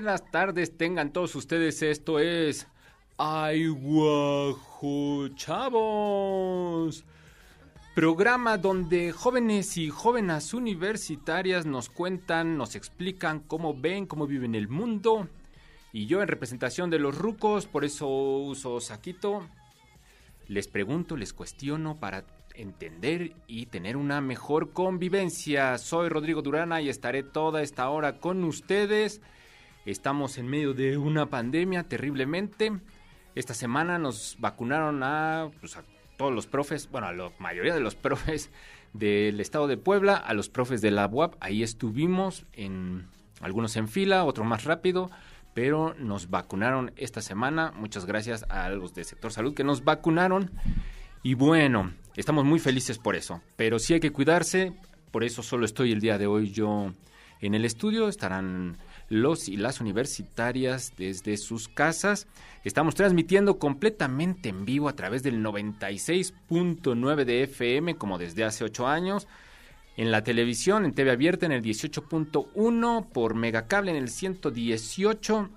buenas 0.00 0.30
tardes 0.30 0.78
tengan 0.78 1.12
todos 1.12 1.34
ustedes. 1.34 1.82
Esto 1.82 2.20
es 2.20 2.66
Ay 3.18 3.68
Guajo 3.68 5.28
Chavos. 5.34 7.04
Programa 7.94 8.56
donde 8.56 9.12
jóvenes 9.12 9.76
y 9.76 9.90
jóvenes 9.90 10.54
universitarias 10.54 11.66
nos 11.66 11.90
cuentan, 11.90 12.56
nos 12.56 12.76
explican 12.76 13.40
cómo 13.40 13.74
ven, 13.74 14.06
cómo 14.06 14.26
viven 14.26 14.54
el 14.54 14.68
mundo. 14.68 15.28
Y 15.92 16.06
yo 16.06 16.22
en 16.22 16.28
representación 16.28 16.88
de 16.88 16.98
los 16.98 17.18
rucos, 17.18 17.66
por 17.66 17.84
eso 17.84 18.08
uso 18.08 18.80
saquito, 18.80 19.46
les 20.48 20.66
pregunto, 20.66 21.14
les 21.18 21.34
cuestiono 21.34 22.00
para 22.00 22.24
entender 22.54 23.34
y 23.46 23.66
tener 23.66 23.98
una 23.98 24.22
mejor 24.22 24.72
convivencia. 24.72 25.76
Soy 25.76 26.08
Rodrigo 26.08 26.40
Durana 26.40 26.80
y 26.80 26.88
estaré 26.88 27.22
toda 27.22 27.60
esta 27.60 27.90
hora 27.90 28.18
con 28.18 28.44
ustedes. 28.44 29.20
Estamos 29.86 30.36
en 30.36 30.46
medio 30.46 30.74
de 30.74 30.98
una 30.98 31.30
pandemia 31.30 31.84
terriblemente. 31.84 32.72
Esta 33.34 33.54
semana 33.54 33.98
nos 33.98 34.36
vacunaron 34.38 35.02
a, 35.02 35.50
pues, 35.60 35.78
todos 36.18 36.34
los 36.34 36.46
profes, 36.46 36.90
bueno, 36.90 37.06
a 37.06 37.12
la 37.12 37.30
mayoría 37.38 37.72
de 37.72 37.80
los 37.80 37.94
profes 37.96 38.50
del 38.92 39.40
estado 39.40 39.66
de 39.68 39.78
Puebla, 39.78 40.16
a 40.16 40.34
los 40.34 40.50
profes 40.50 40.82
de 40.82 40.90
la 40.90 41.06
UAP. 41.06 41.34
Ahí 41.40 41.62
estuvimos, 41.62 42.44
en 42.52 43.08
algunos 43.40 43.74
en 43.76 43.88
fila, 43.88 44.24
otros 44.24 44.46
más 44.46 44.64
rápido, 44.64 45.10
pero 45.54 45.94
nos 45.98 46.28
vacunaron 46.28 46.92
esta 46.96 47.22
semana. 47.22 47.72
Muchas 47.74 48.04
gracias 48.04 48.44
a 48.50 48.68
los 48.68 48.92
del 48.92 49.06
sector 49.06 49.32
salud 49.32 49.54
que 49.54 49.64
nos 49.64 49.82
vacunaron. 49.82 50.50
Y 51.22 51.34
bueno, 51.34 51.94
estamos 52.16 52.44
muy 52.44 52.58
felices 52.58 52.98
por 52.98 53.16
eso, 53.16 53.40
pero 53.56 53.78
sí 53.78 53.94
hay 53.94 54.00
que 54.00 54.12
cuidarse, 54.12 54.74
por 55.10 55.24
eso 55.24 55.42
solo 55.42 55.64
estoy 55.64 55.92
el 55.92 56.00
día 56.00 56.18
de 56.18 56.26
hoy 56.26 56.50
yo 56.50 56.92
en 57.40 57.54
el 57.54 57.64
estudio, 57.64 58.08
estarán 58.08 58.76
los 59.10 59.48
y 59.48 59.58
las 59.58 59.82
universitarias 59.82 60.94
desde 60.96 61.36
sus 61.36 61.68
casas. 61.68 62.26
Estamos 62.64 62.94
transmitiendo 62.94 63.58
completamente 63.58 64.48
en 64.48 64.64
vivo 64.64 64.88
a 64.88 64.96
través 64.96 65.22
del 65.22 65.44
96.9 65.44 67.24
de 67.24 67.42
FM, 67.42 67.96
como 67.96 68.16
desde 68.16 68.44
hace 68.44 68.64
ocho 68.64 68.86
años. 68.86 69.28
En 69.98 70.10
la 70.10 70.24
televisión, 70.24 70.86
en 70.86 70.94
TV 70.94 71.10
abierta, 71.10 71.44
en 71.44 71.52
el 71.52 71.62
18.1, 71.62 73.08
por 73.10 73.34
Megacable 73.34 73.90
en 73.90 73.98
el 73.98 74.08
118 74.08 75.50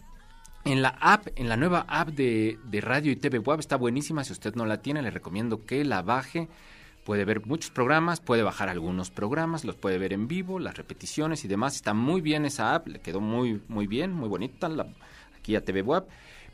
en 0.65 0.81
la 0.81 0.89
app, 1.01 1.27
en 1.35 1.49
la 1.49 1.57
nueva 1.57 1.85
app 1.87 2.09
de, 2.09 2.57
radio 2.81 3.11
y 3.11 3.17
TV 3.17 3.39
Web 3.39 3.59
está 3.59 3.75
buenísima. 3.75 4.23
Si 4.23 4.31
usted 4.31 4.55
no 4.55 4.65
la 4.65 4.81
tiene, 4.81 5.01
le 5.01 5.11
recomiendo 5.11 5.65
que 5.65 5.83
la 5.83 6.01
baje. 6.01 6.47
Puede 7.03 7.25
ver 7.25 7.45
muchos 7.45 7.71
programas, 7.71 8.21
puede 8.21 8.43
bajar 8.43 8.69
algunos 8.69 9.11
programas, 9.11 9.65
los 9.65 9.75
puede 9.75 9.97
ver 9.97 10.13
en 10.13 10.27
vivo, 10.27 10.59
las 10.59 10.77
repeticiones 10.77 11.43
y 11.43 11.47
demás. 11.47 11.75
Está 11.75 11.93
muy 11.93 12.21
bien 12.21 12.45
esa 12.45 12.75
app, 12.75 12.87
le 12.87 12.99
quedó 12.99 13.19
muy, 13.19 13.61
muy 13.67 13.87
bien, 13.87 14.13
muy 14.13 14.29
bonita 14.29 14.69
la, 14.69 14.87
aquí 15.37 15.55
a 15.55 15.65
TV 15.65 15.81
Web. 15.81 16.05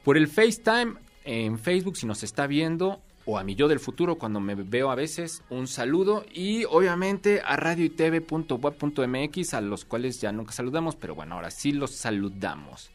Por 0.03 0.17
el 0.17 0.27
FaceTime 0.27 0.95
en 1.23 1.59
Facebook, 1.59 1.97
si 1.97 2.07
nos 2.07 2.23
está 2.23 2.47
viendo, 2.47 2.99
o 3.25 3.37
a 3.37 3.43
mi 3.43 3.53
yo 3.53 3.67
del 3.67 3.79
futuro 3.79 4.15
cuando 4.15 4.39
me 4.39 4.55
veo 4.55 4.89
a 4.89 4.95
veces, 4.95 5.43
un 5.51 5.67
saludo. 5.67 6.25
Y 6.33 6.65
obviamente 6.65 7.41
a 7.45 7.55
radio 7.55 7.85
y 7.85 7.89
TV.web.mx, 7.89 9.53
a 9.53 9.61
los 9.61 9.85
cuales 9.85 10.19
ya 10.19 10.31
nunca 10.31 10.51
saludamos, 10.51 10.95
pero 10.95 11.13
bueno, 11.13 11.35
ahora 11.35 11.51
sí 11.51 11.71
los 11.71 11.91
saludamos. 11.91 12.89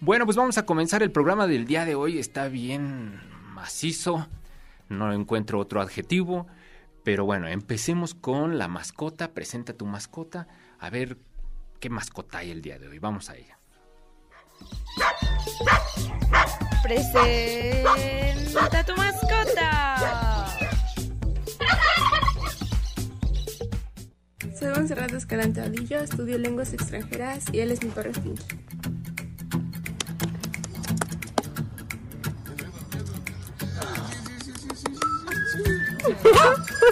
Bueno, 0.00 0.24
pues 0.24 0.36
vamos 0.36 0.56
a 0.56 0.64
comenzar 0.64 1.02
el 1.02 1.10
programa 1.10 1.46
del 1.46 1.66
día 1.66 1.84
de 1.84 1.94
hoy. 1.94 2.18
Está 2.18 2.48
bien 2.48 3.20
macizo, 3.52 4.26
no 4.88 5.12
encuentro 5.12 5.58
otro 5.58 5.80
adjetivo, 5.82 6.46
pero 7.06 7.24
bueno, 7.24 7.46
empecemos 7.46 8.14
con 8.14 8.58
la 8.58 8.66
mascota. 8.66 9.32
Presenta 9.32 9.74
tu 9.74 9.86
mascota. 9.86 10.48
A 10.80 10.90
ver 10.90 11.16
qué 11.78 11.88
mascota 11.88 12.38
hay 12.38 12.50
el 12.50 12.62
día 12.62 12.80
de 12.80 12.88
hoy. 12.88 12.98
Vamos 12.98 13.30
a 13.30 13.36
ella. 13.36 13.60
Presenta 16.82 18.84
tu 18.84 18.96
mascota. 18.96 20.48
Soy 24.58 24.68
Monserrat 24.74 25.12
Escalante 25.12 25.60
Adillo, 25.60 26.00
estudio 26.00 26.38
lenguas 26.38 26.72
extranjeras 26.72 27.44
y 27.52 27.60
él 27.60 27.70
es 27.70 27.84
mi 27.84 27.90
perro 27.90 28.12
Stinky. 28.14 28.42
Presenta 36.06 36.86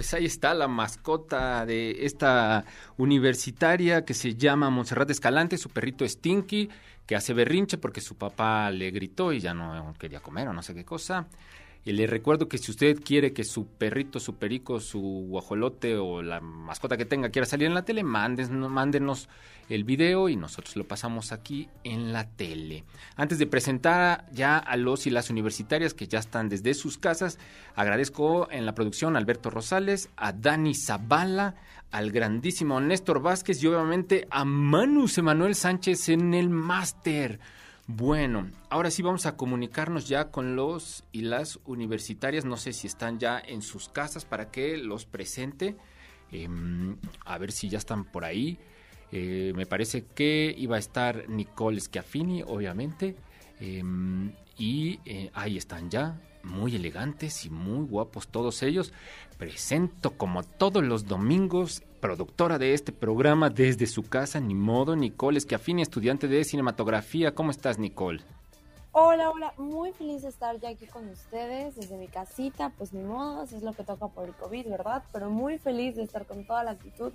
pues 0.00 0.14
ahí 0.14 0.24
está 0.24 0.54
la 0.54 0.66
mascota 0.66 1.66
de 1.66 2.06
esta 2.06 2.64
universitaria 2.96 4.02
que 4.06 4.14
se 4.14 4.34
llama 4.34 4.70
Montserrat 4.70 5.10
Escalante, 5.10 5.58
su 5.58 5.68
perrito 5.68 6.08
Stinky, 6.08 6.70
que 7.04 7.16
hace 7.16 7.34
berrinche 7.34 7.76
porque 7.76 8.00
su 8.00 8.16
papá 8.16 8.70
le 8.70 8.92
gritó 8.92 9.30
y 9.30 9.40
ya 9.40 9.52
no 9.52 9.92
quería 9.98 10.20
comer 10.20 10.48
o 10.48 10.54
no 10.54 10.62
sé 10.62 10.72
qué 10.72 10.86
cosa. 10.86 11.28
Y 11.82 11.92
le 11.92 12.06
recuerdo 12.06 12.46
que 12.46 12.58
si 12.58 12.70
usted 12.70 13.00
quiere 13.02 13.32
que 13.32 13.42
su 13.42 13.66
perrito, 13.66 14.20
su 14.20 14.34
perico, 14.34 14.80
su 14.80 15.00
guajolote 15.00 15.96
o 15.96 16.20
la 16.22 16.40
mascota 16.40 16.98
que 16.98 17.06
tenga 17.06 17.30
quiera 17.30 17.46
salir 17.46 17.66
en 17.66 17.74
la 17.74 17.86
tele, 17.86 18.02
mándenos 18.02 19.28
el 19.70 19.84
video 19.84 20.28
y 20.28 20.36
nosotros 20.36 20.76
lo 20.76 20.86
pasamos 20.86 21.32
aquí 21.32 21.68
en 21.84 22.12
la 22.12 22.28
tele. 22.28 22.84
Antes 23.16 23.38
de 23.38 23.46
presentar 23.46 24.26
ya 24.30 24.58
a 24.58 24.76
los 24.76 25.06
y 25.06 25.10
las 25.10 25.30
universitarias 25.30 25.94
que 25.94 26.06
ya 26.06 26.18
están 26.18 26.50
desde 26.50 26.74
sus 26.74 26.98
casas, 26.98 27.38
agradezco 27.74 28.50
en 28.50 28.66
la 28.66 28.74
producción 28.74 29.16
a 29.16 29.18
Alberto 29.18 29.48
Rosales, 29.48 30.10
a 30.16 30.32
Dani 30.32 30.74
Zavala, 30.74 31.54
al 31.92 32.10
grandísimo 32.12 32.80
Néstor 32.80 33.22
Vázquez 33.22 33.62
y 33.62 33.68
obviamente 33.68 34.28
a 34.30 34.44
Manus 34.44 35.16
Emanuel 35.18 35.54
Sánchez 35.54 36.10
en 36.10 36.34
el 36.34 36.50
máster. 36.50 37.40
Bueno, 37.96 38.48
ahora 38.68 38.88
sí 38.88 39.02
vamos 39.02 39.26
a 39.26 39.36
comunicarnos 39.36 40.06
ya 40.06 40.30
con 40.30 40.54
los 40.54 41.02
y 41.10 41.22
las 41.22 41.58
universitarias. 41.64 42.44
No 42.44 42.56
sé 42.56 42.72
si 42.72 42.86
están 42.86 43.18
ya 43.18 43.42
en 43.44 43.62
sus 43.62 43.88
casas 43.88 44.24
para 44.24 44.52
que 44.52 44.78
los 44.78 45.06
presente. 45.06 45.76
Em, 46.30 46.96
a 47.24 47.36
ver 47.38 47.50
si 47.50 47.68
ya 47.68 47.78
están 47.78 48.04
por 48.04 48.24
ahí. 48.24 48.58
Eh, 49.10 49.52
me 49.56 49.66
parece 49.66 50.04
que 50.04 50.54
iba 50.56 50.76
a 50.76 50.78
estar 50.78 51.28
Nicole 51.28 51.80
Schiaffini, 51.80 52.44
obviamente. 52.46 53.16
Em, 53.58 54.30
y 54.56 55.00
eh, 55.04 55.32
ahí 55.34 55.56
están 55.56 55.90
ya, 55.90 56.20
muy 56.44 56.76
elegantes 56.76 57.44
y 57.44 57.50
muy 57.50 57.88
guapos 57.88 58.28
todos 58.28 58.62
ellos. 58.62 58.92
Presento 59.36 60.12
como 60.12 60.44
todos 60.44 60.84
los 60.84 61.06
domingos 61.06 61.82
productora 62.00 62.58
de 62.58 62.74
este 62.74 62.92
programa 62.92 63.50
desde 63.50 63.86
su 63.86 64.02
casa, 64.02 64.40
ni 64.40 64.54
modo, 64.54 64.96
Nicole 64.96 65.38
Schiaffini, 65.38 65.82
estudiante 65.82 66.26
de 66.26 66.42
cinematografía. 66.44 67.34
¿Cómo 67.34 67.50
estás, 67.50 67.78
Nicole? 67.78 68.22
Hola, 68.92 69.30
hola, 69.30 69.54
muy 69.56 69.92
feliz 69.92 70.22
de 70.22 70.28
estar 70.28 70.58
ya 70.58 70.70
aquí 70.70 70.86
con 70.86 71.08
ustedes 71.08 71.76
desde 71.76 71.96
mi 71.96 72.08
casita, 72.08 72.72
pues 72.76 72.92
ni 72.92 73.04
modo, 73.04 73.44
es 73.44 73.62
lo 73.62 73.72
que 73.72 73.84
toca 73.84 74.08
por 74.08 74.26
el 74.26 74.34
COVID, 74.34 74.68
¿verdad? 74.68 75.04
Pero 75.12 75.30
muy 75.30 75.58
feliz 75.58 75.94
de 75.94 76.02
estar 76.02 76.26
con 76.26 76.44
toda 76.44 76.64
la 76.64 76.72
actitud 76.72 77.12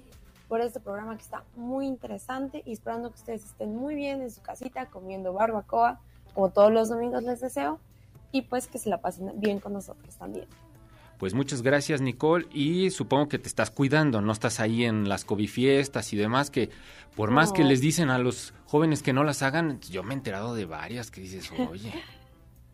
por 0.48 0.62
este 0.62 0.80
programa 0.80 1.18
que 1.18 1.24
está 1.24 1.44
muy 1.56 1.86
interesante 1.88 2.62
y 2.66 2.72
esperando 2.72 3.10
que 3.10 3.16
ustedes 3.16 3.44
estén 3.44 3.76
muy 3.76 3.96
bien 3.96 4.22
en 4.22 4.32
su 4.32 4.42
casita 4.42 4.86
comiendo 4.86 5.34
barbacoa, 5.34 6.00
como 6.34 6.52
todos 6.52 6.72
los 6.72 6.88
domingos 6.88 7.24
les 7.24 7.42
deseo, 7.42 7.80
y 8.32 8.44
pues 8.44 8.68
que 8.68 8.78
se 8.78 8.90
la 8.90 9.02
pasen 9.02 9.34
bien 9.36 9.60
con 9.60 9.74
nosotros 9.74 10.16
también. 10.16 10.48
Pues 11.18 11.34
muchas 11.34 11.62
gracias 11.62 12.02
Nicole 12.02 12.48
y 12.52 12.90
supongo 12.90 13.30
que 13.30 13.40
te 13.40 13.48
estás 13.48 13.72
cuidando, 13.72 14.22
no 14.22 14.32
estás 14.32 14.60
ahí 14.60 14.84
en 14.84 15.08
las 15.08 15.24
cobifiestas 15.24 16.12
y 16.12 16.18
demás 16.18 16.50
que 16.50 16.70
por 17.16 17.32
más 17.32 17.54
que 17.54 17.64
les 17.64 17.80
dicen 17.80 18.10
a 18.10 18.18
los 18.18 18.54
jóvenes 18.66 19.02
que 19.02 19.14
no 19.14 19.24
las 19.24 19.42
hagan, 19.42 19.80
yo 19.80 20.04
me 20.04 20.14
he 20.14 20.18
enterado 20.18 20.54
de 20.54 20.66
varias 20.66 21.12
que 21.12 21.22
dices, 21.22 21.50
oye. 21.72 21.94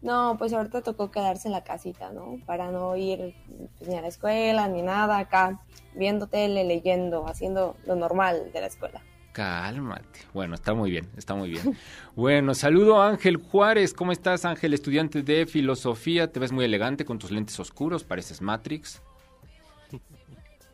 no, 0.01 0.35
pues 0.39 0.53
ahorita 0.53 0.81
tocó 0.81 1.11
quedarse 1.11 1.47
en 1.47 1.51
la 1.51 1.63
casita, 1.63 2.11
¿no? 2.11 2.37
Para 2.47 2.71
no 2.71 2.95
ir 2.95 3.35
pues, 3.77 3.87
ni 3.87 3.95
a 3.95 4.01
la 4.01 4.07
escuela 4.07 4.67
ni 4.67 4.81
nada 4.81 5.19
acá, 5.19 5.61
viendo 5.93 6.25
tele, 6.25 6.63
leyendo, 6.63 7.27
haciendo 7.27 7.77
lo 7.85 7.95
normal 7.95 8.51
de 8.51 8.61
la 8.61 8.67
escuela. 8.67 9.03
Cálmate. 9.31 10.19
Bueno, 10.33 10.55
está 10.55 10.73
muy 10.73 10.91
bien, 10.91 11.07
está 11.17 11.35
muy 11.35 11.49
bien. 11.49 11.77
Bueno, 12.15 12.53
saludo 12.53 13.01
a 13.01 13.07
Ángel 13.07 13.37
Juárez. 13.37 13.93
¿Cómo 13.93 14.11
estás, 14.11 14.43
Ángel? 14.43 14.73
Estudiante 14.73 15.23
de 15.23 15.45
filosofía. 15.45 16.31
Te 16.31 16.41
ves 16.41 16.51
muy 16.51 16.65
elegante 16.65 17.05
con 17.05 17.19
tus 17.19 17.31
lentes 17.31 17.57
oscuros, 17.59 18.03
pareces 18.03 18.41
Matrix. 18.41 19.01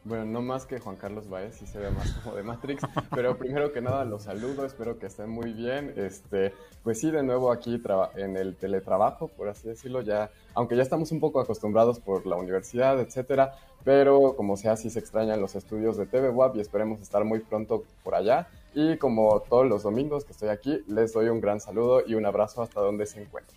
Bueno, 0.08 0.24
no 0.24 0.42
más 0.42 0.66
que 0.66 0.80
Juan 0.80 0.96
Carlos 0.96 1.28
Baez, 1.28 1.56
sí 1.56 1.68
se 1.68 1.80
ve 1.80 1.92
más 1.92 2.14
como 2.14 2.34
de 2.34 2.42
Matrix, 2.42 2.82
pero 3.14 3.38
primero 3.38 3.74
que 3.74 3.82
nada 3.82 4.06
los 4.06 4.24
saludo, 4.24 4.66
espero 4.66 4.98
que 4.98 5.08
estén 5.08 5.30
muy 5.30 5.52
bien. 5.52 5.94
Este, 5.98 6.54
pues 6.82 7.02
sí, 7.02 7.12
de 7.12 7.24
nuevo 7.24 7.52
aquí 7.52 7.82
en 8.16 8.38
el 8.38 8.56
teletrabajo, 8.56 9.28
por 9.28 9.50
así 9.50 9.68
decirlo, 9.68 10.02
ya, 10.02 10.32
aunque 10.54 10.78
ya 10.78 10.84
estamos 10.84 11.12
un 11.12 11.20
poco 11.20 11.42
acostumbrados 11.42 12.00
por 12.00 12.26
la 12.26 12.38
universidad, 12.38 13.02
etcétera, 13.02 13.56
pero 13.84 14.38
como 14.38 14.56
sea, 14.56 14.78
sí 14.78 14.90
se 14.90 15.00
extrañan 15.00 15.42
los 15.42 15.56
estudios 15.56 15.98
de 15.98 16.06
TV 16.06 16.30
WAP 16.30 16.56
y 16.56 16.62
esperemos 16.62 17.02
estar 17.02 17.26
muy 17.26 17.40
pronto 17.40 17.84
por 18.06 18.16
allá. 18.16 18.48
Y 18.74 18.96
como 18.96 19.42
todos 19.42 19.68
los 19.68 19.84
domingos 19.84 20.24
que 20.24 20.32
estoy 20.32 20.50
aquí, 20.50 20.86
les 20.88 21.12
doy 21.12 21.28
un 21.28 21.42
gran 21.42 21.60
saludo 21.60 22.02
y 22.08 22.14
un 22.16 22.26
abrazo 22.26 22.62
hasta 22.62 22.80
donde 22.80 23.06
se 23.06 23.22
encuentren. 23.22 23.57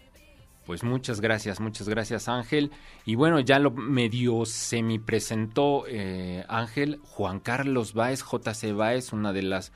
Pues 0.70 0.84
muchas 0.84 1.20
gracias, 1.20 1.58
muchas 1.58 1.88
gracias 1.88 2.28
Ángel. 2.28 2.70
Y 3.04 3.16
bueno, 3.16 3.40
ya 3.40 3.58
lo 3.58 3.72
medio 3.72 4.44
semi 4.44 5.00
presentó 5.00 5.82
eh, 5.88 6.44
Ángel, 6.48 7.00
Juan 7.02 7.40
Carlos 7.40 7.92
Báez, 7.92 8.22
JC 8.22 8.72
Báez, 8.72 9.12
una 9.12 9.32
de 9.32 9.42
las 9.42 9.72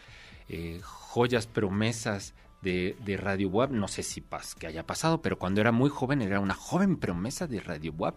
eh, 0.48 0.78
joyas 0.84 1.48
promesas 1.48 2.34
de, 2.62 2.94
Radio 3.20 3.48
Web. 3.48 3.72
No 3.72 3.88
sé 3.88 4.04
si 4.04 4.20
pas, 4.20 4.54
que 4.54 4.68
haya 4.68 4.86
pasado, 4.86 5.20
pero 5.20 5.36
cuando 5.36 5.60
era 5.60 5.72
muy 5.72 5.90
joven 5.90 6.22
era 6.22 6.38
una 6.38 6.54
joven 6.54 6.96
promesa 6.96 7.48
de 7.48 7.58
Radio 7.58 7.92
Web. 7.92 8.14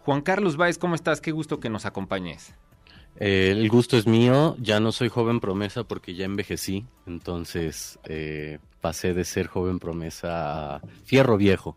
Juan 0.00 0.22
Carlos 0.22 0.56
Báez, 0.56 0.78
¿cómo 0.78 0.94
estás? 0.94 1.20
Qué 1.20 1.30
gusto 1.30 1.60
que 1.60 1.68
nos 1.68 1.84
acompañes. 1.84 2.54
Eh, 3.20 3.50
el 3.50 3.68
gusto 3.68 3.98
es 3.98 4.06
mío, 4.06 4.56
ya 4.58 4.80
no 4.80 4.92
soy 4.92 5.10
joven 5.10 5.40
promesa 5.40 5.84
porque 5.84 6.14
ya 6.14 6.24
envejecí, 6.24 6.86
entonces 7.04 7.98
pasé 8.80 9.12
de 9.12 9.24
ser 9.26 9.46
joven 9.46 9.78
promesa 9.78 10.76
a 10.76 10.82
fierro 11.04 11.36
viejo. 11.36 11.76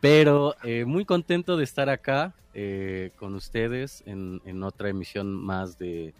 Pero 0.00 0.54
eh, 0.62 0.84
muy 0.84 1.04
contento 1.04 1.56
de 1.56 1.64
estar 1.64 1.88
acá 1.88 2.34
eh, 2.58 3.10
con 3.16 3.34
ustedes 3.34 4.02
en, 4.06 4.62
otra 4.62 4.88
emisión 4.88 5.34
más 5.34 5.78
de 5.78 6.14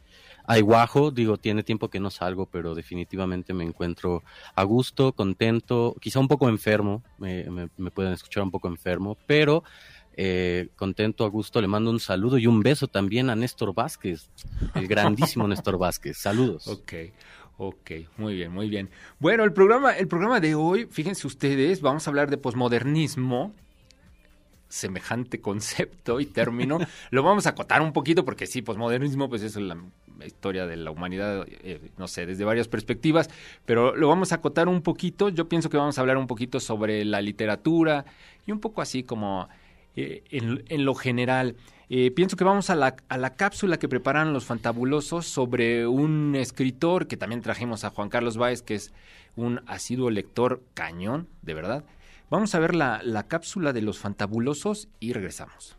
Aiguajo. 0.44 1.11
Digo, 1.11 1.38
tiene 1.38 1.62
tiempo 1.62 1.88
que 1.88 2.00
no 2.00 2.11
salgo, 2.11 2.46
pero 2.46 2.75
definitivamente 2.75 3.55
me 3.55 3.64
encuentro 3.64 4.23
a 4.55 4.62
gusto, 4.64 5.12
contento, 5.12 5.96
quizá 6.00 6.20
un 6.20 6.28
poco 6.28 6.49
enfermo, 6.49 7.02
me, 7.19 7.69
pueden 7.90 8.12
escuchar 8.12 8.43
un 8.43 8.50
poco 8.50 8.69
enfermo, 8.69 9.17
pero 9.26 9.64
eh, 10.14 10.69
contento, 10.76 11.25
a 11.25 11.28
gusto. 11.28 11.61
Le 11.61 11.69
mando 11.69 11.90
un 11.90 12.00
saludo 12.00 12.38
y 12.38 12.46
un 12.46 12.62
beso 12.62 12.87
también 12.87 13.31
a 13.31 13.37
Néstor 13.37 13.75
Vázquez, 13.75 14.28
el 14.75 14.88
grandísimo 14.88 15.49
Néstor 15.49 15.78
Vázquez. 15.78 16.19
Saludos. 16.19 16.67
Ok. 16.69 16.93
Ok, 17.58 17.93
muy 18.19 18.34
bien, 18.34 18.52
muy 18.52 18.69
bien. 18.69 18.90
Bueno, 19.19 19.43
el 19.43 19.55
programa, 19.55 19.93
el 19.93 20.08
programa 20.08 20.40
de 20.40 20.55
hoy, 20.55 20.87
fíjense 20.90 21.26
ustedes, 21.26 21.81
vamos 21.81 22.06
a 22.06 22.11
hablar 22.11 22.28
de 22.28 22.37
posmodernismo, 22.37 23.55
semejante 24.76 25.40
concepto 25.40 26.20
y 26.20 26.26
término. 26.26 26.78
Lo 27.11 27.23
vamos 27.23 27.46
a 27.46 27.50
acotar 27.50 27.82
un 27.82 27.93
poquito 27.93 28.25
porque 28.25 28.46
sí, 28.46 28.62
posmodernismo 28.62 29.28
pues 29.28 29.43
es 29.43 29.56
la 29.56 29.76
historia 30.25 30.67
de 30.67 30.76
la 30.76 30.90
humanidad, 30.90 31.46
eh, 31.49 31.90
no 31.99 32.08
sé, 32.08 32.26
desde 32.26 32.44
varias 32.44 32.69
perspectivas, 32.69 33.28
pero 33.64 33.94
lo 33.94 34.08
vamos 34.08 34.32
a 34.32 34.37
acotar 34.37 34.69
un 34.69 34.82
poquito. 34.82 35.28
Yo 35.28 35.49
pienso 35.49 35.69
que 35.69 35.76
vamos 35.76 35.99
a 35.99 36.00
hablar 36.00 36.17
un 36.17 36.26
poquito 36.26 36.61
sobre 36.61 37.05
la 37.05 37.20
literatura 37.20 38.05
y 38.46 38.52
un 38.52 38.61
poco 38.61 38.81
así 38.81 39.02
como 39.02 39.49
eh, 39.94 40.23
en, 40.31 40.84
lo 40.84 40.94
general. 40.94 41.56
Eh, 41.88 42.11
pienso 42.11 42.37
que 42.37 42.44
vamos 42.44 42.70
a 42.70 42.75
la, 42.75 42.96
a 43.08 43.19
la 43.19 43.34
cápsula 43.34 43.78
que 43.78 43.88
preparan 43.88 44.32
los 44.32 44.44
fantabulosos 44.44 45.26
sobre 45.26 45.87
un 45.87 46.34
escritor 46.34 47.06
que 47.06 47.17
también 47.17 47.43
trajimos 47.43 47.84
a 47.84 47.90
Juan 47.90 48.08
Carlos 48.08 48.37
Báez, 48.37 48.62
que 48.62 48.75
es 48.75 48.93
un 49.37 49.61
asiduo 49.67 50.11
lector 50.11 50.62
cañón, 50.75 51.28
de 51.43 51.55
verdad. 51.55 51.84
Vamos 52.28 52.55
a 52.55 52.58
ver 52.58 52.75
la, 52.75 53.00
la 53.02 53.28
cápsula 53.28 53.73
de 53.73 53.82
los 53.82 53.99
fantabulosos 53.99 54.88
y 54.99 55.12
regresamos. 55.12 55.76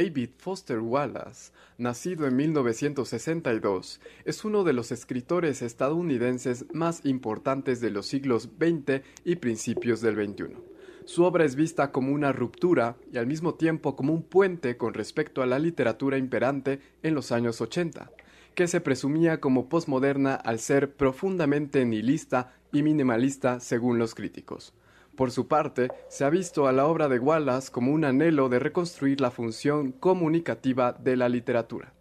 David 0.00 0.30
Foster 0.38 0.78
Wallace, 0.78 1.52
nacido 1.76 2.26
en 2.26 2.34
1962, 2.34 4.00
es 4.24 4.44
uno 4.46 4.64
de 4.64 4.72
los 4.72 4.92
escritores 4.92 5.60
estadounidenses 5.60 6.64
más 6.72 7.04
importantes 7.04 7.82
de 7.82 7.90
los 7.90 8.06
siglos 8.06 8.48
XX 8.58 9.02
y 9.26 9.36
principios 9.36 10.00
del 10.00 10.14
XXI. 10.14 10.56
Su 11.04 11.24
obra 11.24 11.44
es 11.44 11.54
vista 11.54 11.92
como 11.92 12.14
una 12.14 12.32
ruptura 12.32 12.96
y 13.12 13.18
al 13.18 13.26
mismo 13.26 13.56
tiempo 13.56 13.94
como 13.94 14.14
un 14.14 14.22
puente 14.22 14.78
con 14.78 14.94
respecto 14.94 15.42
a 15.42 15.46
la 15.46 15.58
literatura 15.58 16.16
imperante 16.16 16.80
en 17.02 17.14
los 17.14 17.30
años 17.30 17.60
80, 17.60 18.10
que 18.54 18.68
se 18.68 18.80
presumía 18.80 19.38
como 19.38 19.68
posmoderna 19.68 20.34
al 20.34 20.60
ser 20.60 20.94
profundamente 20.94 21.84
nihilista 21.84 22.54
y 22.72 22.82
minimalista 22.82 23.60
según 23.60 23.98
los 23.98 24.14
críticos. 24.14 24.72
Por 25.20 25.32
su 25.32 25.48
parte, 25.48 25.90
se 26.08 26.24
ha 26.24 26.30
visto 26.30 26.66
a 26.66 26.72
la 26.72 26.86
obra 26.86 27.06
de 27.06 27.18
Wallace 27.18 27.70
como 27.70 27.92
un 27.92 28.06
anhelo 28.06 28.48
de 28.48 28.58
reconstruir 28.58 29.20
la 29.20 29.30
función 29.30 29.92
comunicativa 29.92 30.94
de 30.94 31.14
la 31.14 31.28
literatura, 31.28 31.92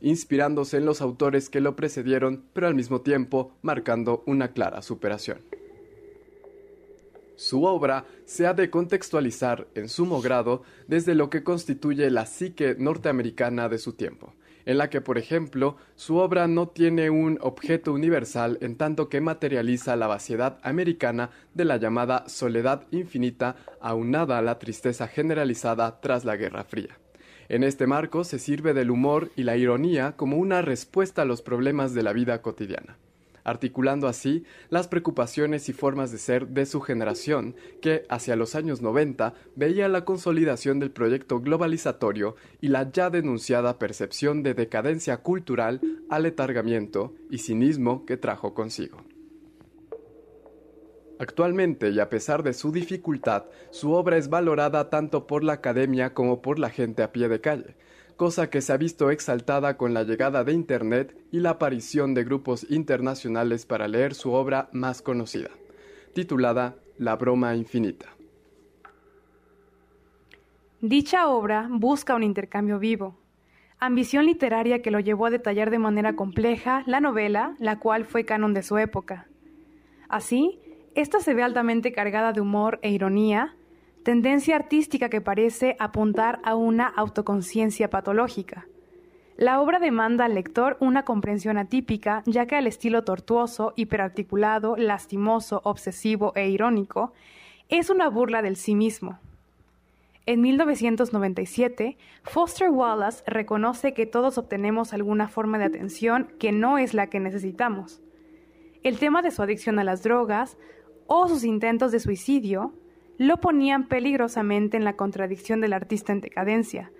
inspirándose 0.00 0.78
en 0.78 0.86
los 0.86 1.02
autores 1.02 1.50
que 1.50 1.60
lo 1.60 1.76
precedieron, 1.76 2.42
pero 2.54 2.68
al 2.68 2.74
mismo 2.74 3.02
tiempo 3.02 3.52
marcando 3.60 4.22
una 4.24 4.52
clara 4.52 4.80
superación. 4.80 5.42
Su 7.36 7.64
obra 7.64 8.06
se 8.24 8.46
ha 8.46 8.54
de 8.54 8.70
contextualizar 8.70 9.66
en 9.74 9.90
sumo 9.90 10.22
grado 10.22 10.62
desde 10.88 11.14
lo 11.14 11.28
que 11.28 11.44
constituye 11.44 12.10
la 12.10 12.24
psique 12.24 12.74
norteamericana 12.78 13.68
de 13.68 13.76
su 13.76 13.92
tiempo, 13.92 14.32
en 14.66 14.78
la 14.78 14.90
que, 14.90 15.00
por 15.00 15.18
ejemplo, 15.18 15.76
su 15.96 16.16
obra 16.16 16.46
no 16.46 16.68
tiene 16.68 17.10
un 17.10 17.38
objeto 17.40 17.92
universal 17.92 18.58
en 18.60 18.76
tanto 18.76 19.08
que 19.08 19.20
materializa 19.20 19.96
la 19.96 20.06
vaciedad 20.06 20.58
americana 20.62 21.30
de 21.54 21.64
la 21.64 21.76
llamada 21.76 22.28
soledad 22.28 22.86
infinita 22.90 23.56
aunada 23.80 24.38
a 24.38 24.42
la 24.42 24.58
tristeza 24.58 25.08
generalizada 25.08 26.00
tras 26.00 26.24
la 26.24 26.36
Guerra 26.36 26.64
Fría. 26.64 26.98
En 27.48 27.64
este 27.64 27.86
marco 27.86 28.24
se 28.24 28.38
sirve 28.38 28.72
del 28.72 28.90
humor 28.90 29.30
y 29.36 29.42
la 29.42 29.56
ironía 29.56 30.12
como 30.16 30.36
una 30.36 30.62
respuesta 30.62 31.22
a 31.22 31.26
los 31.26 31.42
problemas 31.42 31.92
de 31.94 32.02
la 32.02 32.12
vida 32.12 32.40
cotidiana 32.40 32.96
articulando 33.44 34.08
así 34.08 34.44
las 34.70 34.88
preocupaciones 34.88 35.68
y 35.68 35.72
formas 35.72 36.12
de 36.12 36.18
ser 36.18 36.48
de 36.48 36.66
su 36.66 36.80
generación, 36.80 37.54
que 37.80 38.04
hacia 38.08 38.36
los 38.36 38.54
años 38.54 38.82
90 38.82 39.34
veía 39.56 39.88
la 39.88 40.04
consolidación 40.04 40.78
del 40.78 40.90
proyecto 40.90 41.40
globalizatorio 41.40 42.36
y 42.60 42.68
la 42.68 42.90
ya 42.90 43.10
denunciada 43.10 43.78
percepción 43.78 44.42
de 44.42 44.54
decadencia 44.54 45.18
cultural, 45.18 45.80
aletargamiento 46.10 47.14
y 47.30 47.38
cinismo 47.38 48.04
que 48.06 48.16
trajo 48.16 48.54
consigo. 48.54 49.04
Actualmente, 51.22 51.90
y 51.90 52.00
a 52.00 52.10
pesar 52.10 52.42
de 52.42 52.52
su 52.52 52.72
dificultad, 52.72 53.44
su 53.70 53.92
obra 53.92 54.16
es 54.16 54.28
valorada 54.28 54.90
tanto 54.90 55.28
por 55.28 55.44
la 55.44 55.52
academia 55.52 56.14
como 56.14 56.42
por 56.42 56.58
la 56.58 56.68
gente 56.68 57.04
a 57.04 57.12
pie 57.12 57.28
de 57.28 57.40
calle, 57.40 57.76
cosa 58.16 58.50
que 58.50 58.60
se 58.60 58.72
ha 58.72 58.76
visto 58.76 59.10
exaltada 59.10 59.76
con 59.76 59.94
la 59.94 60.04
llegada 60.04 60.44
de 60.44 60.52
Internet 60.52 61.16
y 61.30 61.40
la 61.40 61.50
aparición 61.50 62.14
de 62.14 62.24
grupos 62.24 62.66
internacionales 62.70 63.66
para 63.66 63.88
leer 63.88 64.14
su 64.14 64.32
obra 64.32 64.68
más 64.72 65.02
conocida, 65.02 65.50
titulada 66.14 66.76
La 66.98 67.16
broma 67.16 67.54
infinita. 67.56 68.06
Dicha 70.80 71.28
obra 71.28 71.68
busca 71.70 72.14
un 72.14 72.22
intercambio 72.22 72.78
vivo, 72.78 73.16
ambición 73.78 74.26
literaria 74.26 74.82
que 74.82 74.90
lo 74.90 75.00
llevó 75.00 75.26
a 75.26 75.30
detallar 75.30 75.70
de 75.70 75.78
manera 75.78 76.14
compleja 76.14 76.82
la 76.86 77.00
novela, 77.00 77.54
la 77.58 77.78
cual 77.78 78.04
fue 78.04 78.24
canon 78.24 78.54
de 78.54 78.62
su 78.62 78.78
época. 78.78 79.26
Así, 80.08 80.60
esta 80.94 81.20
se 81.20 81.34
ve 81.34 81.42
altamente 81.42 81.92
cargada 81.92 82.32
de 82.32 82.40
humor 82.40 82.78
e 82.82 82.90
ironía, 82.90 83.56
tendencia 84.02 84.56
artística 84.56 85.08
que 85.08 85.20
parece 85.20 85.76
apuntar 85.78 86.40
a 86.44 86.54
una 86.56 86.86
autoconciencia 86.86 87.88
patológica. 87.88 88.66
La 89.36 89.60
obra 89.60 89.78
demanda 89.78 90.26
al 90.26 90.34
lector 90.34 90.76
una 90.80 91.04
comprensión 91.04 91.56
atípica, 91.56 92.22
ya 92.26 92.46
que 92.46 92.58
el 92.58 92.66
estilo 92.66 93.04
tortuoso, 93.04 93.72
hiperarticulado, 93.76 94.76
lastimoso, 94.76 95.62
obsesivo 95.64 96.32
e 96.36 96.48
irónico 96.48 97.12
es 97.68 97.90
una 97.90 98.08
burla 98.08 98.42
del 98.42 98.56
sí 98.56 98.74
mismo. 98.74 99.18
En 100.26 100.40
1997, 100.40 101.96
Foster 102.22 102.70
Wallace 102.70 103.24
reconoce 103.26 103.94
que 103.94 104.06
todos 104.06 104.38
obtenemos 104.38 104.92
alguna 104.92 105.28
forma 105.28 105.58
de 105.58 105.64
atención 105.64 106.28
que 106.38 106.52
no 106.52 106.78
es 106.78 106.94
la 106.94 107.08
que 107.08 107.18
necesitamos. 107.18 108.00
El 108.84 108.98
tema 108.98 109.22
de 109.22 109.30
su 109.30 109.42
adicción 109.42 109.78
a 109.78 109.84
las 109.84 110.02
drogas 110.02 110.58
o 111.06 111.26
sus 111.28 111.42
intentos 111.42 111.90
de 111.90 111.98
suicidio 111.98 112.72
lo 113.18 113.36
ponían 113.38 113.86
peligrosamente 113.88 114.76
en 114.76 114.84
la 114.84 114.94
contradicción 114.94 115.60
del 115.60 115.72
artista 115.72 116.12
en 116.12 116.20
decadencia, 116.20 116.90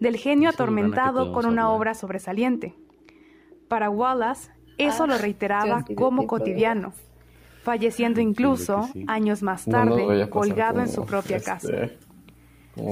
del 0.00 0.16
genio 0.16 0.50
atormentado 0.50 1.32
con 1.32 1.46
una 1.46 1.70
obra 1.70 1.94
sobresaliente. 1.94 2.74
Para 3.68 3.90
Wallace, 3.90 4.50
eso 4.78 5.06
lo 5.06 5.14
Ah, 5.14 5.18
reiteraba 5.18 5.80
ya, 5.80 5.86
sí, 5.86 5.94
como 5.94 6.26
cotidiano, 6.26 6.92
falleciendo 7.62 8.20
incluso 8.20 8.88
sí. 8.92 9.04
años 9.08 9.42
más 9.42 9.66
lo 9.66 9.72
tarde, 9.72 10.30
colgado 10.30 10.80
en 10.80 10.88
su 10.88 11.04
propia 11.04 11.38
este, 11.38 11.50
casa. 11.50 11.72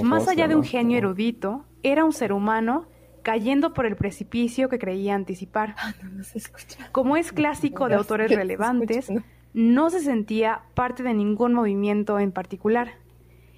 Más 0.02 0.26
allá 0.28 0.48
de 0.48 0.56
un 0.56 0.64
genio 0.64 0.98
Como- 0.98 1.08
erudito, 1.10 1.64
era 1.82 2.04
un 2.04 2.12
ser 2.12 2.32
humano 2.32 2.86
cayendo 3.22 3.72
por 3.74 3.86
el 3.86 3.96
precipicio 3.96 4.68
que 4.68 4.78
creía 4.78 5.14
anticipar. 5.14 5.76
No, 6.02 6.10
no 6.10 6.24
se 6.24 6.38
escucha. 6.38 6.88
Como 6.92 7.16
es 7.16 7.32
clásico 7.32 7.88
de 7.88 7.94
autores 7.96 8.30
relevantes, 8.34 9.10
no 9.54 9.88
se 9.88 10.00
sentía 10.00 10.62
parte 10.74 11.04
de 11.04 11.14
ningún 11.14 11.54
movimiento 11.54 12.18
en 12.18 12.32
particular. 12.32 12.94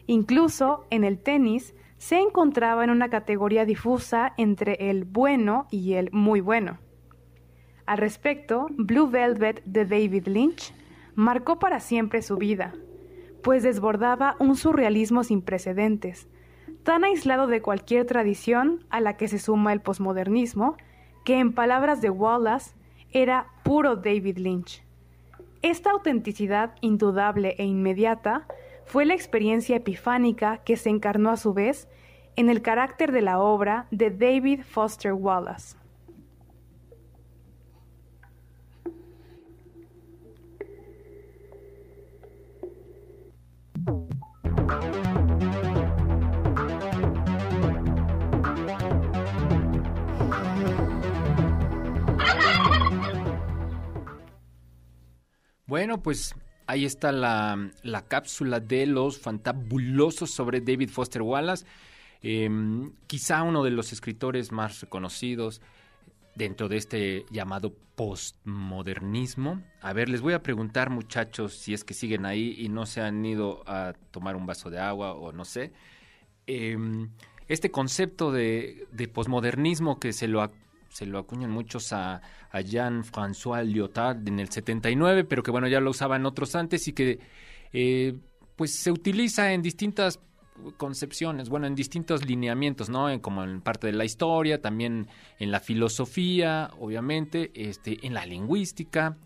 Incluso 0.07 0.85
en 0.91 1.05
el 1.05 1.19
tenis 1.19 1.75
se 1.97 2.21
encontraba 2.21 2.85
en 2.85 2.91
una 2.91 3.09
categoría 3.09 3.65
difusa 3.65 4.35
entre 4.37 4.91
el 4.91 5.05
bueno 5.05 5.67
y 5.71 5.95
el 5.95 6.11
muy 6.13 6.41
bueno. 6.41 6.79
Al 7.87 7.99
respecto, 7.99 8.67
Blue 8.71 9.09
Velvet 9.09 9.65
de 9.65 9.87
David 9.87 10.27
Lynch 10.27 10.75
marcó 11.15 11.59
para 11.59 11.81
siempre 11.81 12.21
su 12.21 12.37
vida, 12.37 12.75
pues 13.43 13.63
desbordaba 13.63 14.37
un 14.39 14.57
surrealismo 14.57 15.25
sin 15.25 15.41
precedentes, 15.41 16.29
tan 16.83 17.05
aislado 17.05 17.47
de 17.47 17.63
cualquier 17.63 18.05
tradición 18.05 18.85
a 18.91 19.01
la 19.01 19.17
que 19.17 19.29
se 19.29 19.39
suma 19.39 19.73
el 19.73 19.81
posmodernismo, 19.81 20.77
que 21.25 21.39
en 21.39 21.55
palabras 21.55 22.03
de 22.03 22.11
Wallace 22.11 22.77
era 23.13 23.47
puro 23.65 23.97
David 23.97 24.37
Lynch. 24.37 24.86
Esta 25.67 25.91
autenticidad 25.91 26.77
indudable 26.81 27.57
e 27.59 27.65
inmediata 27.65 28.47
fue 28.85 29.05
la 29.05 29.15
experiencia 29.15 29.75
epifánica 29.75 30.59
que 30.59 30.77
se 30.77 30.91
encarnó 30.91 31.31
a 31.31 31.37
su 31.37 31.55
vez 31.55 31.89
en 32.37 32.51
el 32.51 32.63
carácter 32.63 33.11
de 33.11 33.21
la 33.21 33.41
obra 33.41 33.89
de 33.91 34.13
David 34.13 34.61
Foster 34.63 35.13
Wallace. 35.13 35.77
Bueno, 55.67 56.01
pues 56.01 56.35
ahí 56.69 56.85
está 56.85 57.11
la, 57.11 57.71
la 57.83 58.03
cápsula 58.03 58.61
de 58.61 58.87
los 58.87 59.19
fantabulosos 59.19 60.31
sobre 60.31 60.61
David 60.61 60.91
Foster 60.91 61.23
Wallace. 61.23 61.67
Em, 62.23 62.93
quizá 63.09 63.43
uno 63.43 63.65
de 63.65 63.71
los 63.71 63.93
escritores 63.93 64.53
más 64.53 64.81
reconocidos 64.81 65.61
dentro 66.37 66.69
de 66.69 66.77
este 66.77 67.27
llamado 67.31 67.75
postmodernismo. 67.97 69.61
A 69.81 69.93
ver, 69.93 70.09
les 70.09 70.21
voy 70.21 70.35
a 70.35 70.43
preguntar, 70.43 70.91
muchachos, 70.91 71.55
si 71.55 71.75
es 71.75 71.83
que 71.83 71.95
siguen 71.95 72.27
ahí 72.27 72.55
y 72.59 72.69
no 72.69 72.87
se 72.87 73.01
han 73.01 73.25
ido 73.25 73.65
a 73.67 73.95
tomar 74.13 74.37
un 74.37 74.47
vaso 74.47 74.71
de 74.71 74.79
agua 74.79 75.15
o 75.15 75.33
no 75.33 75.45
sé. 75.45 75.73
Em, 76.47 77.11
este 77.49 77.73
concepto 77.73 78.31
de, 78.31 78.87
de 78.93 79.09
posmodernismo 79.09 79.99
que 79.99 80.13
se 80.13 80.29
lo, 80.29 80.49
se 80.97 81.05
lo 81.05 81.19
acuñan 81.19 81.51
muchos 81.51 81.93
a, 81.93 82.23
Jean-François 82.55 83.63
Lyotard 83.65 84.27
en 84.27 84.41
el 84.41 84.49
79, 84.49 85.25
pero 85.25 85.43
que 85.43 85.51
bueno, 85.51 85.69
ya 85.69 85.79
lo 85.79 85.91
usaban 85.91 86.25
otros 86.25 86.55
antes 86.55 86.89
y 86.89 86.95
que 86.95 87.21
eh, 87.75 88.19
pues 88.57 88.75
se 88.77 88.91
utiliza 88.91 89.53
en 89.53 89.61
distintas 89.61 90.21
concepciones, 90.79 91.51
bueno, 91.51 91.67
en 91.67 91.75
distintos 91.75 92.25
lineamientos, 92.25 92.89
¿no? 92.89 93.21
Como 93.21 93.45
en 93.45 93.61
parte 93.61 93.89
de 93.89 93.93
la 93.93 94.07
historia, 94.07 94.63
también 94.63 95.07
en 95.39 95.51
la 95.51 95.61
filosofía, 95.61 96.71
obviamente, 96.81 97.51
este, 97.55 97.99
en 98.07 98.15
la 98.15 98.25
lingüística, 98.25 99.19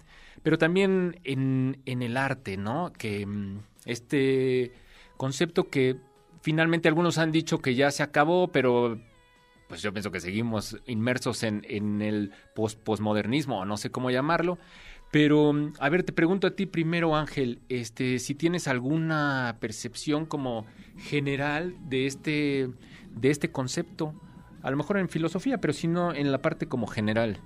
pero 0.43 0.59
también 0.59 1.21
en, 1.23 1.81
en 1.87 2.03
el 2.03 2.17
arte, 2.17 2.57
¿no? 2.57 2.93
Que 2.93 3.25
mm, 3.25 3.61
este 3.85 4.73
concepto 5.17 5.69
que 5.69 5.99
finalmente 6.43 6.89
algunos 6.89 7.17
han 7.19 7.31
dicho 7.31 7.59
que 7.59 7.77
ya 7.77 7.93
se 7.93 8.03
acabó, 8.03 8.49
pero 8.49 8.99
pues 9.71 9.83
yo 9.83 9.95
pienso 9.95 10.11
que 10.11 10.21
seguimos 10.21 10.77
inmersos 10.87 11.45
en, 11.45 11.65
en 11.71 12.03
el 12.03 12.33
pos- 12.55 12.77
posmodernismo, 12.77 13.61
o 13.61 13.65
no 13.65 13.79
sé 13.79 13.91
cómo 13.91 14.11
llamarlo. 14.11 14.59
Pero, 15.13 15.53
a 15.79 15.89
ver, 15.89 16.03
te 16.03 16.13
pregunto 16.13 16.49
a 16.49 16.51
ti 16.57 16.67
primero, 16.67 17.17
Ángel, 17.17 17.61
este, 17.69 18.19
si 18.19 18.35
tienes 18.35 18.69
alguna 18.69 19.57
percepción 19.61 20.27
como 20.27 20.67
general 20.99 21.77
de 21.89 22.07
este, 22.07 22.71
de 23.17 23.31
este 23.31 23.53
concepto, 23.53 24.15
a 24.63 24.71
lo 24.71 24.77
mejor 24.77 24.99
en 24.99 25.09
filosofía, 25.09 25.59
pero 25.59 25.73
si 25.73 25.89
no 25.89 26.15
en 26.15 26.33
la 26.33 26.43
parte 26.43 26.67
como 26.69 26.87
general. 26.89 27.41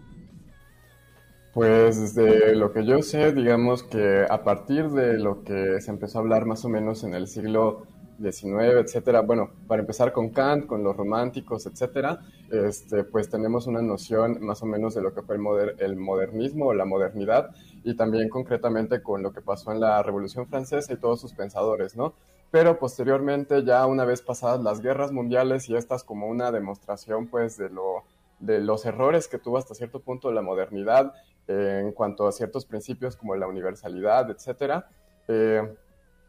Pues 1.53 2.15
desde 2.15 2.57
lo 2.57 2.73
que 2.73 2.85
yo 2.85 3.01
sé, 3.03 3.33
digamos 3.33 3.85
que 3.85 4.27
a 4.29 4.43
partir 4.43 4.89
de 4.91 5.19
lo 5.19 5.45
que 5.45 5.81
se 5.81 5.91
empezó 5.91 6.19
a 6.19 6.23
hablar 6.23 6.47
más 6.47 6.65
o 6.65 6.69
menos 6.69 7.05
en 7.05 7.15
el 7.15 7.29
siglo 7.29 7.87
XIX, 8.21 8.81
etcétera, 8.81 9.21
bueno, 9.21 9.51
para 9.67 9.81
empezar 9.81 10.13
con 10.13 10.31
Kant, 10.31 10.67
con 10.67 10.83
los 10.83 10.97
románticos, 10.97 11.67
etcétera, 11.67 12.21
este, 12.51 13.05
pues 13.05 13.29
tenemos 13.29 13.67
una 13.67 13.83
noción 13.83 14.39
más 14.41 14.63
o 14.63 14.67
menos 14.67 14.95
de 14.95 15.03
lo 15.03 15.15
que 15.15 15.23
fue 15.23 15.37
el, 15.37 15.75
el 15.79 15.97
modernismo 15.97 16.67
o 16.67 16.75
la 16.75 16.85
modernidad 16.85 17.51
y 17.83 17.97
también 17.97 18.29
concretamente 18.29 19.03
con 19.03 19.23
lo 19.23 19.33
que 19.33 19.41
pasó 19.41 19.73
en 19.73 19.81
la 19.81 20.03
Revolución 20.03 20.47
Francesa 20.47 20.93
y 20.93 20.97
todos 20.97 21.21
sus 21.21 21.33
pensadores, 21.33 21.97
¿no? 21.97 22.15
Pero 22.51 22.79
posteriormente, 22.79 23.65
ya 23.65 23.85
una 23.87 24.05
vez 24.05 24.23
pasadas 24.23 24.63
las 24.63 24.81
guerras 24.81 25.11
mundiales 25.11 25.69
y 25.69 25.75
estas 25.75 26.05
como 26.05 26.29
una 26.29 26.53
demostración, 26.53 27.27
pues, 27.27 27.59
de 27.59 27.69
lo 27.69 28.05
de 28.41 28.61
los 28.61 28.85
errores 28.85 29.29
que 29.29 29.39
tuvo 29.39 29.59
hasta 29.59 29.75
cierto 29.75 30.01
punto 30.01 30.31
la 30.33 30.43
modernidad 30.43 31.15
eh, 31.49 31.81
en 31.83 31.93
cuanto 31.93 32.27
a 32.27 32.33
ciertos 32.33 32.65
principios 32.65 33.17
como 33.17 33.37
la 33.37 33.47
universalidad, 33.47 34.31
etcétera, 34.31 34.89
eh, 35.29 35.63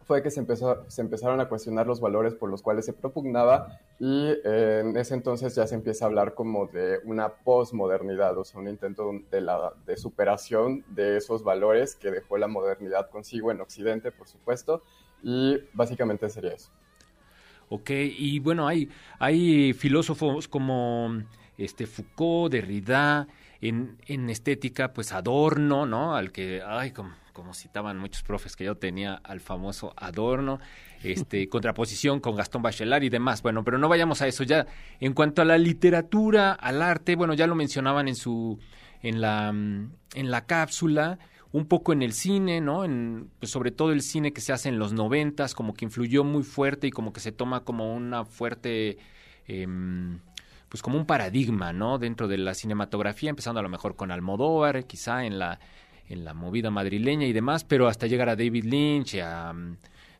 fue 0.05 0.21
que 0.21 0.29
se, 0.29 0.39
empezó, 0.39 0.85
se 0.88 1.01
empezaron 1.01 1.39
a 1.41 1.50
cuestionar 1.50 1.88
los 1.88 2.00
valores 2.00 2.35
por 2.35 2.50
los 2.50 2.62
cuales 2.62 2.85
se 2.85 2.93
propugnaba 2.93 3.79
y 4.00 4.27
eh, 4.43 4.81
en 4.85 4.95
ese 4.97 5.15
entonces 5.15 5.55
ya 5.55 5.65
se 5.65 5.75
empieza 5.75 6.05
a 6.05 6.07
hablar 6.07 6.35
como 6.35 6.67
de 6.67 7.00
una 7.05 7.29
posmodernidad, 7.29 8.38
o 8.38 8.43
sea, 8.43 8.62
un 8.62 8.67
intento 8.67 9.12
de, 9.31 9.41
la, 9.41 9.74
de 9.85 9.97
superación 9.97 10.85
de 10.89 11.17
esos 11.17 11.43
valores 11.43 11.95
que 11.95 12.12
dejó 12.12 12.38
la 12.38 12.47
modernidad 12.47 13.09
consigo 13.09 13.51
en 13.51 13.62
Occidente, 13.62 14.12
por 14.12 14.27
supuesto, 14.27 14.83
y 15.24 15.57
básicamente 15.74 16.29
sería 16.29 16.53
eso. 16.53 16.69
Ok, 17.69 17.89
y 17.89 18.38
bueno, 18.39 18.67
hay, 18.67 18.89
hay 19.17 19.74
filósofos 19.74 20.47
como 20.47 21.24
este 21.57 21.88
Foucault, 21.88 22.51
Derrida, 22.51 23.27
en, 23.59 23.97
en 24.05 24.29
estética, 24.29 24.93
pues 24.93 25.12
Adorno, 25.13 25.88
¿no? 25.88 26.15
Al 26.15 26.31
que, 26.31 26.62
ay, 26.63 26.91
como, 26.91 27.15
como 27.35 27.53
citaban 27.53 27.97
muchos 27.99 28.23
profes 28.23 28.55
que 28.55 28.63
yo 28.63 28.77
tenía, 28.77 29.15
al 29.15 29.41
famoso 29.41 29.93
Adorno, 29.97 30.59
este, 31.03 31.47
contraposición 31.49 32.21
con 32.21 32.35
Gastón 32.35 32.61
Bachelard 32.61 33.03
y 33.03 33.09
demás. 33.09 33.43
Bueno, 33.43 33.63
pero 33.63 33.77
no 33.77 33.89
vayamos 33.89 34.21
a 34.21 34.27
eso 34.27 34.43
ya. 34.43 34.65
En 35.01 35.13
cuanto 35.13 35.41
a 35.41 35.45
la 35.45 35.57
literatura, 35.57 36.53
al 36.53 36.81
arte, 36.81 37.17
bueno, 37.17 37.33
ya 37.33 37.45
lo 37.45 37.53
mencionaban 37.53 38.07
en 38.07 38.15
su, 38.15 38.57
en 39.03 39.19
la, 39.19 39.51
mm, 39.51 39.91
en 40.13 40.31
la 40.31 40.45
cápsula, 40.45 41.19
un 41.51 41.65
poco 41.65 41.91
en 41.91 42.03
el 42.03 42.13
cine, 42.13 42.61
¿no? 42.61 42.85
En, 42.85 43.29
pues 43.39 43.51
sobre 43.51 43.71
todo 43.71 43.91
el 43.91 44.01
cine 44.01 44.31
que 44.31 44.39
se 44.39 44.53
hace 44.53 44.69
en 44.69 44.79
los 44.79 44.93
noventas, 44.93 45.53
como 45.53 45.73
que 45.73 45.83
influyó 45.83 46.23
muy 46.23 46.43
fuerte 46.43 46.87
y 46.87 46.91
como 46.91 47.11
que 47.11 47.19
se 47.19 47.33
toma 47.33 47.65
como 47.65 47.93
una 47.93 48.23
fuerte, 48.23 48.97
em, 49.45 50.19
pues 50.69 50.81
como 50.81 50.97
un 50.97 51.05
paradigma, 51.05 51.73
¿no? 51.73 51.97
Dentro 51.97 52.29
de 52.29 52.37
la 52.37 52.53
cinematografía, 52.53 53.29
empezando 53.29 53.59
a 53.59 53.63
lo 53.63 53.69
mejor 53.69 53.97
con 53.97 54.09
Almodóvar, 54.09 54.85
quizá 54.85 55.25
en 55.25 55.37
la, 55.37 55.59
en 56.09 56.25
la 56.25 56.33
movida 56.33 56.71
madrileña 56.71 57.27
y 57.27 57.33
demás, 57.33 57.63
pero 57.63 57.88
hasta 57.88 58.07
llegar 58.07 58.29
a 58.29 58.35
David 58.35 58.65
Lynch, 58.65 59.15
a, 59.15 59.53
mm, 59.53 59.77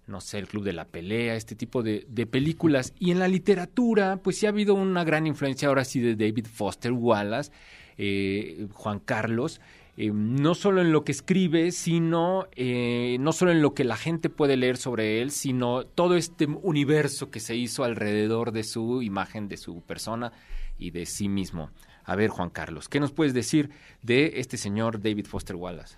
no 0.08 0.22
sé, 0.22 0.40
el 0.40 0.48
Club 0.48 0.64
de 0.64 0.74
la 0.74 0.86
Pelea, 0.86 1.36
este 1.36 1.56
tipo 1.56 1.84
de, 1.84 2.06
de 2.08 2.26
películas. 2.26 2.94
Y 3.00 3.12
en 3.12 3.20
la 3.20 3.28
literatura, 3.28 4.18
pues 4.18 4.38
sí 4.38 4.46
ha 4.46 4.50
habido 4.50 4.76
una 4.76 5.04
gran 5.04 5.28
influencia 5.28 5.68
ahora 5.68 5.86
sí 5.86 6.00
de 6.00 6.16
David 6.16 6.48
Foster 6.48 6.92
Wallace, 6.92 7.52
eh, 7.98 8.68
Juan 8.74 9.00
Carlos, 9.00 9.62
eh, 9.98 10.12
no 10.14 10.56
solo 10.56 10.82
en 10.82 10.92
lo 10.92 11.06
que 11.06 11.14
escribe, 11.14 11.72
sino 11.72 12.48
eh, 12.56 13.16
no 13.22 13.32
solo 13.32 13.52
en 13.52 13.62
lo 13.62 13.74
que 13.74 13.86
la 13.86 13.96
gente 13.96 14.30
puede 14.30 14.58
leer 14.58 14.76
sobre 14.76 15.22
él, 15.22 15.32
sino 15.32 15.86
todo 15.86 16.18
este 16.18 16.46
universo 16.48 17.32
que 17.32 17.40
se 17.40 17.56
hizo 17.56 17.86
alrededor 17.86 18.52
de 18.52 18.64
su 18.64 19.02
imagen, 19.02 19.48
de 19.48 19.56
su 19.56 19.82
persona 19.82 20.34
y 20.78 20.92
de 20.92 21.06
sí 21.06 21.30
mismo. 21.30 21.70
A 22.06 22.16
ver, 22.16 22.30
Juan 22.30 22.50
Carlos, 22.50 22.88
¿qué 22.88 23.00
nos 23.00 23.12
puedes 23.12 23.34
decir 23.34 23.70
de 24.02 24.34
este 24.36 24.58
señor 24.58 25.02
David 25.02 25.26
Foster 25.26 25.56
Wallace? 25.56 25.96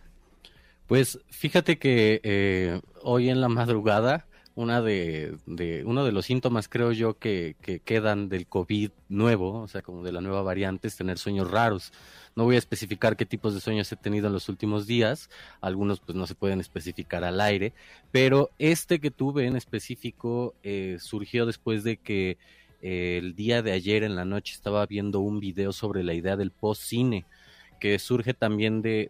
Pues 0.88 1.20
fíjate 1.30 1.78
que 1.78 2.22
eh, 2.24 2.82
hoy 3.04 3.30
en 3.30 3.42
la 3.42 3.50
madrugada 3.50 4.26
una 4.58 4.82
de, 4.82 5.38
uno 5.86 6.04
de 6.04 6.12
los 6.12 6.26
síntomas, 6.26 6.68
creo 6.68 6.92
yo, 6.92 7.20
que, 7.20 7.56
que, 7.62 7.80
quedan 7.80 8.28
del 8.28 8.48
COVID 8.48 8.90
nuevo, 9.08 9.62
o 9.62 9.68
sea, 9.68 9.84
como 9.84 10.02
de 10.02 10.12
la 10.12 10.20
nueva 10.20 10.42
variante, 10.42 10.88
es 10.88 10.98
tener 10.98 11.20
sueños 11.20 11.52
raros. 11.52 11.94
No 12.36 12.46
voy 12.46 12.56
a 12.56 12.58
especificar 12.58 13.16
qué 13.18 13.28
tipos 13.28 13.54
de 13.54 13.60
sueños 13.60 13.92
he 13.92 13.96
tenido 13.96 14.26
en 14.26 14.34
los 14.34 14.50
últimos 14.50 14.88
días, 14.88 15.30
algunos 15.62 16.00
pues 16.00 16.16
no 16.16 16.26
se 16.26 16.34
pueden 16.34 16.60
especificar 16.60 17.24
al 17.24 17.40
aire, 17.40 17.74
pero 18.12 18.50
este 18.58 19.00
que 19.00 19.12
tuve 19.12 19.46
en 19.46 19.56
específico 19.56 20.56
eh, 20.64 20.98
surgió 21.00 21.46
después 21.46 21.84
de 21.84 21.98
que 21.98 22.40
el 22.82 23.36
día 23.36 23.62
de 23.62 23.72
ayer 23.72 24.04
en 24.04 24.16
la 24.16 24.26
noche 24.26 24.54
estaba 24.54 24.86
viendo 24.86 25.20
un 25.20 25.40
video 25.40 25.72
sobre 25.72 26.04
la 26.04 26.14
idea 26.14 26.36
del 26.36 26.52
post-cine 26.52 27.26
que 27.80 28.00
surge 28.00 28.34
también 28.34 28.82
de, 28.82 29.10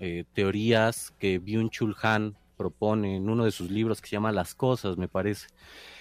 eh, 0.00 0.24
teorías 0.34 1.12
que 1.18 1.40
Byung-Chul 1.40 1.96
Han 2.02 2.34
propone 2.56 3.16
en 3.16 3.28
uno 3.28 3.44
de 3.44 3.50
sus 3.50 3.70
libros 3.70 4.00
que 4.00 4.08
se 4.08 4.16
llama 4.16 4.32
Las 4.32 4.54
Cosas, 4.54 4.96
me 4.96 5.08
parece. 5.08 5.48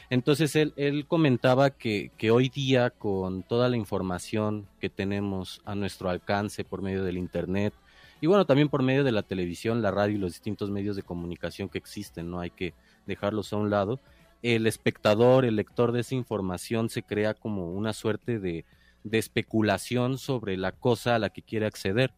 Entonces 0.09 0.55
él, 0.55 0.73
él 0.75 1.05
comentaba 1.07 1.69
que, 1.69 2.11
que, 2.17 2.31
hoy 2.31 2.49
día 2.49 2.89
con 2.89 3.43
toda 3.43 3.69
la 3.69 3.77
información 3.77 4.67
que 4.79 4.89
tenemos 4.89 5.61
a 5.65 5.75
nuestro 5.75 6.09
alcance 6.09 6.63
por 6.63 6.81
medio 6.81 7.03
del 7.03 7.17
Internet 7.17 7.73
y 8.21 8.27
bueno, 8.27 8.45
también 8.45 8.69
por 8.69 8.83
medio 8.83 9.03
de 9.03 9.11
la 9.11 9.23
televisión, 9.23 9.81
la 9.81 9.89
radio 9.89 10.15
y 10.15 10.19
los 10.19 10.33
distintos 10.33 10.69
medios 10.69 10.95
de 10.95 11.01
comunicación 11.01 11.69
que 11.69 11.79
existen, 11.79 12.29
no 12.29 12.39
hay 12.39 12.51
que 12.51 12.75
dejarlos 13.07 13.51
a 13.51 13.57
un 13.57 13.71
lado, 13.71 13.99
el 14.41 14.67
espectador, 14.67 15.45
el 15.45 15.55
lector 15.55 15.91
de 15.91 16.01
esa 16.01 16.15
información 16.15 16.89
se 16.89 17.03
crea 17.03 17.33
como 17.33 17.71
una 17.71 17.93
suerte 17.93 18.39
de, 18.39 18.65
especulación 19.11 20.17
sobre 20.17 20.57
la 20.57 20.71
cosa 20.71 21.15
a 21.15 21.19
la 21.19 21.29
que 21.31 21.41
quiere 21.41 21.65
acceder. 21.65 22.13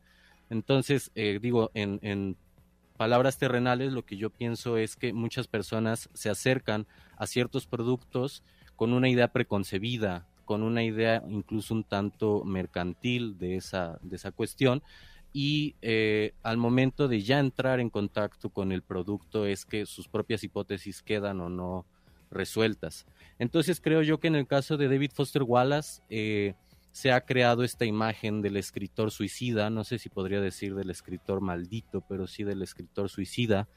Entonces, 0.50 1.12
eh, 1.16 1.40
digo, 1.42 1.72
en, 1.74 2.00
en 2.02 2.36
palabras 2.98 3.38
terrenales, 3.38 3.94
lo 3.94 4.06
que 4.06 4.18
yo 4.18 4.30
pienso 4.30 4.78
es 4.78 4.96
que 4.96 5.14
muchas 5.14 5.48
personas 5.48 6.10
se 6.14 6.30
acercan 6.30 6.86
a 7.18 7.28
ciertos 7.28 7.68
productos 7.68 8.44
con 8.76 8.94
una 8.94 9.10
idea 9.10 9.30
preconcebida, 9.30 10.28
con 10.46 10.64
una 10.64 10.84
idea 10.84 11.24
incluso 11.28 11.74
un 11.74 11.84
tanto 11.84 12.44
mercantil 12.44 13.38
de 13.38 13.56
esa, 13.56 13.98
de 14.02 14.16
esa 14.16 14.32
cuestión. 14.32 14.84
Y 15.32 15.76
eh, 15.82 16.34
al 16.44 16.58
momento 16.58 17.08
de 17.08 17.22
ya 17.22 17.40
entrar 17.40 17.80
en 17.80 17.90
contacto 17.90 18.50
con 18.50 18.72
el 18.72 18.84
producto 18.84 19.48
es 19.48 19.66
que 19.66 19.86
sus 19.86 20.08
propias 20.08 20.44
hipótesis 20.44 21.02
quedan 21.02 21.42
o 21.42 21.50
no 21.50 21.86
resueltas. 22.34 23.06
Entonces 23.40 23.80
creo 23.82 24.02
yo 24.02 24.20
que 24.20 24.28
en 24.28 24.36
el 24.36 24.48
caso 24.48 24.78
de 24.78 24.88
David 24.88 25.12
Foster 25.14 25.44
Wallace, 25.44 26.02
eh, 26.10 26.54
se 26.94 27.12
ha 27.12 27.22
creado 27.22 27.64
esta 27.64 27.86
imagen 27.86 28.42
del 28.42 28.56
escritor 28.56 29.10
suicida, 29.10 29.72
no 29.72 29.84
sé 29.84 29.98
si 29.98 30.10
podría 30.10 30.40
decir 30.40 30.76
del 30.76 30.92
escritor 30.92 31.42
maldito, 31.42 32.02
pero 32.08 32.28
sí 32.28 32.44
del 32.44 32.62
escritor 32.62 33.10
suicida, 33.10 33.68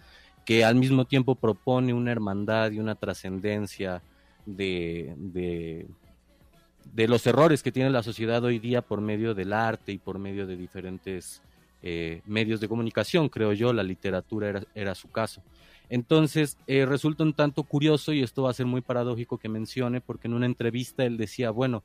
que 0.44 0.64
al 0.64 0.76
mismo 0.76 1.06
tiempo 1.06 1.34
propone 1.34 1.94
una 1.94 2.12
hermandad 2.12 2.70
y 2.70 2.78
una 2.78 2.94
trascendencia 2.94 4.02
de, 4.44 5.14
de, 5.16 7.08
los 7.08 7.26
errores 7.26 7.62
que 7.62 7.72
tiene 7.72 7.88
la 7.90 8.02
sociedad 8.02 8.44
hoy 8.44 8.58
día 8.58 8.82
por 8.82 9.00
medio 9.00 9.34
del 9.34 9.54
arte 9.54 9.92
y 9.92 9.98
por 9.98 10.18
medio 10.18 10.46
de 10.46 10.56
diferentes 10.56 11.42
eh, 11.82 12.20
medios 12.26 12.60
de 12.60 12.68
comunicación, 12.68 13.30
creo 13.30 13.54
yo, 13.54 13.72
la 13.72 13.82
literatura 13.82 14.50
era, 14.50 14.62
era 14.74 14.94
su 14.94 15.08
caso. 15.08 15.42
Entonces, 15.88 16.58
eh, 16.66 16.84
resulta 16.86 17.22
un 17.22 17.32
tanto 17.32 17.62
curioso, 17.62 18.12
y 18.12 18.22
esto 18.22 18.42
va 18.42 18.50
a 18.50 18.54
ser 18.54 18.66
muy 18.66 18.80
paradójico 18.80 19.38
que 19.38 19.48
mencione, 19.48 20.00
porque 20.00 20.28
en 20.28 20.34
una 20.34 20.46
entrevista 20.46 21.04
él 21.04 21.16
decía, 21.16 21.50
bueno, 21.50 21.82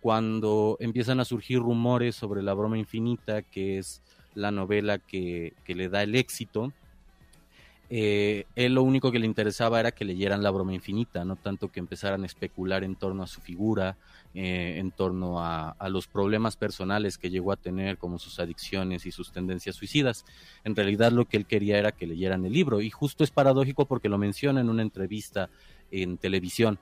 cuando 0.00 0.76
empiezan 0.80 1.20
a 1.20 1.24
surgir 1.24 1.58
rumores 1.58 2.16
sobre 2.16 2.42
La 2.42 2.54
broma 2.54 2.78
infinita, 2.78 3.42
que 3.42 3.78
es 3.78 4.02
la 4.34 4.50
novela 4.50 4.98
que, 4.98 5.54
que 5.64 5.74
le 5.74 5.88
da 5.88 6.02
el 6.02 6.14
éxito, 6.14 6.72
eh, 7.94 8.46
él 8.56 8.72
lo 8.72 8.84
único 8.84 9.12
que 9.12 9.18
le 9.18 9.26
interesaba 9.26 9.78
era 9.78 9.92
que 9.92 10.06
leyeran 10.06 10.42
La 10.42 10.50
broma 10.50 10.72
infinita, 10.72 11.26
no 11.26 11.36
tanto 11.36 11.68
que 11.68 11.78
empezaran 11.78 12.22
a 12.22 12.26
especular 12.26 12.84
en 12.84 12.96
torno 12.96 13.22
a 13.22 13.26
su 13.26 13.42
figura, 13.42 13.98
eh, 14.32 14.76
en 14.78 14.92
torno 14.92 15.40
a, 15.44 15.72
a, 15.72 15.90
los 15.90 16.06
problemas 16.06 16.56
personales 16.56 17.18
que 17.18 17.28
llegó 17.28 17.52
a 17.52 17.56
tener, 17.56 17.98
como 17.98 18.18
sus 18.18 18.40
adicciones 18.40 19.04
y 19.04 19.12
sus 19.12 19.30
tendencias 19.30 19.76
suicidas. 19.76 20.24
En 20.64 20.74
realidad 20.74 21.12
lo 21.12 21.26
que 21.26 21.36
él 21.36 21.44
quería 21.44 21.76
era 21.76 21.92
que 21.92 22.06
leyeran 22.06 22.46
el 22.46 22.54
libro, 22.54 22.80
y 22.80 22.88
justo 22.88 23.24
es 23.24 23.30
paradójico 23.30 23.84
porque 23.84 24.08
lo 24.08 24.16
menciona 24.16 24.62
en 24.62 24.70
una 24.70 24.80
entrevista 24.80 25.50
en 25.90 26.16
televisión. 26.16 26.78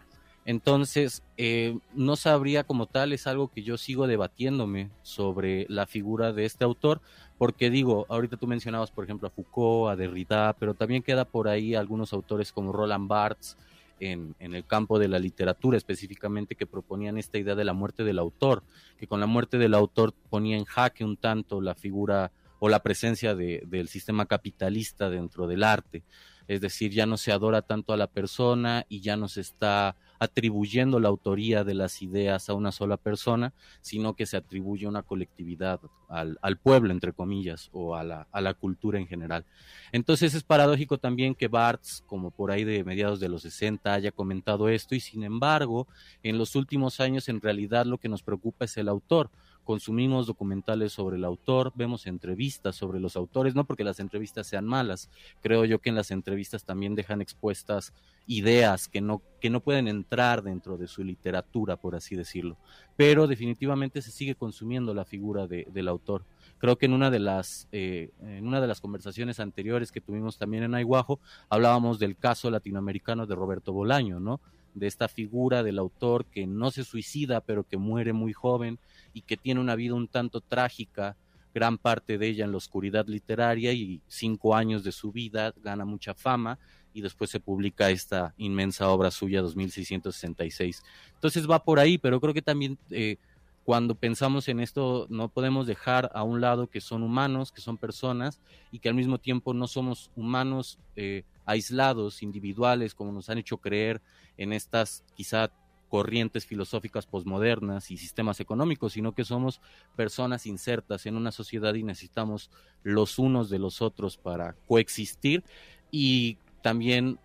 Entonces, 0.46 1.22
eh, 1.36 1.78
no 1.92 2.16
sabría 2.16 2.64
como 2.64 2.86
tal, 2.86 3.12
es 3.12 3.26
algo 3.26 3.48
que 3.48 3.62
yo 3.62 3.76
sigo 3.76 4.06
debatiéndome 4.06 4.90
sobre 5.02 5.66
la 5.68 5.86
figura 5.86 6.32
de 6.32 6.44
este 6.44 6.64
autor, 6.64 7.00
porque 7.40 7.70
digo, 7.70 8.04
ahorita 8.10 8.36
tú 8.36 8.46
mencionabas, 8.46 8.90
por 8.90 9.02
ejemplo, 9.02 9.26
a 9.26 9.30
Foucault, 9.30 9.90
a 9.90 9.96
Derrida, 9.96 10.54
pero 10.58 10.74
también 10.74 11.02
queda 11.02 11.24
por 11.24 11.48
ahí 11.48 11.74
algunos 11.74 12.12
autores 12.12 12.52
como 12.52 12.70
Roland 12.70 13.08
Barthes, 13.08 13.56
en, 13.98 14.34
en, 14.40 14.54
el 14.54 14.66
campo 14.66 14.98
de 14.98 15.08
la 15.08 15.18
literatura 15.18 15.78
específicamente, 15.78 16.54
que 16.54 16.66
proponían 16.66 17.16
esta 17.16 17.38
idea 17.38 17.54
de 17.54 17.64
la 17.64 17.72
muerte 17.72 18.04
del 18.04 18.18
autor, 18.18 18.62
que 18.98 19.06
con 19.06 19.20
la 19.20 19.26
muerte 19.26 19.56
del 19.56 19.72
autor 19.72 20.12
ponía 20.28 20.58
en 20.58 20.66
jaque 20.66 21.02
un 21.02 21.16
tanto 21.16 21.62
la 21.62 21.74
figura 21.74 22.30
o 22.58 22.68
la 22.68 22.82
presencia 22.82 23.34
de, 23.34 23.62
del 23.66 23.88
sistema 23.88 24.26
capitalista 24.26 25.08
dentro 25.08 25.46
del 25.46 25.64
arte. 25.64 26.02
Es 26.46 26.60
decir, 26.60 26.92
ya 26.92 27.06
no 27.06 27.16
se 27.16 27.32
adora 27.32 27.62
tanto 27.62 27.94
a 27.94 27.96
la 27.96 28.08
persona 28.08 28.84
y 28.90 29.00
ya 29.00 29.16
no 29.16 29.28
se 29.28 29.40
está 29.40 29.96
atribuyendo 30.20 31.00
la 31.00 31.08
autoría 31.08 31.64
de 31.64 31.72
las 31.72 32.02
ideas 32.02 32.48
a 32.48 32.54
una 32.54 32.72
sola 32.72 32.98
persona, 32.98 33.54
sino 33.80 34.14
que 34.14 34.26
se 34.26 34.36
atribuye 34.36 34.86
una 34.86 35.02
colectividad 35.02 35.80
al, 36.08 36.38
al 36.42 36.58
pueblo, 36.58 36.92
entre 36.92 37.14
comillas, 37.14 37.70
o 37.72 37.96
a 37.96 38.04
la, 38.04 38.28
a 38.30 38.40
la, 38.42 38.52
cultura 38.52 38.98
en 38.98 39.06
general. 39.06 39.46
Entonces 39.92 40.34
es 40.34 40.42
paradójico 40.42 40.98
también 40.98 41.34
que 41.34 41.48
Barthes, 41.48 42.04
como 42.06 42.30
por 42.30 42.50
ahí 42.50 42.64
de 42.64 42.84
mediados 42.84 43.18
de 43.18 43.30
los 43.30 43.42
60, 43.42 43.94
haya 43.94 44.12
comentado 44.12 44.68
esto 44.68 44.94
y 44.94 45.00
sin 45.00 45.24
embargo, 45.24 45.88
en 46.22 46.36
los 46.36 46.54
últimos 46.54 47.00
años 47.00 47.28
en 47.30 47.40
realidad 47.40 47.86
lo 47.86 47.96
que 47.96 48.10
nos 48.10 48.22
preocupa 48.22 48.66
es 48.66 48.76
el 48.76 48.88
autor 48.88 49.30
consumimos 49.70 50.26
documentales 50.26 50.92
sobre 50.92 51.16
el 51.16 51.24
autor, 51.24 51.70
vemos 51.76 52.08
entrevistas 52.08 52.74
sobre 52.74 52.98
los 52.98 53.14
autores, 53.14 53.54
no 53.54 53.62
porque 53.62 53.84
las 53.84 54.00
entrevistas 54.00 54.48
sean 54.48 54.66
malas, 54.66 55.08
creo 55.42 55.64
yo 55.64 55.78
que 55.78 55.90
en 55.90 55.94
las 55.94 56.10
entrevistas 56.10 56.64
también 56.64 56.96
dejan 56.96 57.20
expuestas 57.20 57.92
ideas 58.26 58.88
que 58.88 59.00
no, 59.00 59.22
que 59.40 59.48
no 59.48 59.60
pueden 59.60 59.86
entrar 59.86 60.42
dentro 60.42 60.76
de 60.76 60.88
su 60.88 61.04
literatura, 61.04 61.76
por 61.76 61.94
así 61.94 62.16
decirlo, 62.16 62.56
pero 62.96 63.28
definitivamente 63.28 64.02
se 64.02 64.10
sigue 64.10 64.34
consumiendo 64.34 64.92
la 64.92 65.04
figura 65.04 65.46
de, 65.46 65.68
del 65.72 65.86
autor. 65.86 66.24
Creo 66.58 66.76
que 66.76 66.86
en 66.86 66.92
una 66.92 67.08
de 67.08 67.20
las 67.20 67.68
eh, 67.70 68.10
en 68.22 68.48
una 68.48 68.60
de 68.60 68.66
las 68.66 68.80
conversaciones 68.80 69.38
anteriores 69.38 69.92
que 69.92 70.00
tuvimos 70.00 70.36
también 70.36 70.64
en 70.64 70.74
Aiguajo 70.74 71.20
hablábamos 71.48 72.00
del 72.00 72.16
caso 72.16 72.50
latinoamericano 72.50 73.24
de 73.24 73.36
Roberto 73.36 73.72
Bolaño, 73.72 74.18
¿no? 74.18 74.40
De 74.74 74.86
esta 74.86 75.08
figura 75.08 75.62
del 75.62 75.78
autor 75.78 76.24
que 76.26 76.46
no 76.46 76.70
se 76.70 76.84
suicida, 76.84 77.40
pero 77.40 77.64
que 77.64 77.76
muere 77.76 78.12
muy 78.12 78.32
joven 78.32 78.78
y 79.12 79.22
que 79.22 79.36
tiene 79.36 79.60
una 79.60 79.74
vida 79.74 79.94
un 79.94 80.08
tanto 80.08 80.40
trágica, 80.40 81.16
gran 81.52 81.78
parte 81.78 82.18
de 82.18 82.28
ella 82.28 82.44
en 82.44 82.52
la 82.52 82.58
oscuridad 82.58 83.06
literaria 83.06 83.72
y 83.72 84.00
cinco 84.06 84.54
años 84.54 84.84
de 84.84 84.92
su 84.92 85.10
vida 85.10 85.52
gana 85.62 85.84
mucha 85.84 86.14
fama 86.14 86.58
y 86.92 87.02
después 87.02 87.30
se 87.30 87.40
publica 87.40 87.90
esta 87.90 88.34
inmensa 88.36 88.88
obra 88.88 89.10
suya 89.10 89.42
2666. 89.42 90.82
Entonces 91.14 91.48
va 91.48 91.62
por 91.62 91.78
ahí, 91.78 91.98
pero 91.98 92.20
creo 92.20 92.34
que 92.34 92.42
también 92.42 92.78
eh, 92.90 93.16
cuando 93.64 93.94
pensamos 93.94 94.48
en 94.48 94.60
esto 94.60 95.06
no 95.10 95.28
podemos 95.28 95.66
dejar 95.66 96.10
a 96.14 96.22
un 96.22 96.40
lado 96.40 96.68
que 96.68 96.80
son 96.80 97.02
humanos, 97.02 97.52
que 97.52 97.60
son 97.60 97.76
personas 97.76 98.40
y 98.72 98.78
que 98.78 98.88
al 98.88 98.94
mismo 98.94 99.18
tiempo 99.18 99.54
no 99.54 99.68
somos 99.68 100.10
humanos 100.16 100.78
eh, 100.96 101.24
aislados, 101.50 102.22
individuales, 102.22 102.94
como 102.94 103.12
nos 103.12 103.28
han 103.28 103.38
hecho 103.38 103.58
creer 103.58 104.00
en 104.36 104.52
estas 104.52 105.04
quizá 105.14 105.50
corrientes 105.88 106.46
filosóficas 106.46 107.06
posmodernas 107.06 107.90
y 107.90 107.96
sistemas 107.96 108.38
económicos, 108.38 108.92
sino 108.92 109.12
que 109.12 109.24
somos 109.24 109.60
personas 109.96 110.46
insertas 110.46 111.06
en 111.06 111.16
una 111.16 111.32
sociedad 111.32 111.74
y 111.74 111.82
necesitamos 111.82 112.50
los 112.84 113.18
unos 113.18 113.50
de 113.50 113.58
los 113.58 113.82
otros 113.82 114.16
para 114.16 114.54
coexistir 114.68 115.42
y 115.90 116.38
también, 116.62 117.18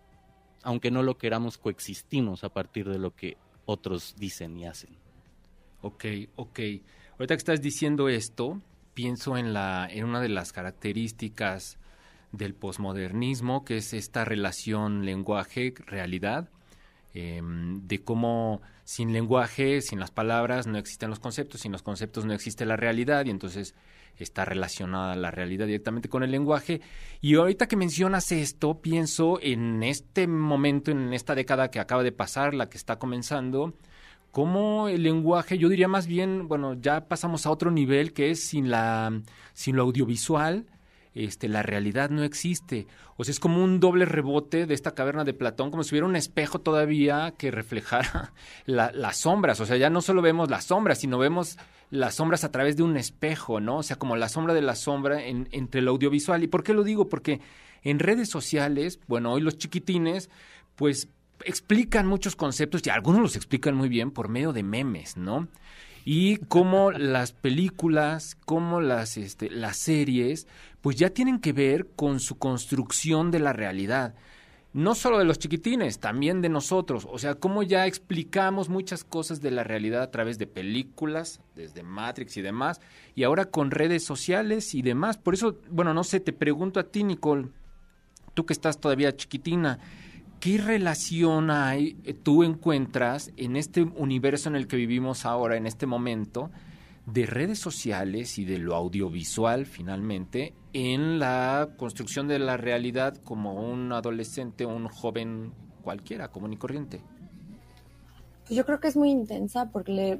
aunque 0.63 0.89
no 0.89 1.03
lo 1.03 1.19
queramos, 1.19 1.59
coexistimos 1.59 2.43
a 2.43 2.49
partir 2.49 2.89
de 2.89 2.97
lo 2.97 3.15
que 3.15 3.37
otros 3.65 4.15
dicen 4.17 4.57
y 4.57 4.65
hacen. 4.65 4.97
Ok, 5.83 6.05
ok. 6.35 6.59
Ahorita 7.19 7.35
que 7.35 7.39
estás 7.39 7.61
diciendo 7.61 8.09
esto, 8.09 8.59
pienso 8.95 9.37
en, 9.37 9.53
la, 9.53 9.87
en 9.91 10.05
una 10.05 10.21
de 10.21 10.29
las 10.29 10.51
características 10.51 11.77
del 12.37 12.53
posmodernismo, 12.53 13.65
que 13.65 13.77
es 13.77 13.93
esta 13.93 14.25
relación 14.25 15.05
lenguaje-realidad 15.05 16.49
eh, 17.13 17.41
de 17.43 18.03
cómo 18.03 18.61
sin 18.83 19.13
lenguaje, 19.13 19.81
sin 19.81 19.99
las 19.99 20.11
palabras, 20.11 20.67
no 20.67 20.77
existen 20.77 21.09
los 21.09 21.19
conceptos, 21.19 21.61
sin 21.61 21.71
los 21.71 21.81
conceptos 21.81 22.25
no 22.25 22.33
existe 22.33 22.65
la 22.65 22.75
realidad 22.75 23.25
y 23.25 23.29
entonces 23.29 23.73
está 24.17 24.43
relacionada 24.45 25.15
la 25.15 25.31
realidad 25.31 25.65
directamente 25.65 26.09
con 26.09 26.23
el 26.23 26.31
lenguaje. 26.31 26.81
Y 27.21 27.35
ahorita 27.35 27.67
que 27.67 27.77
mencionas 27.77 28.31
esto, 28.31 28.81
pienso 28.81 29.39
en 29.41 29.81
este 29.83 30.27
momento, 30.27 30.91
en 30.91 31.13
esta 31.13 31.35
década 31.35 31.71
que 31.71 31.79
acaba 31.79 32.03
de 32.03 32.11
pasar, 32.11 32.53
la 32.53 32.69
que 32.69 32.77
está 32.77 32.99
comenzando, 32.99 33.73
cómo 34.31 34.89
el 34.89 35.03
lenguaje, 35.03 35.57
yo 35.57 35.69
diría 35.69 35.87
más 35.87 36.07
bien, 36.07 36.49
bueno, 36.49 36.73
ya 36.73 37.07
pasamos 37.07 37.45
a 37.45 37.51
otro 37.51 37.71
nivel 37.71 38.11
que 38.11 38.31
es 38.31 38.43
sin 38.43 38.69
la 38.69 39.21
sin 39.53 39.77
lo 39.77 39.83
audiovisual, 39.83 40.65
este, 41.15 41.47
la 41.47 41.63
realidad 41.63 42.09
no 42.09 42.23
existe. 42.23 42.87
O 43.15 43.23
sea, 43.23 43.31
es 43.31 43.39
como 43.39 43.63
un 43.63 43.79
doble 43.79 44.05
rebote 44.05 44.65
de 44.65 44.73
esta 44.73 44.93
caverna 44.93 45.23
de 45.23 45.33
Platón, 45.33 45.71
como 45.71 45.83
si 45.83 45.95
hubiera 45.95 46.05
un 46.05 46.17
espejo 46.17 46.59
todavía 46.59 47.33
que 47.37 47.51
reflejara 47.51 48.33
las 48.65 49.17
sombras. 49.17 49.59
O 49.61 49.65
sea, 49.65 49.77
ya 49.77 49.89
no 49.89 50.01
solo 50.01 50.21
vemos 50.21 50.49
las 50.49 50.65
sombras, 50.65 50.99
sino 50.99 51.17
vemos 51.17 51.57
las 51.89 52.15
sombras 52.15 52.43
a 52.43 52.51
través 52.51 52.75
de 52.75 52.83
un 52.83 52.97
espejo, 52.97 53.61
¿no? 53.61 53.77
O 53.77 53.83
sea, 53.83 53.95
como 53.95 54.17
la 54.17 54.27
sombra 54.27 54.53
de 54.53 54.61
la 54.61 54.75
sombra 54.75 55.25
entre 55.25 55.79
el 55.79 55.87
audiovisual. 55.87 56.43
¿Y 56.43 56.47
por 56.47 56.63
qué 56.63 56.73
lo 56.73 56.83
digo? 56.83 57.07
Porque 57.07 57.39
en 57.83 57.99
redes 57.99 58.29
sociales, 58.29 58.99
bueno, 59.07 59.31
hoy 59.31 59.41
los 59.41 59.57
chiquitines, 59.57 60.29
pues 60.75 61.07
explican 61.45 62.07
muchos 62.07 62.35
conceptos 62.35 62.81
y 62.85 62.89
algunos 62.89 63.21
los 63.21 63.35
explican 63.35 63.75
muy 63.75 63.87
bien 63.87 64.11
por 64.11 64.27
medio 64.27 64.51
de 64.51 64.63
memes, 64.63 65.15
¿no? 65.15 65.47
Y 66.07 66.37
como 66.37 66.91
las 66.91 67.33
películas, 67.33 68.37
como 68.45 68.79
las, 68.79 69.17
este, 69.17 69.49
las 69.49 69.77
series, 69.77 70.47
pues 70.81 70.97
ya 70.97 71.09
tienen 71.09 71.39
que 71.39 71.51
ver 71.51 71.87
con 71.95 72.19
su 72.19 72.37
construcción 72.37 73.31
de 73.31 73.39
la 73.39 73.53
realidad. 73.53 74.13
No 74.71 74.93
solo 74.93 75.17
de 75.17 75.25
los 75.25 75.39
chiquitines, 75.39 75.99
también 75.99 76.41
de 76.41 76.49
nosotros. 76.49 77.07
O 77.09 77.17
sea, 77.17 77.33
cómo 77.33 77.63
ya 77.63 77.87
explicamos 77.87 78.69
muchas 78.69 79.03
cosas 79.03 79.41
de 79.41 79.49
la 79.49 79.63
realidad 79.63 80.03
a 80.03 80.11
través 80.11 80.37
de 80.37 80.45
películas, 80.45 81.41
desde 81.55 81.81
Matrix 81.81 82.37
y 82.37 82.43
demás, 82.43 82.81
y 83.15 83.23
ahora 83.23 83.45
con 83.45 83.71
redes 83.71 84.03
sociales 84.03 84.75
y 84.75 84.83
demás. 84.83 85.17
Por 85.17 85.33
eso, 85.33 85.57
bueno, 85.71 85.93
no 85.95 86.03
sé, 86.03 86.19
te 86.19 86.33
pregunto 86.33 86.79
a 86.79 86.83
ti, 86.83 87.03
Nicole, 87.03 87.47
tú 88.35 88.45
que 88.45 88.53
estás 88.53 88.79
todavía 88.79 89.15
chiquitina, 89.15 89.79
¿qué 90.39 90.57
relación 90.57 91.51
hay, 91.51 91.97
eh, 92.03 92.13
tú 92.13 92.43
encuentras 92.43 93.31
en 93.37 93.55
este 93.55 93.83
universo 93.83 94.49
en 94.49 94.55
el 94.55 94.67
que 94.67 94.77
vivimos 94.77 95.25
ahora, 95.25 95.57
en 95.57 95.65
este 95.65 95.85
momento, 95.85 96.51
de 97.05 97.25
redes 97.25 97.59
sociales 97.59 98.37
y 98.39 98.45
de 98.45 98.57
lo 98.57 98.75
audiovisual 98.75 99.65
finalmente 99.65 100.53
en 100.73 101.19
la 101.19 101.69
construcción 101.77 102.27
de 102.27 102.39
la 102.39 102.57
realidad 102.57 103.15
como 103.23 103.53
un 103.53 103.91
adolescente 103.93 104.65
un 104.65 104.87
joven 104.87 105.53
cualquiera, 105.83 106.29
común 106.29 106.53
y 106.53 106.57
corriente? 106.57 107.01
Yo 108.49 108.65
creo 108.65 108.79
que 108.79 108.87
es 108.87 108.97
muy 108.97 109.11
intensa 109.11 109.69
porque 109.71 109.91
le, 109.91 110.19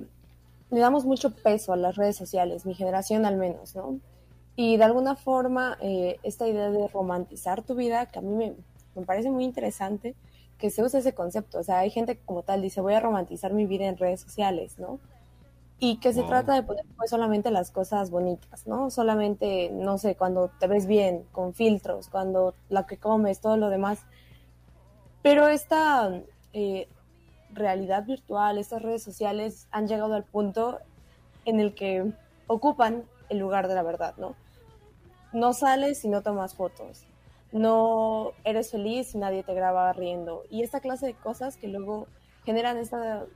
le 0.72 0.80
damos 0.80 1.06
mucho 1.06 1.36
peso 1.36 1.74
a 1.74 1.78
las 1.78 1.96
redes 1.96 2.16
sociales, 2.16 2.66
mi 2.66 2.74
generación 2.74 3.26
al 3.26 3.38
menos, 3.38 3.76
¿no? 3.76 4.00
Y 4.56 4.78
de 4.78 4.84
alguna 4.86 5.16
forma, 5.16 5.78
eh, 5.82 6.18
esta 6.24 6.48
idea 6.48 6.70
de 6.70 6.88
romantizar 6.88 7.64
tu 7.64 7.76
vida, 7.76 8.06
que 8.06 8.20
a 8.20 8.22
mí 8.22 8.34
me, 8.34 8.56
me 8.96 9.06
parece 9.06 9.30
muy 9.30 9.44
interesante 9.44 10.16
que 10.58 10.70
se 10.70 10.84
use 10.84 11.00
ese 11.00 11.14
concepto. 11.14 11.60
O 11.60 11.64
sea, 11.64 11.80
hay 11.80 11.90
gente 11.90 12.16
que 12.18 12.26
como 12.26 12.44
tal 12.44 12.62
dice, 12.62 12.82
voy 12.82 12.94
a 12.94 13.00
romantizar 13.00 13.54
mi 13.54 13.66
vida 13.66 13.86
en 13.86 13.98
redes 13.98 14.22
sociales, 14.22 14.80
¿no? 14.80 15.00
Y 15.78 15.98
que 15.98 16.14
se 16.14 16.24
trata 16.24 16.54
de 16.54 16.64
poner 16.64 16.86
pues, 16.96 17.10
solamente 17.10 17.52
las 17.52 17.70
cosas 17.70 18.10
bonitas, 18.10 18.66
¿no? 18.66 18.90
Solamente, 18.90 19.70
no 19.72 19.98
sé, 19.98 20.16
cuando 20.16 20.50
te 20.60 20.68
ves 20.68 20.88
bien, 20.88 21.26
con 21.34 21.54
filtros, 21.54 22.08
cuando 22.08 22.56
la 22.70 22.86
que 22.86 22.98
comes, 22.98 23.42
todo 23.42 23.58
lo 23.58 23.70
demás. 23.70 24.00
Pero 25.22 25.50
esta 25.50 26.22
eh, 26.54 26.88
realidad 27.52 28.06
virtual, 28.06 28.58
estas 28.58 28.82
redes 28.84 29.04
sociales 29.04 29.68
han 29.72 29.88
llegado 29.88 30.14
al 30.14 30.24
punto 30.24 30.80
en 31.44 31.60
el 31.60 31.76
que 31.76 32.10
ocupan 32.48 33.04
el 33.28 33.40
lugar 33.40 33.68
de 33.68 33.76
la 33.76 33.84
verdad, 33.84 34.16
¿no? 34.18 34.36
No 35.34 35.52
sales 35.52 36.00
si 36.00 36.08
no 36.08 36.22
tomas 36.22 36.56
fotos 36.56 37.06
no 37.56 38.34
eres 38.44 38.72
feliz 38.72 39.16
y 39.16 39.18
nadie 39.18 39.42
te 39.42 39.54
graba 39.54 39.94
riendo. 39.94 40.44
Y 40.50 40.62
esta 40.62 40.82
clase 40.82 41.06
de 41.06 41.14
cosas 41.14 41.56
que 41.56 41.70
luego 41.70 42.08
generan 42.44 42.78
estas 42.78 43.30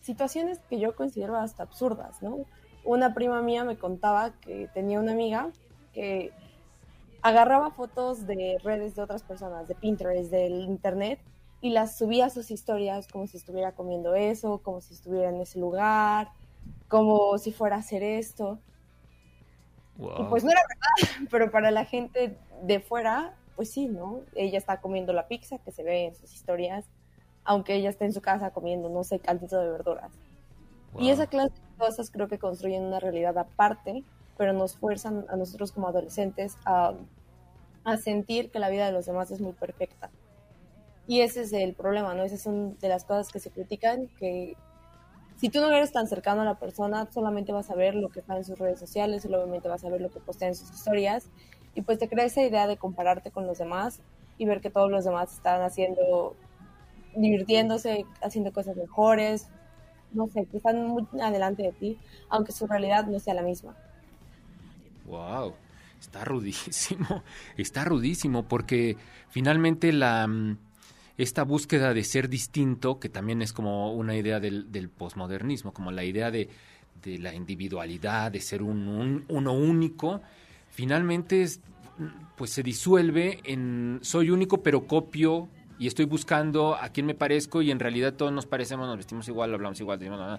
situaciones 0.00 0.60
que 0.70 0.78
yo 0.78 0.96
considero 0.96 1.36
hasta 1.36 1.64
absurdas, 1.64 2.22
¿no? 2.22 2.38
Una 2.84 3.12
prima 3.12 3.42
mía 3.42 3.64
me 3.64 3.76
contaba 3.76 4.32
que 4.40 4.70
tenía 4.72 4.98
una 4.98 5.12
amiga 5.12 5.50
que 5.92 6.32
agarraba 7.20 7.70
fotos 7.70 8.26
de 8.26 8.56
redes 8.64 8.94
de 8.94 9.02
otras 9.02 9.22
personas, 9.22 9.68
de 9.68 9.74
Pinterest, 9.74 10.30
del 10.30 10.62
internet, 10.62 11.20
y 11.60 11.68
las 11.68 11.98
subía 11.98 12.26
a 12.26 12.30
sus 12.30 12.50
historias 12.50 13.06
como 13.08 13.26
si 13.26 13.36
estuviera 13.36 13.72
comiendo 13.72 14.14
eso, 14.14 14.62
como 14.62 14.80
si 14.80 14.94
estuviera 14.94 15.28
en 15.28 15.40
ese 15.42 15.58
lugar, 15.58 16.30
como 16.88 17.36
si 17.36 17.52
fuera 17.52 17.76
a 17.76 17.80
hacer 17.80 18.02
esto. 18.02 18.58
Y 19.98 20.24
pues 20.30 20.44
no 20.44 20.50
era 20.50 20.62
verdad, 20.62 21.26
pero 21.30 21.50
para 21.50 21.70
la 21.70 21.84
gente 21.84 22.38
de 22.62 22.80
fuera 22.80 23.34
pues 23.56 23.72
sí, 23.72 23.88
¿no? 23.88 24.20
Ella 24.34 24.58
está 24.58 24.80
comiendo 24.80 25.12
la 25.12 25.26
pizza 25.26 25.58
que 25.58 25.72
se 25.72 25.82
ve 25.82 26.04
en 26.04 26.14
sus 26.14 26.32
historias, 26.34 26.84
aunque 27.44 27.74
ella 27.74 27.90
esté 27.90 28.04
en 28.04 28.12
su 28.12 28.20
casa 28.20 28.50
comiendo, 28.50 28.88
no 28.88 29.02
sé, 29.02 29.18
caldito 29.18 29.58
de 29.58 29.70
verduras. 29.70 30.12
Y 30.98 31.10
esa 31.10 31.26
clase 31.26 31.54
de 31.54 31.78
cosas 31.78 32.10
creo 32.10 32.28
que 32.28 32.38
construyen 32.38 32.84
una 32.84 33.00
realidad 33.00 33.36
aparte, 33.38 34.04
pero 34.36 34.52
nos 34.52 34.76
fuerzan 34.76 35.26
a 35.28 35.36
nosotros 35.36 35.72
como 35.72 35.88
adolescentes 35.88 36.56
a, 36.64 36.94
a 37.84 37.96
sentir 37.96 38.50
que 38.50 38.58
la 38.58 38.68
vida 38.68 38.86
de 38.86 38.92
los 38.92 39.06
demás 39.06 39.30
es 39.30 39.40
muy 39.40 39.52
perfecta. 39.52 40.10
Y 41.06 41.20
ese 41.20 41.42
es 41.42 41.52
el 41.52 41.74
problema, 41.74 42.14
¿no? 42.14 42.24
Esas 42.24 42.42
son 42.42 42.76
de 42.78 42.88
las 42.88 43.04
cosas 43.04 43.30
que 43.30 43.38
se 43.38 43.50
critican, 43.50 44.08
que 44.18 44.56
si 45.36 45.50
tú 45.50 45.60
no 45.60 45.68
eres 45.68 45.92
tan 45.92 46.08
cercano 46.08 46.42
a 46.42 46.44
la 46.44 46.58
persona, 46.58 47.08
solamente 47.12 47.52
vas 47.52 47.70
a 47.70 47.74
ver 47.74 47.94
lo 47.94 48.08
que 48.08 48.20
está 48.20 48.36
en 48.36 48.44
sus 48.44 48.58
redes 48.58 48.80
sociales, 48.80 49.22
solamente 49.22 49.68
vas 49.68 49.84
a 49.84 49.88
ver 49.88 50.00
lo 50.00 50.10
que 50.10 50.18
postea 50.18 50.48
en 50.48 50.54
sus 50.54 50.70
historias 50.70 51.28
y 51.76 51.82
pues 51.82 51.98
te 51.98 52.08
crea 52.08 52.24
esa 52.24 52.42
idea 52.42 52.66
de 52.66 52.78
compararte 52.78 53.30
con 53.30 53.46
los 53.46 53.58
demás 53.58 54.00
y 54.38 54.46
ver 54.46 54.60
que 54.60 54.70
todos 54.70 54.90
los 54.90 55.04
demás 55.04 55.32
están 55.32 55.60
haciendo, 55.60 56.34
divirtiéndose, 57.14 58.06
haciendo 58.22 58.52
cosas 58.52 58.76
mejores, 58.76 59.48
no 60.12 60.26
sé, 60.28 60.46
que 60.46 60.56
están 60.56 60.86
muy 60.86 61.06
adelante 61.22 61.62
de 61.62 61.72
ti, 61.72 61.98
aunque 62.30 62.52
su 62.52 62.66
realidad 62.66 63.06
no 63.06 63.20
sea 63.20 63.34
la 63.34 63.42
misma. 63.42 63.76
Wow, 65.04 65.54
está 66.00 66.24
rudísimo, 66.24 67.22
está 67.58 67.84
rudísimo 67.84 68.48
porque 68.48 68.96
finalmente 69.28 69.92
la 69.92 70.26
mm, 70.26 70.58
esta 71.18 71.44
búsqueda 71.44 71.92
de 71.92 72.04
ser 72.04 72.30
distinto, 72.30 72.98
que 72.98 73.10
también 73.10 73.42
es 73.42 73.52
como 73.52 73.92
una 73.92 74.16
idea 74.16 74.40
del, 74.40 74.72
del 74.72 74.88
posmodernismo, 74.88 75.72
como 75.72 75.90
la 75.90 76.04
idea 76.04 76.30
de, 76.30 76.48
de, 77.02 77.18
la 77.18 77.34
individualidad, 77.34 78.32
de 78.32 78.40
ser 78.40 78.62
un, 78.62 78.88
un, 78.88 79.24
uno 79.28 79.52
único, 79.52 80.22
finalmente 80.76 81.40
es, 81.40 81.60
pues 82.36 82.50
se 82.50 82.62
disuelve 82.62 83.40
en 83.44 83.98
soy 84.02 84.28
único 84.30 84.62
pero 84.62 84.86
copio 84.86 85.48
y 85.78 85.86
estoy 85.86 86.04
buscando 86.04 86.76
a 86.76 86.90
quién 86.90 87.06
me 87.06 87.14
parezco 87.14 87.62
y 87.62 87.70
en 87.70 87.80
realidad 87.80 88.12
todos 88.12 88.30
nos 88.30 88.44
parecemos, 88.44 88.86
nos 88.86 88.98
vestimos 88.98 89.26
igual, 89.28 89.54
hablamos 89.54 89.80
igual. 89.80 90.38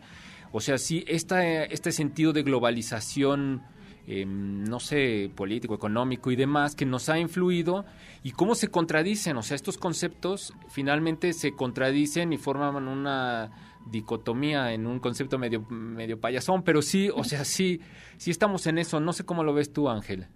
O 0.52 0.62
sea, 0.62 0.78
sí, 0.78 1.04
esta, 1.08 1.44
este 1.44 1.92
sentido 1.92 2.34
de 2.34 2.44
globalización, 2.44 3.64
em, 4.06 4.64
no 4.64 4.80
sé, 4.80 5.32
político, 5.36 5.74
económico 5.74 6.30
y 6.30 6.36
demás, 6.36 6.76
que 6.76 6.86
nos 6.86 7.10
ha 7.10 7.18
influido 7.18 7.86
y 8.24 8.32
cómo 8.32 8.54
se 8.54 8.68
contradicen. 8.68 9.38
O 9.38 9.44
sea, 9.44 9.56
estos 9.56 9.80
conceptos 9.80 10.54
finalmente 10.70 11.34
se 11.34 11.54
contradicen 11.54 12.32
y 12.32 12.38
forman 12.38 12.88
una 12.88 13.52
dicotomía 13.92 14.74
en 14.74 14.88
un 14.88 15.00
concepto 15.00 15.38
medio, 15.38 15.62
medio 15.70 16.20
payasón, 16.20 16.64
pero 16.64 16.82
sí, 16.82 17.10
o 17.14 17.24
sea, 17.24 17.46
sí, 17.46 17.82
sí 18.18 18.32
estamos 18.32 18.68
en 18.68 18.78
eso. 18.78 19.00
No 19.00 19.14
sé 19.14 19.26
cómo 19.26 19.44
lo 19.44 19.54
ves 19.54 19.74
tú, 19.74 19.90
Ángel. 19.90 20.28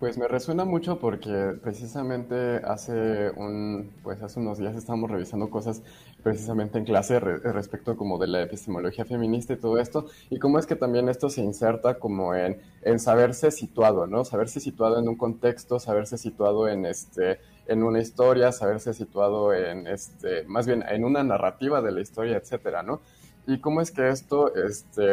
Pues 0.00 0.16
me 0.16 0.26
resuena 0.28 0.64
mucho 0.64 0.98
porque 0.98 1.58
precisamente 1.62 2.56
hace 2.64 3.30
un, 3.36 3.90
pues 4.02 4.22
hace 4.22 4.40
unos 4.40 4.58
días 4.58 4.74
estábamos 4.74 5.10
revisando 5.10 5.50
cosas 5.50 5.82
precisamente 6.22 6.78
en 6.78 6.86
clase 6.86 7.20
respecto 7.20 7.94
como 7.98 8.16
de 8.16 8.26
la 8.26 8.42
epistemología 8.42 9.04
feminista 9.04 9.52
y 9.52 9.56
todo 9.58 9.78
esto, 9.78 10.06
y 10.30 10.38
cómo 10.38 10.58
es 10.58 10.64
que 10.64 10.74
también 10.74 11.10
esto 11.10 11.28
se 11.28 11.42
inserta 11.42 11.98
como 11.98 12.34
en, 12.34 12.58
en 12.80 12.98
saberse 12.98 13.50
situado, 13.50 14.06
¿no? 14.06 14.24
Saberse 14.24 14.58
situado 14.58 14.98
en 14.98 15.06
un 15.06 15.16
contexto, 15.16 15.78
saberse 15.78 16.16
situado 16.16 16.66
en 16.66 16.86
este, 16.86 17.38
en 17.70 17.84
una 17.84 18.00
historia, 18.00 18.50
saberse 18.50 18.92
situado 18.92 19.54
en 19.54 19.86
este, 19.86 20.42
más 20.44 20.66
bien 20.66 20.84
en 20.88 21.04
una 21.04 21.22
narrativa 21.22 21.80
de 21.80 21.92
la 21.92 22.00
historia, 22.00 22.36
etcétera, 22.36 22.82
¿no? 22.82 23.00
Y 23.46 23.60
cómo 23.60 23.80
es 23.80 23.92
que 23.92 24.08
esto, 24.08 24.52
este, 24.56 25.04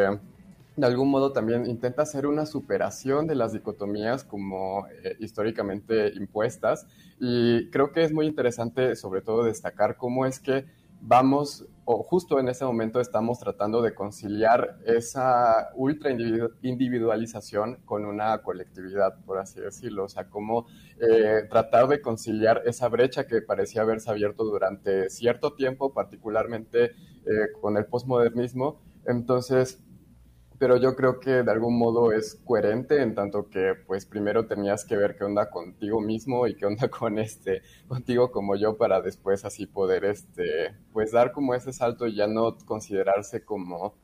de 0.76 0.86
algún 0.86 1.10
modo 1.10 1.34
también 1.34 1.68
intenta 1.68 2.02
hacer 2.02 2.26
una 2.26 2.48
superación 2.48 3.28
de 3.28 3.36
las 3.36 3.54
dicotomías 3.54 4.24
como 4.24 4.88
eh, 4.88 5.16
históricamente 5.20 6.12
impuestas 6.16 6.88
y 7.20 7.70
creo 7.70 7.92
que 7.92 8.04
es 8.04 8.12
muy 8.12 8.26
interesante 8.26 8.96
sobre 8.96 9.22
todo 9.22 9.44
destacar 9.44 9.96
cómo 9.96 10.26
es 10.26 10.40
que 10.40 10.66
vamos 11.00 11.68
o 11.90 12.04
justo 12.04 12.38
en 12.38 12.50
ese 12.50 12.66
momento 12.66 13.00
estamos 13.00 13.40
tratando 13.40 13.82
de 13.82 13.96
conciliar 13.96 14.78
esa 14.86 15.70
ultra 15.74 16.12
individualización 16.12 17.78
con 17.86 18.04
una 18.04 18.42
colectividad, 18.42 19.24
por 19.24 19.38
así 19.38 19.62
decirlo, 19.62 20.04
o 20.04 20.10
sea, 20.10 20.30
cómo 20.30 20.68
eh, 21.00 21.48
tratar 21.50 21.88
de 21.88 22.02
conciliar 22.02 22.62
esa 22.66 22.90
brecha 22.90 23.26
que 23.26 23.42
parecía 23.42 23.84
haberse 23.84 24.12
abierto 24.12 24.44
durante 24.44 25.10
cierto 25.10 25.54
tiempo, 25.54 25.94
particularmente 25.94 26.92
eh, 27.26 27.54
con 27.62 27.78
el 27.78 27.86
posmodernismo. 27.86 28.82
Entonces, 29.06 29.82
pero 30.60 30.78
yo 30.78 30.96
creo 30.96 31.20
que 31.20 31.44
de 31.44 31.52
algún 31.52 31.78
modo 31.78 32.12
es 32.12 32.36
coherente 32.46 33.02
en 33.02 33.14
tanto 33.16 33.50
que 33.50 33.74
pues 33.86 34.06
primero 34.06 34.48
tenías 34.48 34.86
que 34.86 34.98
ver 34.98 35.16
qué 35.16 35.24
onda 35.24 35.50
contigo 35.50 36.02
mismo 36.02 36.48
y 36.48 36.56
qué 36.56 36.66
onda 36.66 36.90
con 36.90 37.20
este 37.20 37.62
contigo 37.88 38.32
como 38.32 38.56
yo 38.56 38.78
para 38.78 39.02
después 39.02 39.46
así 39.46 39.68
poder 39.68 40.06
este 40.06 40.76
pues 40.94 41.12
dar 41.12 41.32
como 41.32 41.54
ese 41.54 41.74
salto 41.74 42.08
y 42.08 42.16
ya 42.16 42.28
no 42.28 42.58
considerarse 42.66 43.44
como 43.44 43.96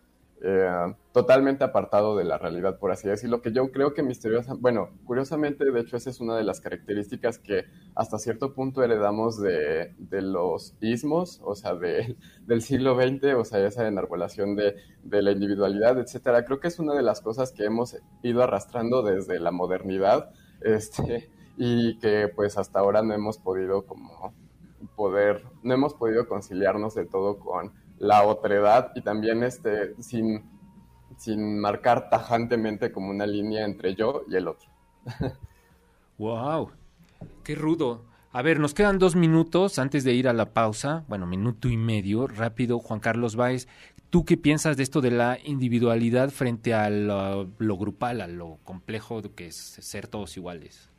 eh, 0.46 0.94
totalmente 1.14 1.64
apartado 1.64 2.18
de 2.18 2.26
la 2.26 2.38
realidad, 2.38 2.78
por 2.78 2.92
así 2.92 3.08
decirlo, 3.08 3.42
que 3.42 3.54
yo 3.54 3.72
creo 3.72 3.94
que 3.94 4.04
misteriosa, 4.04 4.56
bueno, 4.60 4.90
curiosamente, 5.06 5.72
de 5.72 5.80
hecho, 5.80 5.96
esa 5.96 6.10
es 6.10 6.20
una 6.20 6.36
de 6.36 6.44
las 6.44 6.60
características 6.60 7.40
que 7.40 7.64
hasta 7.96 8.20
cierto 8.20 8.54
punto 8.54 8.84
heredamos 8.84 9.40
de, 9.42 9.96
de 9.98 10.22
los 10.22 10.76
ismos, 10.82 11.40
o 11.46 11.56
sea, 11.56 11.76
de, 11.76 12.18
del 12.46 12.62
siglo 12.62 12.96
XX, 12.96 13.36
o 13.36 13.46
sea, 13.46 13.66
esa 13.66 13.88
enarbolación 13.88 14.58
de, 14.58 14.76
de 15.02 15.22
la 15.22 15.32
individualidad, 15.32 15.98
etcétera. 15.98 16.44
Creo 16.44 16.60
que 16.60 16.68
es 16.68 16.78
una 16.78 16.94
de 16.94 17.04
las 17.04 17.22
cosas 17.22 17.54
que 17.54 17.64
hemos 17.64 17.96
ido 18.22 18.44
arrastrando 18.44 19.02
desde 19.02 19.40
la 19.40 19.52
modernidad, 19.52 20.32
este, 20.62 21.30
y 21.56 21.98
que 22.00 22.28
pues 22.28 22.58
hasta 22.58 22.80
ahora 22.80 23.02
no 23.02 23.14
hemos 23.14 23.38
podido 23.38 23.86
como 23.86 24.34
poder, 24.98 25.46
no 25.64 25.74
hemos 25.74 25.94
podido 25.94 26.28
conciliarnos 26.28 26.96
de 26.96 27.06
todo 27.06 27.40
con 27.40 27.72
la 28.04 28.24
otredad 28.24 28.92
y 28.96 29.02
también 29.02 29.44
este, 29.44 29.96
sin, 30.02 30.44
sin 31.18 31.60
marcar 31.60 32.10
tajantemente 32.10 32.92
como 32.92 33.10
una 33.10 33.26
línea 33.26 33.66
entre 33.66 33.96
yo 33.96 34.24
y 34.30 34.36
el 34.36 34.48
otro. 34.50 34.70
¡Wow! 36.18 36.72
¡Qué 37.44 37.56
rudo! 37.56 38.04
A 38.34 38.42
ver, 38.42 38.60
nos 38.60 38.74
quedan 38.74 39.00
dos 39.00 39.16
minutos 39.16 39.80
antes 39.80 40.04
de 40.04 40.14
ir 40.14 40.28
a 40.28 40.34
la 40.34 40.54
pausa. 40.54 41.06
Bueno, 41.08 41.26
minuto 41.28 41.70
y 41.70 41.78
medio. 41.78 42.28
Rápido, 42.28 42.80
Juan 42.80 43.00
Carlos 43.00 43.36
Báez. 43.36 43.68
¿Tú 44.10 44.26
qué 44.26 44.38
piensas 44.38 44.76
de 44.76 44.84
esto 44.84 45.02
de 45.02 45.12
la 45.12 45.38
individualidad 45.44 46.30
frente 46.30 46.74
a 46.74 46.90
lo, 46.90 47.50
lo 47.58 47.78
grupal, 47.78 48.22
a 48.22 48.28
lo 48.28 48.60
complejo 48.64 49.22
que 49.36 49.48
es 49.48 49.56
ser 49.56 50.08
todos 50.08 50.36
iguales? 50.36 50.93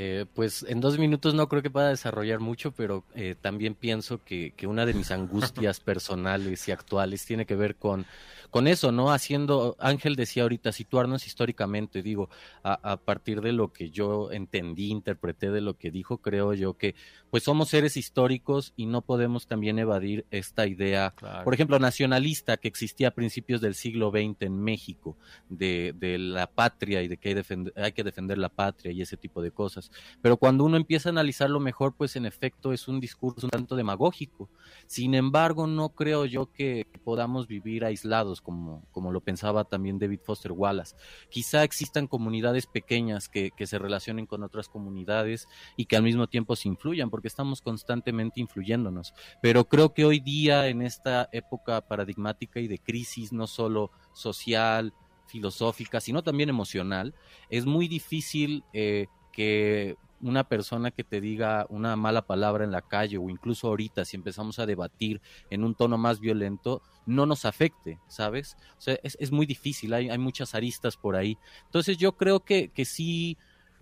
Eh, 0.00 0.26
pues 0.32 0.64
en 0.68 0.80
dos 0.80 0.96
minutos 0.96 1.34
no 1.34 1.48
creo 1.48 1.60
que 1.60 1.70
pueda 1.70 1.88
desarrollar 1.88 2.38
mucho, 2.38 2.70
pero 2.70 3.02
eh, 3.16 3.34
también 3.40 3.74
pienso 3.74 4.22
que, 4.22 4.52
que, 4.56 4.68
una 4.68 4.86
de 4.86 4.94
mis 4.94 5.10
angustias 5.10 5.80
personales 5.90 6.68
y 6.68 6.70
actuales 6.70 7.26
tiene 7.26 7.46
que 7.46 7.56
ver 7.56 7.74
con 7.74 8.06
con 8.50 8.66
eso, 8.66 8.92
¿no? 8.92 9.12
Haciendo, 9.12 9.76
Ángel 9.78 10.16
decía 10.16 10.44
ahorita, 10.44 10.72
situarnos 10.72 11.26
históricamente, 11.26 12.02
digo, 12.02 12.30
a, 12.62 12.92
a, 12.92 12.96
partir 12.96 13.40
de 13.40 13.52
lo 13.52 13.72
que 13.72 13.90
yo 13.90 14.32
entendí, 14.32 14.88
interpreté 14.88 15.50
de 15.50 15.60
lo 15.60 15.76
que 15.76 15.90
dijo, 15.90 16.18
creo 16.18 16.54
yo 16.54 16.74
que 16.74 16.94
pues 17.30 17.44
somos 17.44 17.68
seres 17.68 17.96
históricos 17.96 18.72
y 18.76 18.86
no 18.86 19.02
podemos 19.02 19.46
también 19.46 19.78
evadir 19.78 20.26
esta 20.30 20.66
idea, 20.66 21.12
claro. 21.16 21.44
por 21.44 21.54
ejemplo, 21.54 21.78
nacionalista 21.78 22.56
que 22.56 22.68
existía 22.68 23.08
a 23.08 23.12
principios 23.12 23.60
del 23.60 23.74
siglo 23.74 24.10
XX 24.10 24.42
en 24.42 24.60
México, 24.60 25.16
de, 25.48 25.94
de 25.96 26.18
la 26.18 26.46
patria 26.46 27.02
y 27.02 27.08
de 27.08 27.16
que 27.16 27.30
hay, 27.30 27.34
defender, 27.34 27.72
hay 27.76 27.92
que 27.92 28.04
defender 28.04 28.38
la 28.38 28.48
patria 28.48 28.92
y 28.92 29.02
ese 29.02 29.16
tipo 29.16 29.42
de 29.42 29.50
cosas. 29.50 29.90
Pero 30.22 30.36
cuando 30.36 30.64
uno 30.64 30.76
empieza 30.76 31.08
a 31.08 31.12
analizarlo 31.12 31.60
mejor, 31.60 31.94
pues 31.94 32.16
en 32.16 32.26
efecto 32.26 32.72
es 32.72 32.88
un 32.88 33.00
discurso 33.00 33.46
un 33.46 33.50
tanto 33.50 33.76
demagógico. 33.76 34.48
Sin 34.86 35.14
embargo, 35.14 35.66
no 35.66 35.90
creo 35.90 36.24
yo 36.24 36.52
que 36.52 36.86
podamos 37.04 37.46
vivir 37.46 37.84
aislados 37.84 38.40
como, 38.40 38.86
como 38.90 39.12
lo 39.12 39.20
pensaba 39.20 39.64
también 39.64 39.98
David 39.98 40.20
Foster 40.22 40.52
Wallace. 40.52 40.96
Quizá 41.30 41.64
existan 41.64 42.06
comunidades 42.06 42.66
pequeñas 42.66 43.28
que, 43.28 43.50
que, 43.56 43.66
se 43.66 43.78
relacionen 43.78 44.26
con 44.26 44.42
otras 44.42 44.68
comunidades 44.68 45.46
y 45.76 45.84
que 45.86 45.96
al 45.96 46.02
mismo 46.02 46.26
tiempo 46.26 46.56
se 46.56 46.68
influyan, 46.68 47.10
porque 47.18 47.26
estamos 47.26 47.60
constantemente 47.60 48.40
influyéndonos. 48.40 49.12
Pero 49.42 49.64
creo 49.64 49.92
que 49.92 50.04
hoy 50.04 50.20
día, 50.20 50.68
en 50.68 50.82
esta 50.82 51.28
época 51.32 51.80
paradigmática 51.80 52.60
y 52.60 52.68
de 52.68 52.78
crisis, 52.78 53.32
no 53.32 53.48
solo 53.48 53.90
social, 54.12 54.94
filosófica, 55.26 55.98
sino 55.98 56.22
también 56.22 56.48
emocional, 56.48 57.16
es 57.50 57.66
muy 57.66 57.88
difícil 57.88 58.62
eh, 58.72 59.08
que 59.32 59.96
una 60.20 60.44
persona 60.44 60.92
que 60.92 61.02
te 61.02 61.20
diga 61.20 61.66
una 61.70 61.96
mala 61.96 62.22
palabra 62.22 62.62
en 62.62 62.70
la 62.70 62.82
calle 62.82 63.18
o 63.18 63.28
incluso 63.28 63.66
ahorita 63.66 64.04
si 64.04 64.16
empezamos 64.16 64.60
a 64.60 64.66
debatir 64.66 65.20
en 65.50 65.64
un 65.64 65.74
tono 65.74 65.98
más 65.98 66.20
violento, 66.20 66.82
no 67.04 67.26
nos 67.26 67.44
afecte, 67.44 67.98
¿sabes? 68.06 68.56
O 68.78 68.80
sea, 68.80 68.96
es, 69.02 69.16
es 69.18 69.32
muy 69.32 69.44
difícil, 69.44 69.92
hay, 69.92 70.08
hay, 70.08 70.18
muchas 70.18 70.54
aristas 70.54 70.96
por 70.96 71.16
ahí. 71.16 71.36
Entonces 71.64 71.98
yo 71.98 72.16
creo 72.16 72.44
que, 72.44 72.68
que 72.68 72.84
sí 72.84 73.36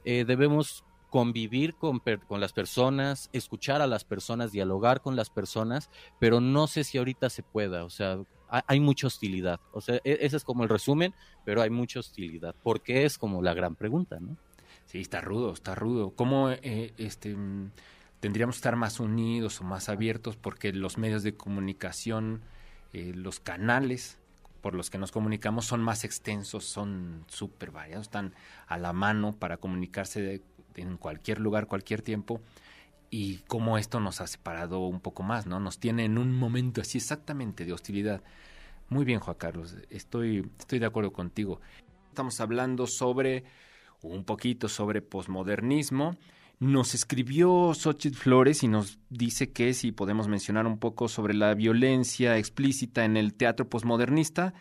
eh, 0.07 0.25
debemos 0.27 0.86
convivir 1.17 1.77
con, 1.77 2.03
con, 2.29 2.43
las 2.43 2.53
personas, 2.53 3.31
escuchar 3.33 3.81
a 3.81 3.87
las 3.87 4.05
personas, 4.05 4.53
dialogar 4.53 5.01
con 5.01 5.17
las 5.17 5.31
personas, 5.31 5.89
pero 6.21 6.43
no 6.43 6.67
sé 6.67 6.85
si 6.85 6.99
ahorita 6.99 7.31
se 7.31 7.43
pueda, 7.43 7.85
o 7.85 7.89
sea, 7.89 8.19
hay, 8.51 8.81
mucha 8.81 9.07
hostilidad. 9.07 9.59
O 9.73 9.81
sea, 9.81 9.95
e, 10.05 10.19
ese 10.21 10.37
es 10.37 10.45
como 10.45 10.63
el 10.63 10.69
resumen, 10.69 11.15
pero 11.43 11.63
hay 11.63 11.71
mucha 11.71 12.01
hostilidad, 12.01 12.55
porque 12.63 13.07
es 13.07 13.17
como 13.17 13.41
la 13.41 13.55
gran 13.55 13.77
pregunta, 13.77 14.21
¿no? 14.21 14.37
Sí, 14.85 15.01
está 15.01 15.23
rudo, 15.23 15.55
está 15.55 15.75
rudo. 15.75 16.11
¿Cómo 16.11 16.51
eh, 16.51 16.93
este, 16.99 17.35
tendríamos 18.21 18.57
que 18.57 18.59
estar 18.59 18.77
más 18.77 19.01
unidos 19.01 19.63
o 19.63 19.65
más 19.65 19.89
abiertos? 19.89 20.37
Porque 20.37 20.75
los 20.75 20.99
medios 20.99 21.23
de 21.23 21.35
comunicación, 21.35 22.43
eh, 22.93 23.13
los 23.15 23.41
canales 23.41 24.19
por 24.61 24.75
los 24.75 24.91
que 24.91 24.99
nos 24.99 25.13
comunicamos 25.13 25.65
son 25.65 25.81
más 25.81 26.05
extensos, 26.05 26.67
son 26.67 27.25
súper 27.27 27.71
variados, 27.71 28.09
están 28.09 28.35
a 28.67 28.77
la 28.77 28.93
mano 28.93 29.33
para 29.33 29.57
comunicarse 29.57 30.21
de, 30.21 30.43
en 30.77 30.97
cualquier 30.97 31.41
lugar, 31.41 31.67
cualquier 31.67 32.03
tiempo. 32.03 32.41
Y 33.11 33.39
cómo 33.47 33.79
esto 33.79 34.01
nos 34.01 34.21
ha 34.21 34.27
separado 34.27 34.81
un 34.87 35.01
poco 35.01 35.23
más, 35.23 35.47
¿no? 35.47 35.61
Nos 35.61 35.79
tiene 35.79 36.05
en 36.05 36.19
un 36.19 36.37
momento 36.37 36.81
así 36.81 36.99
exactamente 36.99 37.65
de 37.65 37.73
hostilidad. 37.73 38.23
Muy 38.89 39.05
bien, 39.05 39.21
Juan 39.21 39.37
Carlos, 39.37 39.77
estoy, 39.91 40.51
estoy 40.59 40.79
de 40.79 40.87
acuerdo 40.87 41.13
contigo. 41.13 41.61
Estamos 42.09 42.41
hablando 42.41 42.87
sobre 42.87 43.45
un 44.03 44.25
poquito 44.25 44.69
sobre 44.69 45.03
posmodernismo. 45.03 46.17
Nos 46.59 46.95
escribió 46.95 47.75
Xochitl 47.75 48.17
Flores 48.17 48.63
y 48.63 48.69
nos 48.69 48.99
dice 49.11 49.53
que 49.53 49.75
si 49.75 49.93
podemos 49.93 50.27
mencionar 50.27 50.67
un 50.67 50.79
poco 50.79 51.09
sobre 51.09 51.35
la 51.35 51.55
violencia 51.55 52.39
explícita 52.39 53.05
en 53.05 53.17
el 53.17 53.35
teatro 53.35 53.69
posmodernista, 53.69 54.55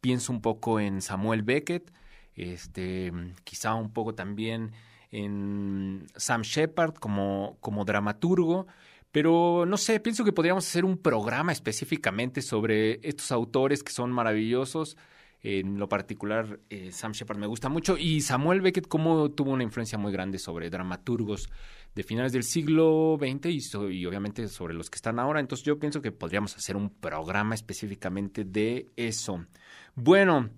pienso 0.00 0.32
un 0.32 0.40
poco 0.40 0.80
en 0.80 1.00
Samuel 1.02 1.42
Beckett, 1.42 1.92
este, 2.34 3.12
quizá 3.44 3.74
un 3.74 3.92
poco 3.92 4.14
también 4.14 4.72
en 5.10 6.06
Sam 6.16 6.42
Shepard 6.42 6.94
como, 6.94 7.56
como 7.60 7.84
dramaturgo, 7.84 8.66
pero 9.12 9.64
no 9.66 9.76
sé, 9.76 9.98
pienso 10.00 10.24
que 10.24 10.32
podríamos 10.32 10.66
hacer 10.66 10.84
un 10.84 10.98
programa 10.98 11.52
específicamente 11.52 12.42
sobre 12.42 13.00
estos 13.02 13.32
autores 13.32 13.82
que 13.82 13.92
son 13.92 14.12
maravillosos. 14.12 14.96
En 15.42 15.78
lo 15.78 15.88
particular, 15.88 16.58
eh, 16.70 16.90
Sam 16.92 17.12
Shepard 17.12 17.38
me 17.38 17.46
gusta 17.46 17.68
mucho. 17.68 17.96
Y 17.96 18.20
Samuel 18.20 18.60
Beckett, 18.60 18.88
como 18.88 19.30
tuvo 19.30 19.52
una 19.52 19.62
influencia 19.62 19.96
muy 19.96 20.10
grande 20.12 20.38
sobre 20.38 20.70
dramaturgos 20.70 21.48
de 21.94 22.02
finales 22.02 22.32
del 22.32 22.42
siglo 22.42 23.16
XX 23.18 23.70
y, 23.90 24.06
obviamente 24.06 24.48
sobre 24.48 24.74
los 24.74 24.90
que 24.90 24.96
están 24.96 25.18
ahora. 25.18 25.40
Entonces, 25.40 25.64
yo 25.64 25.78
pienso 25.78 26.02
que 26.02 26.12
podríamos 26.12 26.56
hacer 26.56 26.76
un 26.76 26.90
programa 26.90 27.54
específicamente 27.54 28.44
de 28.44 28.90
eso. 28.96 29.46
Bueno, 29.94 30.50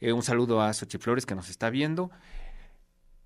eh, 0.00 0.12
un 0.12 0.22
saludo 0.22 0.60
a 0.60 0.72
Xochitl 0.72 1.02
Flores 1.02 1.26
que 1.26 1.34
nos 1.34 1.48
está 1.48 1.70
viendo. 1.70 2.10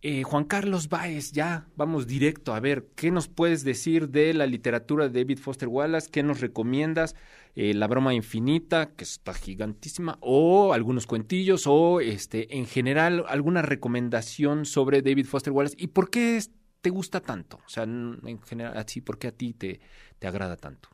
Eh, 0.00 0.22
Juan 0.22 0.44
Carlos 0.44 0.88
Báez, 0.88 1.32
ya 1.32 1.66
vamos 1.74 2.06
directo 2.06 2.54
a 2.54 2.61
ver, 2.61 2.87
¿qué 2.94 3.11
nos 3.11 3.26
puedes 3.26 3.64
decir 3.64 4.11
de 4.11 4.32
la 4.32 4.46
literatura 4.46 5.08
de 5.08 5.20
David 5.22 5.38
Foster 5.38 5.66
Wallace? 5.66 6.08
¿Qué 6.08 6.22
nos 6.22 6.40
recomiendas? 6.40 7.16
Eh, 7.56 7.74
la 7.74 7.88
broma 7.88 8.14
infinita, 8.14 8.94
que 8.94 9.02
está 9.02 9.34
gigantísima, 9.34 10.16
o 10.20 10.72
algunos 10.72 11.06
cuentillos, 11.08 11.66
o 11.66 12.00
este, 12.00 12.56
en 12.56 12.66
general, 12.66 13.24
alguna 13.26 13.61
recomendación 13.62 14.66
sobre 14.66 15.02
David 15.02 15.26
Foster 15.26 15.52
Wallace. 15.52 15.74
¿Y 15.76 15.88
por 15.88 16.11
qué 16.11 16.40
te 16.80 16.90
gusta 16.90 17.20
tanto? 17.20 17.56
O 17.56 17.68
sea, 17.68 17.82
en 17.82 18.40
general, 18.46 18.76
así, 18.76 19.00
¿por 19.00 19.18
qué 19.18 19.26
a 19.26 19.32
ti 19.32 19.52
te, 19.52 19.80
te 20.20 20.28
agrada 20.28 20.56
tanto? 20.56 20.90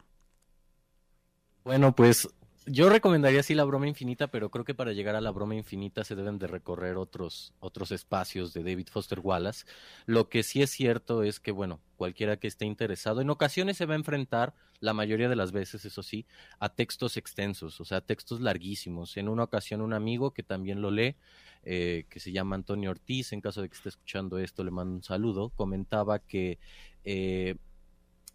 Bueno, 1.62 1.94
pues 1.94 2.26
yo 2.66 2.88
recomendaría 2.88 3.42
sí 3.42 3.55
la 3.55 3.64
broma 3.64 3.88
infinita, 3.88 4.29
pero 4.29 4.50
creo 4.50 4.64
que 4.64 4.74
para 4.74 4.92
llegar 4.92 5.16
a 5.16 5.20
la 5.20 5.31
broma 5.31 5.55
infinita 5.55 6.05
se 6.05 6.14
deben 6.14 6.38
de 6.38 6.46
recorrer 6.46 6.96
otros, 6.96 7.53
otros 7.61 7.90
espacios 7.90 8.53
de 8.55 8.62
David 8.62 8.88
Foster 8.90 9.20
Wallace. 9.20 9.66
Lo 10.07 10.29
que 10.29 10.42
sí 10.42 10.62
es 10.62 10.70
cierto 10.70 11.22
es 11.22 11.40
que, 11.40 11.53
bueno, 11.53 11.81
cualquiera 11.96 12.37
que 12.37 12.46
esté 12.46 12.64
interesado, 12.66 13.20
en 13.20 13.31
ocasiones 13.31 13.77
se 13.77 13.87
va 13.87 13.94
a 13.94 13.98
enfrentar, 13.98 14.55
la 14.81 14.92
mayoría 14.92 15.29
de 15.29 15.37
las 15.37 15.53
veces, 15.53 15.85
eso 15.85 16.03
sí, 16.03 16.27
a 16.59 16.68
textos 16.68 17.16
extensos, 17.16 17.81
o 17.81 17.85
sea, 17.85 18.00
textos 18.00 18.40
larguísimos. 18.40 19.16
En 19.16 19.29
una 19.29 19.44
ocasión 19.44 19.81
un 19.81 19.94
amigo 19.94 20.33
que 20.33 20.42
también 20.42 20.83
lo 20.83 20.90
lee, 20.90 21.16
eh, 21.62 22.05
que 22.11 22.20
se 22.20 22.33
llama 22.33 22.57
Antonio 22.57 22.90
Ortiz, 22.90 23.33
en 23.33 23.40
caso 23.40 23.62
de 23.62 23.68
que 23.68 23.77
esté 23.77 23.88
escuchando 23.88 24.38
esto, 24.38 24.62
le 24.62 24.70
mando 24.70 24.96
un 24.96 25.03
saludo, 25.03 25.50
comentaba 25.50 26.18
que... 26.18 26.59
Eh, 27.05 27.57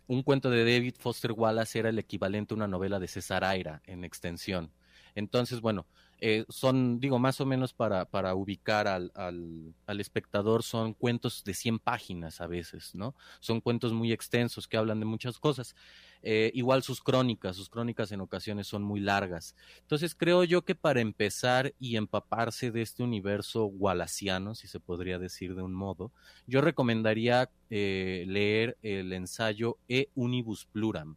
un 0.10 0.24
cuento 0.24 0.50
de 0.50 0.66
David 0.66 0.96
Foster 1.00 1.32
Wallace 1.34 1.80
era 1.80 1.90
el 1.90 2.00
equivalente 2.00 2.54
a 2.54 2.58
una 2.58 2.68
novela 2.68 3.00
de 3.00 3.08
César 3.08 3.44
Aira 3.46 3.82
en 3.86 4.04
extensión. 4.04 4.74
Entonces, 5.16 5.62
bueno, 5.62 5.88
Eh, 6.22 6.44
son, 6.50 7.00
digo, 7.00 7.18
más 7.18 7.40
o 7.40 7.46
menos 7.46 7.74
para, 7.74 8.04
para 8.04 8.36
ubicar 8.36 8.90
al, 8.90 9.10
al, 9.16 9.74
al, 9.88 10.02
espectador, 10.02 10.64
son 10.64 10.94
cuentos 10.94 11.46
de 11.46 11.54
100 11.54 11.80
páginas 11.80 12.42
a 12.42 12.48
veces, 12.48 12.94
¿no? 12.94 13.16
Son 13.40 13.62
cuentos 13.62 13.94
muy 13.94 14.12
extensos 14.12 14.68
que 14.68 14.76
hablan 14.76 15.00
de 15.00 15.06
muchas 15.06 15.40
cosas. 15.40 15.76
Eh, 16.22 16.52
igual 16.54 16.84
sus 16.84 17.02
crónicas, 17.02 17.56
sus 17.56 17.70
crónicas 17.70 18.12
en 18.12 18.22
ocasiones 18.22 18.68
son 18.68 18.84
muy 18.84 19.00
largas. 19.00 19.56
Entonces 19.82 20.16
creo 20.16 20.44
yo 20.44 20.64
que 20.64 20.76
para 20.76 21.00
empezar 21.00 21.74
y 21.80 21.96
empaparse 21.96 22.72
de 22.72 22.82
este 22.82 23.04
universo 23.04 23.66
wallaciano, 23.66 24.54
si 24.56 24.68
se 24.68 24.80
podría 24.80 25.18
decir 25.18 25.56
de 25.56 25.62
un 25.62 25.74
modo, 25.74 26.12
yo 26.46 26.62
recomendaría 26.62 27.50
eh, 27.70 28.26
leer 28.28 28.78
el 28.82 29.14
ensayo 29.14 29.78
E 29.88 30.10
Unibus 30.14 30.66
Pluram, 30.66 31.16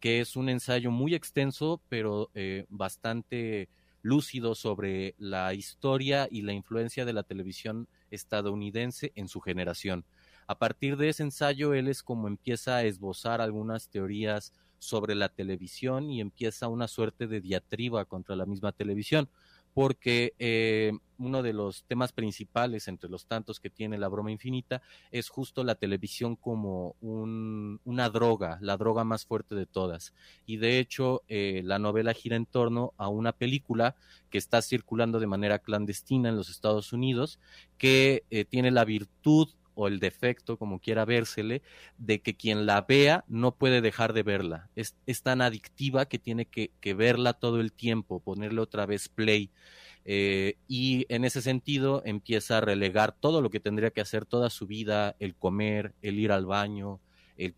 que 0.00 0.20
es 0.20 0.34
un 0.34 0.48
ensayo 0.48 0.90
muy 0.90 1.14
extenso, 1.14 1.80
pero 1.88 2.30
eh, 2.34 2.66
bastante 2.68 3.68
lúcido 4.02 4.54
sobre 4.54 5.14
la 5.18 5.54
historia 5.54 6.26
y 6.30 6.42
la 6.42 6.52
influencia 6.52 7.04
de 7.04 7.12
la 7.12 7.22
televisión 7.22 7.86
estadounidense 8.10 9.12
en 9.14 9.28
su 9.28 9.40
generación. 9.40 10.04
A 10.50 10.58
partir 10.58 10.96
de 10.96 11.10
ese 11.10 11.22
ensayo, 11.22 11.74
él 11.74 11.86
es 11.86 12.02
como 12.02 12.26
empieza 12.26 12.74
a 12.74 12.82
esbozar 12.82 13.40
algunas 13.40 13.88
teorías 13.88 14.52
sobre 14.80 15.14
la 15.14 15.28
televisión 15.28 16.10
y 16.10 16.20
empieza 16.20 16.66
una 16.66 16.88
suerte 16.88 17.28
de 17.28 17.40
diatriba 17.40 18.04
contra 18.04 18.34
la 18.34 18.46
misma 18.46 18.72
televisión, 18.72 19.28
porque 19.74 20.34
eh, 20.40 20.90
uno 21.18 21.44
de 21.44 21.52
los 21.52 21.84
temas 21.84 22.10
principales 22.10 22.88
entre 22.88 23.08
los 23.08 23.26
tantos 23.26 23.60
que 23.60 23.70
tiene 23.70 23.96
la 23.96 24.08
broma 24.08 24.32
infinita 24.32 24.82
es 25.12 25.28
justo 25.28 25.62
la 25.62 25.76
televisión 25.76 26.34
como 26.34 26.96
un, 27.00 27.80
una 27.84 28.10
droga, 28.10 28.58
la 28.60 28.76
droga 28.76 29.04
más 29.04 29.24
fuerte 29.24 29.54
de 29.54 29.66
todas. 29.66 30.14
Y 30.46 30.56
de 30.56 30.80
hecho, 30.80 31.22
eh, 31.28 31.62
la 31.64 31.78
novela 31.78 32.12
gira 32.12 32.34
en 32.34 32.46
torno 32.46 32.92
a 32.96 33.06
una 33.06 33.30
película 33.30 33.94
que 34.30 34.38
está 34.38 34.62
circulando 34.62 35.20
de 35.20 35.28
manera 35.28 35.60
clandestina 35.60 36.28
en 36.28 36.34
los 36.34 36.50
Estados 36.50 36.92
Unidos, 36.92 37.38
que 37.78 38.24
eh, 38.30 38.44
tiene 38.44 38.72
la 38.72 38.84
virtud 38.84 39.50
o 39.80 39.88
el 39.88 39.98
defecto, 39.98 40.58
como 40.58 40.78
quiera 40.78 41.06
vérsele, 41.06 41.62
de 41.96 42.20
que 42.20 42.36
quien 42.36 42.66
la 42.66 42.82
vea 42.82 43.24
no 43.28 43.54
puede 43.54 43.80
dejar 43.80 44.12
de 44.12 44.22
verla. 44.22 44.68
Es, 44.76 44.94
es 45.06 45.22
tan 45.22 45.40
adictiva 45.40 46.04
que 46.04 46.18
tiene 46.18 46.44
que, 46.44 46.70
que, 46.82 46.92
verla 46.92 47.32
todo 47.32 47.60
el 47.60 47.72
tiempo, 47.72 48.20
ponerle 48.20 48.60
otra 48.60 48.84
vez 48.84 49.08
play. 49.08 49.50
Eh, 50.04 50.56
y 50.68 51.06
en 51.08 51.24
ese 51.24 51.40
sentido 51.40 52.02
empieza 52.04 52.58
a 52.58 52.60
relegar 52.60 53.12
todo 53.12 53.40
lo 53.40 53.48
que 53.48 53.58
tendría 53.58 53.90
que 53.90 54.02
hacer 54.02 54.26
toda 54.26 54.50
su 54.50 54.66
vida, 54.66 55.16
el 55.18 55.34
comer, 55.34 55.94
el 56.02 56.18
ir 56.18 56.30
al 56.30 56.44
baño, 56.44 57.00
el, 57.38 57.54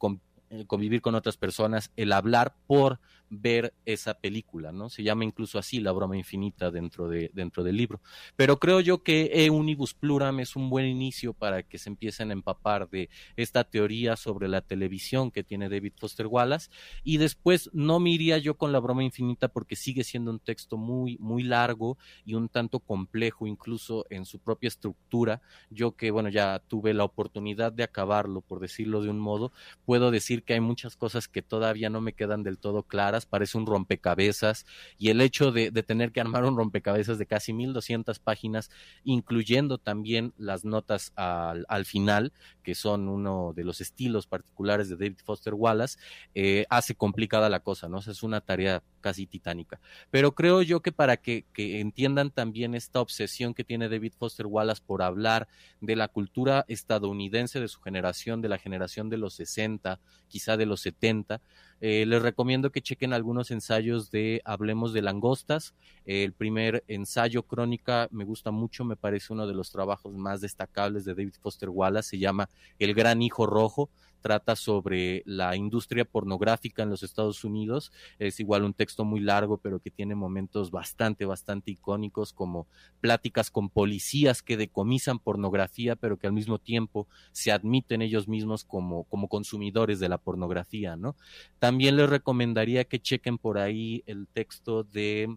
el 0.51 0.67
convivir 0.69 1.01
con 1.01 1.17
otras 1.17 1.37
personas, 1.37 1.91
el 1.97 2.13
hablar 2.13 2.55
por 2.69 3.01
ver 3.35 3.73
esa 3.87 4.13
película, 4.13 4.73
¿no? 4.73 4.91
Se 4.91 5.03
llama 5.03 5.25
incluso 5.25 5.59
así 5.59 5.81
la 5.81 5.93
broma 5.93 6.19
infinita 6.19 6.71
dentro, 6.71 7.09
de, 7.09 7.31
dentro 7.33 7.65
del 7.65 7.79
libro. 7.79 8.03
Pero 8.37 8.59
creo 8.59 8.81
yo 8.81 9.03
que 9.03 9.31
E 9.33 9.49
Unibus 9.49 9.95
Pluram 9.95 10.41
es 10.41 10.55
un 10.55 10.69
buen 10.69 10.85
inicio 10.85 11.33
para 11.33 11.63
que 11.63 11.79
se 11.79 11.89
empiecen 11.89 12.29
a 12.29 12.35
empapar 12.35 12.91
de 12.91 13.09
esta 13.37 13.65
teoría 13.65 14.17
sobre 14.17 14.49
la 14.49 14.61
televisión 14.61 15.31
que 15.31 15.43
tiene 15.43 15.71
David 15.71 15.95
Foster 15.97 16.27
Wallace 16.27 16.69
y 17.05 17.17
después 17.17 17.71
no 17.73 18.01
me 18.01 18.11
iría 18.11 18.37
yo 18.37 18.59
con 18.59 18.71
la 18.71 18.81
broma 18.81 19.03
infinita 19.03 19.49
porque 19.49 19.77
sigue 19.77 20.05
siendo 20.05 20.31
un 20.31 20.39
texto 20.39 20.77
muy, 20.77 21.17
muy 21.19 21.43
largo 21.43 21.97
y 22.27 22.35
un 22.35 22.51
tanto 22.51 22.81
complejo 22.81 23.47
incluso 23.47 24.05
en 24.11 24.27
su 24.27 24.41
propia 24.41 24.69
estructura. 24.69 25.41
Yo 25.71 25.97
que, 25.97 26.11
bueno, 26.11 26.29
ya 26.29 26.59
tuve 26.59 26.93
la 26.93 27.05
oportunidad 27.05 27.73
de 27.73 27.85
acabarlo, 27.85 28.43
por 28.43 28.61
decirlo 28.61 29.01
de 29.01 29.09
un 29.09 29.19
modo, 29.19 29.53
puedo 29.87 30.11
decir 30.11 30.43
que 30.43 30.53
hay 30.53 30.61
muchas 30.61 30.97
cosas 30.97 31.29
que 31.29 31.41
todavía 31.41 31.89
no 31.89 32.03
me 32.03 32.13
quedan 32.13 32.43
del 32.43 32.59
todo 32.59 32.83
claras 32.83 33.22
parece 33.27 33.59
un 33.59 33.67
rompecabezas, 33.67 34.67
y 34.99 35.11
el 35.11 35.21
hecho 35.21 35.53
de, 35.53 35.71
tener 35.83 36.13
que 36.13 36.21
armar 36.21 36.45
un 36.45 36.57
rompecabezas 36.57 37.19
de 37.19 37.27
casi 37.27 37.53
1200 37.53 38.19
páginas, 38.19 38.71
incluyendo 39.05 39.79
también 39.79 40.33
las 40.39 40.65
notas 40.65 41.13
al, 41.17 41.65
al 41.69 41.85
final, 41.85 42.33
que 42.63 42.75
son 42.75 43.09
uno 43.09 43.53
de 43.55 43.65
los 43.65 43.81
estilos 43.81 44.27
particulares 44.27 44.89
de 44.89 44.97
David 44.97 45.19
Foster 45.25 45.55
Wallace, 45.55 45.99
eh, 46.35 46.67
hace 46.71 46.95
complicada 46.95 47.51
la 47.51 47.61
cosa, 47.61 47.89
¿no? 47.89 47.99
Es 47.99 48.23
una 48.23 48.41
tarea 48.41 48.83
casi 49.03 49.27
titánica. 49.27 49.81
Pero 50.11 50.33
creo 50.33 50.63
yo 50.63 50.81
que 50.81 50.93
para 50.93 51.19
que, 51.19 51.45
entiendan 51.55 52.31
también 52.31 52.75
esta 52.75 53.03
obsesión 53.03 53.53
que 53.53 53.65
tiene 53.65 53.91
David 53.91 54.15
Foster 54.17 54.47
Wallace 54.47 54.83
por 54.87 55.03
hablar 55.03 55.49
de 55.83 55.97
la 55.97 56.09
cultura 56.09 56.65
estadounidense 56.69 57.61
de 57.61 57.69
su 57.69 57.81
generación, 57.81 58.41
de 58.41 58.49
la 58.49 58.57
generación 58.57 59.11
de 59.11 59.19
los 59.19 59.35
60, 59.35 60.01
quizá 60.29 60.57
de 60.57 60.65
los 60.65 60.81
70, 60.81 61.43
eh, 61.81 62.07
les 62.07 62.23
recomiendo 62.23 62.71
que 62.71 62.81
chequen 62.81 63.13
algunos 63.13 63.51
ensayos 63.51 64.11
de 64.11 64.41
Hablemos 64.45 64.93
de 64.93 65.03
Langostas. 65.03 65.75
El 66.07 66.33
primer 66.33 66.85
ensayo 66.87 67.43
crónica 67.43 68.09
me 68.13 68.25
gusta 68.25 68.53
mucho, 68.53 68.85
me 68.85 68.97
parece 68.97 69.33
uno 69.33 69.47
de 69.49 69.55
los 69.55 69.73
trabajos 69.73 70.15
más 70.15 70.41
destacables 70.41 71.05
de 71.05 71.15
David 71.15 71.35
Foster 71.43 71.69
Wallace, 71.69 72.11
se 72.11 72.19
llama 72.19 72.49
El 72.79 72.95
Gran 72.95 73.21
Hijo 73.21 73.47
Rojo 73.47 73.91
trata 74.23 74.57
sobre 74.57 75.23
la 75.27 75.57
industria 75.57 76.05
pornográfica 76.05 76.83
en 76.83 76.91
los 76.91 77.03
Estados 77.03 77.45
Unidos. 77.45 77.93
Es 78.19 78.41
igual 78.41 78.65
un 78.65 78.73
texto 78.73 79.05
muy 79.05 79.21
largo, 79.21 79.59
pero 79.59 79.81
que 79.81 79.91
tiene 79.91 80.15
momentos 80.15 80.71
bastante, 80.71 81.27
bastante 81.27 81.73
icónicos, 81.73 82.33
como 82.33 82.67
pláticas 83.01 83.51
con 83.51 83.69
policías 83.69 84.43
que 84.43 84.57
decomisan 84.57 85.19
pornografía, 85.19 85.97
pero 85.97 86.17
que 86.17 86.27
al 86.27 86.33
mismo 86.33 86.59
tiempo 86.59 87.07
se 87.33 87.53
admiten 87.53 88.01
ellos 88.01 88.29
mismos 88.29 88.65
como, 88.65 89.05
como 89.05 89.29
consumidores 89.29 90.01
de 90.01 90.09
la 90.09 90.19
pornografía, 90.19 90.97
¿no? 90.97 91.17
También 91.59 91.97
les 91.97 92.09
recomendaría 92.09 92.85
que 92.85 93.01
chequen 93.01 93.39
por 93.39 93.59
ahí 93.59 94.03
el 94.07 94.29
texto 94.29 94.85
de 94.85 95.37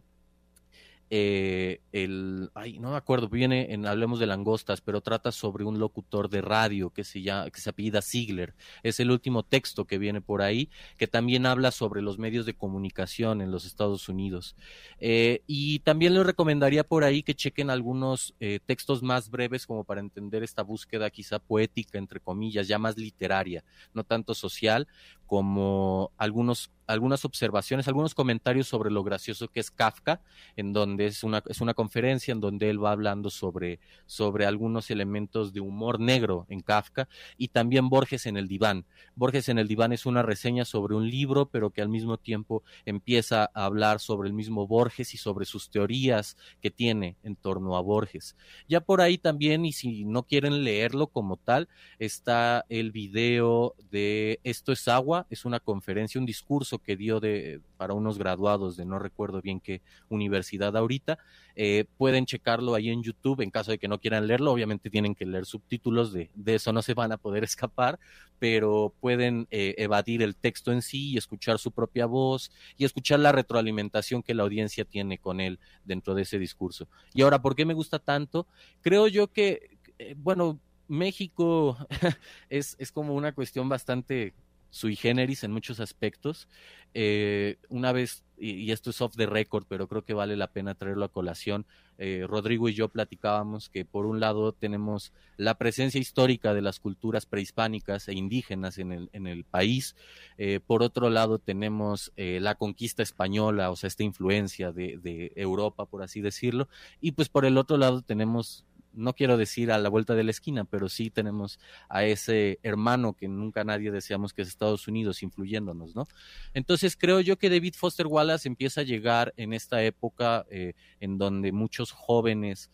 eh, 1.09 1.81
el, 1.91 2.49
ay, 2.55 2.79
no 2.79 2.91
me 2.91 2.97
acuerdo, 2.97 3.29
viene 3.29 3.73
en 3.73 3.85
Hablemos 3.85 4.19
de 4.19 4.25
Langostas, 4.25 4.81
pero 4.81 5.01
trata 5.01 5.31
sobre 5.31 5.63
un 5.63 5.77
locutor 5.77 6.29
de 6.29 6.41
radio 6.41 6.89
que 6.89 7.03
se 7.03 7.21
llama, 7.21 7.49
que 7.51 7.61
se 7.61 7.69
apellida 7.69 8.01
Ziegler. 8.01 8.55
Es 8.81 8.99
el 8.99 9.11
último 9.11 9.43
texto 9.43 9.85
que 9.85 9.99
viene 9.99 10.21
por 10.21 10.41
ahí, 10.41 10.69
que 10.97 11.07
también 11.07 11.45
habla 11.45 11.71
sobre 11.71 12.01
los 12.01 12.17
medios 12.17 12.45
de 12.45 12.55
comunicación 12.55 13.41
en 13.41 13.51
los 13.51 13.65
Estados 13.65 14.09
Unidos. 14.09 14.55
Eh, 14.99 15.43
y 15.45 15.79
también 15.79 16.15
les 16.15 16.25
recomendaría 16.25 16.83
por 16.83 17.03
ahí 17.03 17.21
que 17.21 17.35
chequen 17.35 17.69
algunos 17.69 18.33
eh, 18.39 18.59
textos 18.65 19.03
más 19.03 19.29
breves 19.29 19.67
como 19.67 19.83
para 19.83 20.01
entender 20.01 20.43
esta 20.43 20.63
búsqueda 20.63 21.09
quizá 21.11 21.39
poética, 21.39 21.99
entre 21.99 22.19
comillas, 22.19 22.67
ya 22.67 22.79
más 22.79 22.97
literaria, 22.97 23.63
no 23.93 24.03
tanto 24.03 24.33
social, 24.33 24.87
como 25.25 26.11
algunos 26.17 26.71
algunas 26.87 27.25
observaciones, 27.25 27.87
algunos 27.87 28.13
comentarios 28.13 28.67
sobre 28.67 28.91
lo 28.91 29.03
gracioso 29.03 29.47
que 29.47 29.59
es 29.59 29.71
Kafka, 29.71 30.21
en 30.55 30.73
donde 30.73 31.07
es 31.07 31.23
una, 31.23 31.43
es 31.47 31.61
una 31.61 31.73
conferencia 31.73 32.31
en 32.31 32.39
donde 32.39 32.69
él 32.69 32.83
va 32.83 32.91
hablando 32.91 33.29
sobre, 33.29 33.79
sobre 34.05 34.45
algunos 34.45 34.91
elementos 34.91 35.53
de 35.53 35.61
humor 35.61 35.99
negro 35.99 36.45
en 36.49 36.61
Kafka 36.61 37.07
y 37.37 37.49
también 37.49 37.89
Borges 37.89 38.25
en 38.25 38.37
el 38.37 38.47
diván. 38.47 38.85
Borges 39.15 39.49
en 39.49 39.57
el 39.57 39.67
diván 39.67 39.93
es 39.93 40.05
una 40.05 40.21
reseña 40.21 40.65
sobre 40.65 40.95
un 40.95 41.09
libro, 41.09 41.47
pero 41.47 41.71
que 41.71 41.81
al 41.81 41.89
mismo 41.89 42.17
tiempo 42.17 42.63
empieza 42.85 43.49
a 43.53 43.65
hablar 43.65 43.99
sobre 43.99 44.27
el 44.27 44.33
mismo 44.33 44.67
Borges 44.67 45.13
y 45.13 45.17
sobre 45.17 45.45
sus 45.45 45.69
teorías 45.69 46.37
que 46.61 46.71
tiene 46.71 47.17
en 47.23 47.35
torno 47.35 47.77
a 47.77 47.81
Borges. 47.81 48.35
Ya 48.67 48.81
por 48.81 49.01
ahí 49.01 49.17
también, 49.17 49.65
y 49.65 49.73
si 49.73 50.05
no 50.05 50.23
quieren 50.23 50.63
leerlo 50.63 51.07
como 51.07 51.37
tal, 51.37 51.67
está 51.99 52.65
el 52.69 52.91
video 52.91 53.75
de 53.91 54.39
Esto 54.43 54.71
es 54.71 54.87
agua, 54.87 55.14
es 55.29 55.45
una 55.45 55.59
conferencia, 55.59 56.19
un 56.19 56.25
discurso 56.25 56.79
que 56.79 56.95
dio 56.95 57.19
de, 57.19 57.61
para 57.77 57.93
unos 57.93 58.17
graduados 58.17 58.77
de 58.77 58.85
no 58.85 58.99
recuerdo 58.99 59.41
bien 59.41 59.59
qué 59.59 59.81
universidad 60.09 60.75
ahorita. 60.75 61.17
Eh, 61.55 61.85
pueden 61.97 62.25
checarlo 62.25 62.75
ahí 62.75 62.89
en 62.89 63.03
YouTube 63.03 63.41
en 63.41 63.51
caso 63.51 63.71
de 63.71 63.77
que 63.77 63.87
no 63.87 63.99
quieran 63.99 64.27
leerlo. 64.27 64.51
Obviamente 64.51 64.89
tienen 64.89 65.15
que 65.15 65.25
leer 65.25 65.45
subtítulos, 65.45 66.11
de, 66.11 66.29
de 66.33 66.55
eso 66.55 66.73
no 66.73 66.81
se 66.81 66.93
van 66.93 67.11
a 67.11 67.17
poder 67.17 67.43
escapar, 67.45 67.99
pero 68.39 68.93
pueden 68.99 69.47
eh, 69.51 69.75
evadir 69.77 70.21
el 70.21 70.35
texto 70.35 70.71
en 70.71 70.81
sí 70.81 71.11
y 71.11 71.17
escuchar 71.17 71.59
su 71.59 71.71
propia 71.71 72.05
voz 72.05 72.51
y 72.77 72.85
escuchar 72.85 73.19
la 73.19 73.31
retroalimentación 73.31 74.23
que 74.23 74.33
la 74.33 74.43
audiencia 74.43 74.85
tiene 74.85 75.17
con 75.17 75.39
él 75.39 75.59
dentro 75.83 76.15
de 76.15 76.23
ese 76.23 76.39
discurso. 76.39 76.87
Y 77.13 77.21
ahora, 77.21 77.41
¿por 77.41 77.55
qué 77.55 77.65
me 77.65 77.73
gusta 77.73 77.99
tanto? 77.99 78.47
Creo 78.81 79.07
yo 79.07 79.31
que, 79.31 79.77
eh, 79.97 80.15
bueno, 80.17 80.59
México 80.87 81.77
es, 82.49 82.75
es 82.79 82.91
como 82.91 83.15
una 83.15 83.33
cuestión 83.33 83.69
bastante 83.69 84.33
sui 84.75 84.97
generis 84.97 85.45
en 85.45 85.51
muchos 85.51 85.79
aspectos. 85.79 86.49
Eh, 86.93 87.59
una 87.69 87.93
vez, 87.93 88.25
y, 88.37 88.71
esto 88.71 88.89
es 88.89 88.99
off 88.99 89.15
the 89.15 89.25
record, 89.25 89.65
pero 89.69 89.87
creo 89.87 90.03
que 90.03 90.13
vale 90.13 90.35
la 90.35 90.51
pena 90.51 90.75
traerlo 90.75 91.05
a 91.05 91.11
colación, 91.11 91.65
eh, 91.97 92.25
Rodrigo 92.27 92.67
y 92.67 92.73
yo 92.73 92.89
platicábamos 92.89 93.69
que 93.69 93.85
por 93.85 94.05
un 94.05 94.19
lado 94.19 94.51
tenemos 94.51 95.13
la 95.37 95.57
presencia 95.57 96.01
histórica 96.01 96.53
de 96.53 96.61
las 96.61 96.81
culturas 96.81 97.25
prehispánicas 97.25 98.09
e 98.09 98.15
indígenas 98.15 98.77
en 98.77 98.91
el, 98.91 99.09
en 99.13 99.27
el 99.27 99.45
país, 99.45 99.95
eh, 100.37 100.59
por 100.59 100.83
otro 100.83 101.09
lado 101.09 101.39
tenemos 101.39 102.11
la 102.17 102.55
conquista 102.55 103.01
española, 103.01 103.71
o 103.71 103.77
sea, 103.77 103.87
esta 103.87 104.03
influencia 104.03 104.73
de 104.73 105.31
Europa, 105.37 105.85
por 105.85 106.03
así 106.03 106.19
decirlo, 106.19 106.67
y 106.99 107.13
pues 107.13 107.29
por 107.29 107.45
el 107.45 107.57
otro 107.57 107.77
lado 107.77 108.01
tenemos 108.01 108.65
no 108.95 109.13
quiero 109.13 109.37
decir 109.37 109.71
a 109.71 109.77
la 109.77 109.89
vuelta 109.89 110.15
de 110.15 110.23
la 110.23 110.31
esquina, 110.31 110.65
pero 110.65 110.89
sí 110.89 111.09
tenemos 111.09 111.59
a 111.89 112.05
ese 112.05 112.59
hermano 112.63 113.13
que 113.13 113.27
nunca 113.27 113.63
nadie 113.63 113.91
deseamos 113.91 114.33
que 114.33 114.41
es 114.41 114.47
Estados 114.47 114.87
Unidos 114.87 115.23
influyéndonos, 115.23 115.95
¿no? 115.95 116.07
Entonces 116.53 116.95
creo 116.97 117.21
yo 117.21 117.37
que 117.37 117.49
David 117.49 117.75
Foster 117.75 118.07
Wallace 118.07 118.47
empieza 118.47 118.81
a 118.81 118.83
llegar 118.85 119.33
en 119.37 119.53
esta 119.53 119.83
época 119.83 120.45
eh, 120.49 120.73
en 120.99 121.17
donde 121.17 121.51
muchos 121.51 121.91
jóvenes 121.91 122.69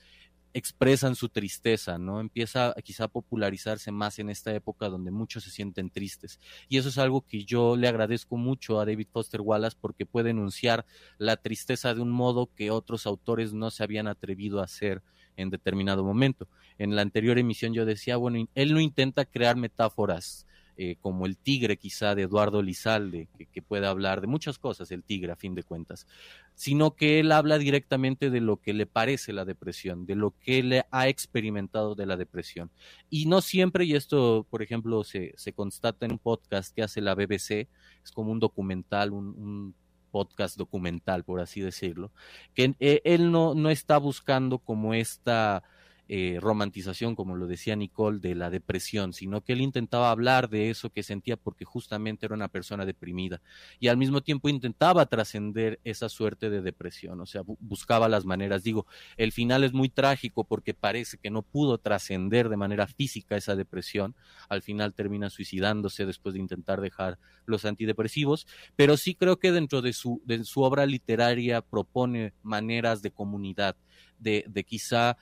expresan 0.53 1.15
su 1.15 1.29
tristeza, 1.29 1.97
¿no? 1.97 2.19
Empieza 2.19 2.73
quizá 2.83 3.05
a 3.05 3.07
popularizarse 3.07 3.91
más 3.91 4.19
en 4.19 4.29
esta 4.29 4.53
época 4.53 4.89
donde 4.89 5.11
muchos 5.11 5.43
se 5.43 5.51
sienten 5.51 5.89
tristes. 5.89 6.39
Y 6.67 6.77
eso 6.77 6.89
es 6.89 6.97
algo 6.97 7.21
que 7.21 7.45
yo 7.45 7.75
le 7.75 7.87
agradezco 7.87 8.37
mucho 8.37 8.79
a 8.79 8.85
David 8.85 9.07
Foster 9.11 9.41
Wallace 9.41 9.77
porque 9.79 10.05
puede 10.05 10.31
enunciar 10.31 10.85
la 11.17 11.37
tristeza 11.37 11.93
de 11.93 12.01
un 12.01 12.11
modo 12.11 12.49
que 12.55 12.71
otros 12.71 13.05
autores 13.05 13.53
no 13.53 13.71
se 13.71 13.83
habían 13.83 14.07
atrevido 14.07 14.59
a 14.59 14.65
hacer 14.65 15.01
en 15.37 15.49
determinado 15.49 16.03
momento. 16.03 16.47
En 16.77 16.95
la 16.95 17.01
anterior 17.01 17.37
emisión 17.37 17.73
yo 17.73 17.85
decía, 17.85 18.17
bueno, 18.17 18.47
él 18.55 18.73
no 18.73 18.79
intenta 18.79 19.25
crear 19.25 19.55
metáforas 19.55 20.45
eh, 20.83 20.95
como 20.99 21.27
el 21.27 21.37
tigre 21.37 21.77
quizá 21.77 22.15
de 22.15 22.23
Eduardo 22.23 22.63
Lizalde, 22.63 23.27
que, 23.37 23.45
que, 23.45 23.61
puede 23.61 23.85
hablar 23.85 24.19
de 24.19 24.25
muchas 24.25 24.57
cosas, 24.57 24.89
el 24.89 25.03
tigre 25.03 25.31
a 25.31 25.35
fin 25.35 25.53
de 25.53 25.61
cuentas, 25.61 26.07
sino 26.55 26.95
que 26.95 27.19
él 27.19 27.31
habla 27.31 27.59
directamente 27.59 28.31
de 28.31 28.41
lo 28.41 28.57
que 28.57 28.73
le 28.73 28.87
parece 28.87 29.31
la 29.31 29.45
depresión, 29.45 30.07
de 30.07 30.15
lo 30.15 30.33
que 30.39 30.63
le 30.63 30.85
ha 30.89 31.07
experimentado 31.07 31.93
de 31.93 32.07
la 32.07 32.17
depresión. 32.17 32.71
Y 33.11 33.27
no 33.27 33.41
siempre, 33.41 33.85
y 33.85 33.93
esto, 33.93 34.47
por 34.49 34.63
ejemplo, 34.63 35.03
se, 35.03 35.35
se 35.37 35.53
constata 35.53 36.07
en 36.07 36.13
un 36.13 36.17
podcast 36.17 36.73
que 36.73 36.81
hace 36.81 36.99
la 36.99 37.13
BBC, 37.13 37.67
es 38.03 38.11
como 38.11 38.31
un 38.31 38.39
documental, 38.39 39.11
un, 39.11 39.27
un 39.37 39.75
podcast 40.09 40.57
documental, 40.57 41.23
por 41.23 41.41
así 41.41 41.61
decirlo, 41.61 42.09
que 42.55 42.73
eh, 42.79 43.01
él 43.03 43.31
no, 43.31 43.53
no 43.53 43.69
está 43.69 43.99
buscando 43.99 44.57
como 44.57 44.95
esta 44.95 45.61
eh, 46.13 46.39
romantización, 46.41 47.15
como 47.15 47.37
lo 47.37 47.47
decía 47.47 47.77
Nicole, 47.77 48.19
de 48.19 48.35
la 48.35 48.49
depresión, 48.49 49.13
sino 49.13 49.39
que 49.39 49.53
él 49.53 49.61
intentaba 49.61 50.11
hablar 50.11 50.49
de 50.49 50.69
eso 50.69 50.89
que 50.89 51.03
sentía 51.03 51.37
porque 51.37 51.63
justamente 51.63 52.25
era 52.25 52.35
una 52.35 52.49
persona 52.49 52.85
deprimida. 52.85 53.41
Y 53.79 53.87
al 53.87 53.95
mismo 53.95 54.19
tiempo 54.19 54.49
intentaba 54.49 55.05
trascender 55.05 55.79
esa 55.85 56.09
suerte 56.09 56.49
de 56.49 56.61
depresión, 56.61 57.21
o 57.21 57.25
sea, 57.25 57.43
bu 57.43 57.57
buscaba 57.61 58.09
las 58.09 58.25
maneras. 58.25 58.61
Digo, 58.61 58.87
el 59.15 59.31
final 59.31 59.63
es 59.63 59.71
muy 59.71 59.87
trágico 59.87 60.43
porque 60.43 60.73
parece 60.73 61.17
que 61.17 61.29
no 61.29 61.43
pudo 61.43 61.77
trascender 61.77 62.49
de 62.49 62.57
manera 62.57 62.87
física 62.87 63.37
esa 63.37 63.55
depresión, 63.55 64.13
al 64.49 64.61
final 64.61 64.93
termina 64.93 65.29
suicidándose 65.29 66.05
después 66.05 66.33
de 66.33 66.41
intentar 66.41 66.81
dejar 66.81 67.19
los 67.45 67.63
antidepresivos, 67.63 68.47
pero 68.75 68.97
sí 68.97 69.15
creo 69.15 69.39
que 69.39 69.53
dentro 69.53 69.81
de 69.81 69.93
su, 69.93 70.21
de 70.25 70.43
su 70.43 70.61
obra 70.63 70.85
literaria 70.85 71.61
propone 71.61 72.33
maneras 72.43 73.01
de 73.01 73.11
comunidad, 73.11 73.77
de, 74.19 74.43
de 74.49 74.63
quizá 74.65 75.17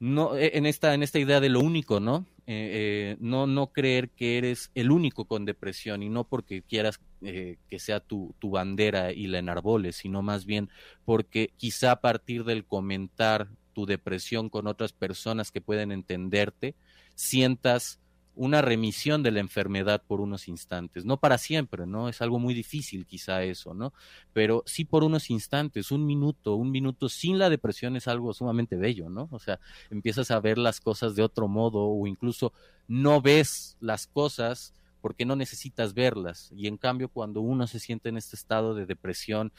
no 0.00 0.36
en 0.36 0.66
esta 0.66 0.94
en 0.94 1.02
esta 1.02 1.18
idea 1.18 1.40
de 1.40 1.48
lo 1.48 1.60
único 1.60 2.00
no 2.00 2.24
eh, 2.46 2.70
eh, 2.72 3.16
no 3.20 3.46
no 3.46 3.68
creer 3.68 4.10
que 4.10 4.38
eres 4.38 4.70
el 4.74 4.90
único 4.90 5.24
con 5.24 5.44
depresión 5.44 6.02
y 6.02 6.08
no 6.08 6.24
porque 6.24 6.62
quieras 6.62 7.00
eh, 7.22 7.56
que 7.68 7.78
sea 7.78 8.00
tu, 8.00 8.34
tu 8.38 8.50
bandera 8.50 9.12
y 9.12 9.26
la 9.26 9.38
enarboles 9.38 9.96
sino 9.96 10.22
más 10.22 10.46
bien 10.46 10.70
porque 11.04 11.50
quizá 11.56 11.92
a 11.92 12.00
partir 12.00 12.44
del 12.44 12.64
comentar 12.64 13.48
tu 13.72 13.86
depresión 13.86 14.50
con 14.50 14.66
otras 14.66 14.92
personas 14.92 15.50
que 15.50 15.60
pueden 15.60 15.92
entenderte 15.92 16.74
sientas 17.14 18.00
una 18.38 18.62
remisión 18.62 19.24
de 19.24 19.32
la 19.32 19.40
enfermedad 19.40 20.00
por 20.06 20.20
unos 20.20 20.46
instantes, 20.46 21.04
no 21.04 21.16
para 21.16 21.38
siempre, 21.38 21.86
¿no? 21.86 22.08
Es 22.08 22.22
algo 22.22 22.38
muy 22.38 22.54
difícil 22.54 23.04
quizá 23.04 23.42
eso, 23.42 23.74
¿no? 23.74 23.92
Pero 24.32 24.62
sí 24.64 24.84
por 24.84 25.02
unos 25.02 25.28
instantes, 25.28 25.90
un 25.90 26.06
minuto, 26.06 26.54
un 26.54 26.70
minuto 26.70 27.08
sin 27.08 27.38
la 27.38 27.50
depresión 27.50 27.96
es 27.96 28.06
algo 28.06 28.32
sumamente 28.32 28.76
bello, 28.76 29.10
¿no? 29.10 29.28
O 29.32 29.40
sea, 29.40 29.58
empiezas 29.90 30.30
a 30.30 30.38
ver 30.38 30.56
las 30.56 30.80
cosas 30.80 31.16
de 31.16 31.22
otro 31.22 31.48
modo 31.48 31.84
o 31.84 32.06
incluso 32.06 32.52
no 32.86 33.20
ves 33.20 33.76
las 33.80 34.06
cosas 34.06 34.72
porque 35.00 35.24
no 35.24 35.34
necesitas 35.34 35.92
verlas 35.92 36.52
y 36.54 36.68
en 36.68 36.76
cambio 36.76 37.08
cuando 37.08 37.40
uno 37.40 37.66
se 37.66 37.80
siente 37.80 38.08
en 38.08 38.18
este 38.18 38.36
estado 38.36 38.74
de 38.74 38.86
depresión, 38.86 39.52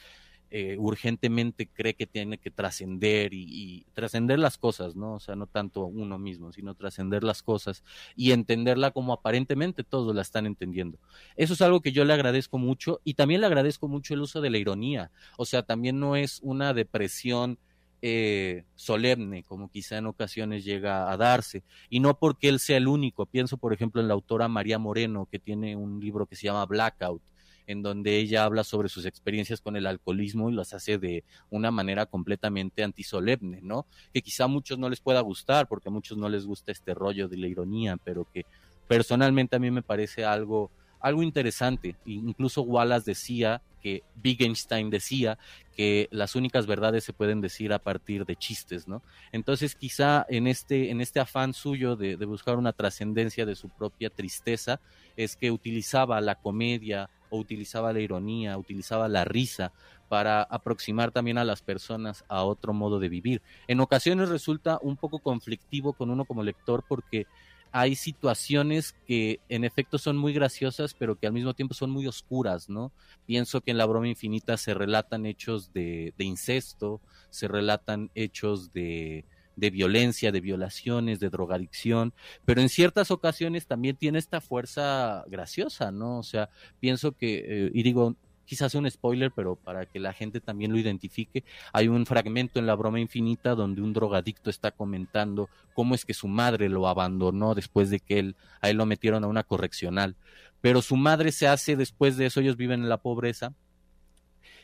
eh, 0.52 0.76
urgentemente 0.78 1.68
cree 1.68 1.94
que 1.94 2.06
tiene 2.06 2.38
que 2.38 2.50
trascender 2.50 3.32
y, 3.32 3.86
trascender 3.94 4.38
las 4.38 4.58
cosas, 4.58 4.96
¿no? 4.96 5.14
O 5.14 5.20
sea, 5.20 5.36
no 5.36 5.46
tanto 5.46 5.84
uno 5.84 6.18
mismo, 6.18 6.52
sino 6.52 6.74
trascender 6.74 7.22
las 7.22 7.42
cosas 7.42 7.84
y 8.16 8.32
entenderla 8.32 8.90
como 8.90 9.12
aparentemente 9.12 9.84
todos 9.84 10.14
la 10.14 10.22
están 10.22 10.46
entendiendo. 10.46 10.98
Eso 11.36 11.54
es 11.54 11.60
algo 11.62 11.80
que 11.80 11.92
yo 11.92 12.04
le 12.04 12.14
agradezco 12.14 12.58
mucho 12.58 13.00
y 13.04 13.14
también 13.14 13.40
le 13.40 13.46
agradezco 13.46 13.86
mucho 13.86 14.14
el 14.14 14.22
uso 14.22 14.40
de 14.40 14.50
la 14.50 14.58
ironía. 14.58 15.10
O 15.36 15.46
sea, 15.46 15.62
también 15.62 16.00
no 16.00 16.16
es 16.16 16.40
una 16.42 16.74
depresión 16.74 17.58
eh, 18.02 18.64
solemne, 18.74 19.44
como 19.44 19.70
quizá 19.70 19.98
en 19.98 20.06
ocasiones 20.06 20.64
llega 20.64 21.12
a 21.12 21.16
darse, 21.18 21.62
y 21.90 22.00
no 22.00 22.18
porque 22.18 22.48
él 22.48 22.58
sea 22.58 22.78
el 22.78 22.88
único. 22.88 23.26
Pienso, 23.26 23.58
por 23.58 23.72
ejemplo, 23.72 24.00
en 24.00 24.08
la 24.08 24.14
autora 24.14 24.48
María 24.48 24.78
Moreno, 24.78 25.28
que 25.30 25.38
tiene 25.38 25.76
un 25.76 26.00
libro 26.00 26.26
que 26.26 26.34
se 26.34 26.46
llama 26.46 26.64
Blackout, 26.64 27.22
en 27.70 27.82
donde 27.82 28.16
ella 28.16 28.42
habla 28.44 28.64
sobre 28.64 28.88
sus 28.88 29.06
experiencias 29.06 29.60
con 29.60 29.76
el 29.76 29.86
alcoholismo 29.86 30.50
y 30.50 30.54
las 30.54 30.74
hace 30.74 30.98
de 30.98 31.22
una 31.50 31.70
manera 31.70 32.04
completamente 32.04 32.82
antisolemne, 32.82 33.60
¿no? 33.62 33.86
Que 34.12 34.22
quizá 34.22 34.44
a 34.44 34.48
muchos 34.48 34.76
no 34.76 34.90
les 34.90 35.00
pueda 35.00 35.20
gustar, 35.20 35.68
porque 35.68 35.88
a 35.88 35.92
muchos 35.92 36.18
no 36.18 36.28
les 36.28 36.46
gusta 36.46 36.72
este 36.72 36.94
rollo 36.94 37.28
de 37.28 37.36
la 37.36 37.46
ironía, 37.46 37.96
pero 38.02 38.26
que 38.34 38.44
personalmente 38.88 39.54
a 39.54 39.60
mí 39.60 39.70
me 39.70 39.82
parece 39.82 40.24
algo, 40.24 40.72
algo 41.00 41.22
interesante. 41.22 41.96
Incluso 42.04 42.62
Wallace 42.62 43.10
decía 43.10 43.62
que 43.82 44.02
Wittgenstein 44.22 44.90
decía 44.90 45.38
que 45.74 46.08
las 46.10 46.36
únicas 46.36 46.66
verdades 46.66 47.04
se 47.04 47.12
pueden 47.12 47.40
decir 47.40 47.72
a 47.72 47.78
partir 47.78 48.26
de 48.26 48.36
chistes, 48.36 48.86
¿no? 48.86 49.02
Entonces 49.32 49.74
quizá 49.74 50.26
en 50.28 50.46
este, 50.46 50.90
en 50.90 51.00
este 51.00 51.20
afán 51.20 51.54
suyo 51.54 51.96
de, 51.96 52.16
de 52.16 52.26
buscar 52.26 52.56
una 52.58 52.72
trascendencia 52.72 53.46
de 53.46 53.56
su 53.56 53.70
propia 53.70 54.10
tristeza, 54.10 54.80
es 55.16 55.36
que 55.36 55.50
utilizaba 55.50 56.20
la 56.20 56.34
comedia 56.34 57.08
o 57.30 57.38
utilizaba 57.38 57.92
la 57.92 58.00
ironía, 58.00 58.58
utilizaba 58.58 59.08
la 59.08 59.24
risa 59.24 59.72
para 60.08 60.42
aproximar 60.42 61.12
también 61.12 61.38
a 61.38 61.44
las 61.44 61.62
personas 61.62 62.24
a 62.28 62.42
otro 62.42 62.72
modo 62.72 62.98
de 62.98 63.08
vivir. 63.08 63.42
En 63.68 63.80
ocasiones 63.80 64.28
resulta 64.28 64.78
un 64.82 64.96
poco 64.96 65.20
conflictivo 65.20 65.92
con 65.92 66.10
uno 66.10 66.24
como 66.24 66.42
lector 66.42 66.84
porque 66.86 67.26
hay 67.72 67.94
situaciones 67.94 68.94
que 69.06 69.40
en 69.48 69.64
efecto 69.64 69.98
son 69.98 70.16
muy 70.16 70.32
graciosas, 70.32 70.94
pero 70.94 71.16
que 71.16 71.26
al 71.26 71.32
mismo 71.32 71.54
tiempo 71.54 71.74
son 71.74 71.90
muy 71.90 72.06
oscuras, 72.06 72.68
¿no? 72.68 72.92
Pienso 73.26 73.60
que 73.60 73.70
en 73.70 73.78
la 73.78 73.86
broma 73.86 74.08
infinita 74.08 74.56
se 74.56 74.74
relatan 74.74 75.26
hechos 75.26 75.72
de, 75.72 76.12
incesto, 76.18 77.00
se 77.30 77.46
relatan 77.46 78.10
hechos 78.14 78.72
de, 78.72 79.24
de 79.56 79.70
violencia, 79.70 80.32
de 80.32 80.40
violaciones, 80.40 81.20
de 81.20 81.30
drogadicción, 81.30 82.12
pero 82.44 82.60
en 82.60 82.68
ciertas 82.68 83.10
ocasiones 83.10 83.66
también 83.66 83.96
tiene 83.96 84.18
esta 84.18 84.40
fuerza 84.40 85.24
graciosa, 85.28 85.92
¿no? 85.92 86.18
O 86.18 86.22
sea, 86.24 86.50
pienso 86.80 87.12
que, 87.12 87.44
eh, 87.46 87.70
y 87.72 87.82
digo, 87.82 88.16
quizás 88.44 88.74
un 88.74 88.90
spoiler, 88.90 89.30
pero 89.30 89.56
para 89.56 89.86
que 89.86 90.00
la 90.00 90.12
gente 90.12 90.40
también 90.40 90.72
lo 90.72 90.78
identifique, 90.78 91.44
hay 91.72 91.88
un 91.88 92.06
fragmento 92.06 92.58
en 92.58 92.66
la 92.66 92.74
broma 92.74 93.00
infinita 93.00 93.54
donde 93.54 93.82
un 93.82 93.92
drogadicto 93.92 94.50
está 94.50 94.70
comentando 94.70 95.48
cómo 95.74 95.94
es 95.94 96.04
que 96.04 96.14
su 96.14 96.28
madre 96.28 96.68
lo 96.68 96.88
abandonó 96.88 97.54
después 97.54 97.90
de 97.90 98.00
que 98.00 98.18
él, 98.18 98.36
a 98.60 98.70
él 98.70 98.76
lo 98.76 98.86
metieron 98.86 99.24
a 99.24 99.28
una 99.28 99.44
correccional, 99.44 100.16
pero 100.60 100.82
su 100.82 100.96
madre 100.96 101.32
se 101.32 101.46
hace 101.46 101.76
después 101.76 102.16
de 102.16 102.26
eso, 102.26 102.40
ellos 102.40 102.56
viven 102.56 102.82
en 102.82 102.88
la 102.88 102.98
pobreza, 102.98 103.54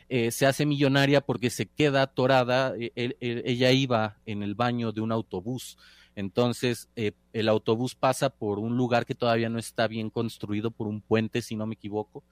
eh, 0.08 0.30
se 0.30 0.46
hace 0.46 0.66
millonaria 0.66 1.20
porque 1.20 1.50
se 1.50 1.66
queda 1.66 2.02
atorada, 2.02 2.74
él, 2.76 3.16
ella 3.20 3.72
iba 3.72 4.18
en 4.26 4.42
el 4.42 4.54
baño 4.54 4.92
de 4.92 5.00
un 5.00 5.12
autobús, 5.12 5.78
entonces 6.16 6.88
eh, 6.96 7.12
el 7.34 7.48
autobús 7.48 7.94
pasa 7.94 8.30
por 8.30 8.58
un 8.58 8.76
lugar 8.76 9.04
que 9.04 9.14
todavía 9.14 9.50
no 9.50 9.58
está 9.58 9.86
bien 9.86 10.08
construido, 10.08 10.70
por 10.70 10.86
un 10.86 11.02
puente, 11.02 11.42
si 11.42 11.56
no 11.56 11.66
me 11.66 11.74
equivoco, 11.74 12.24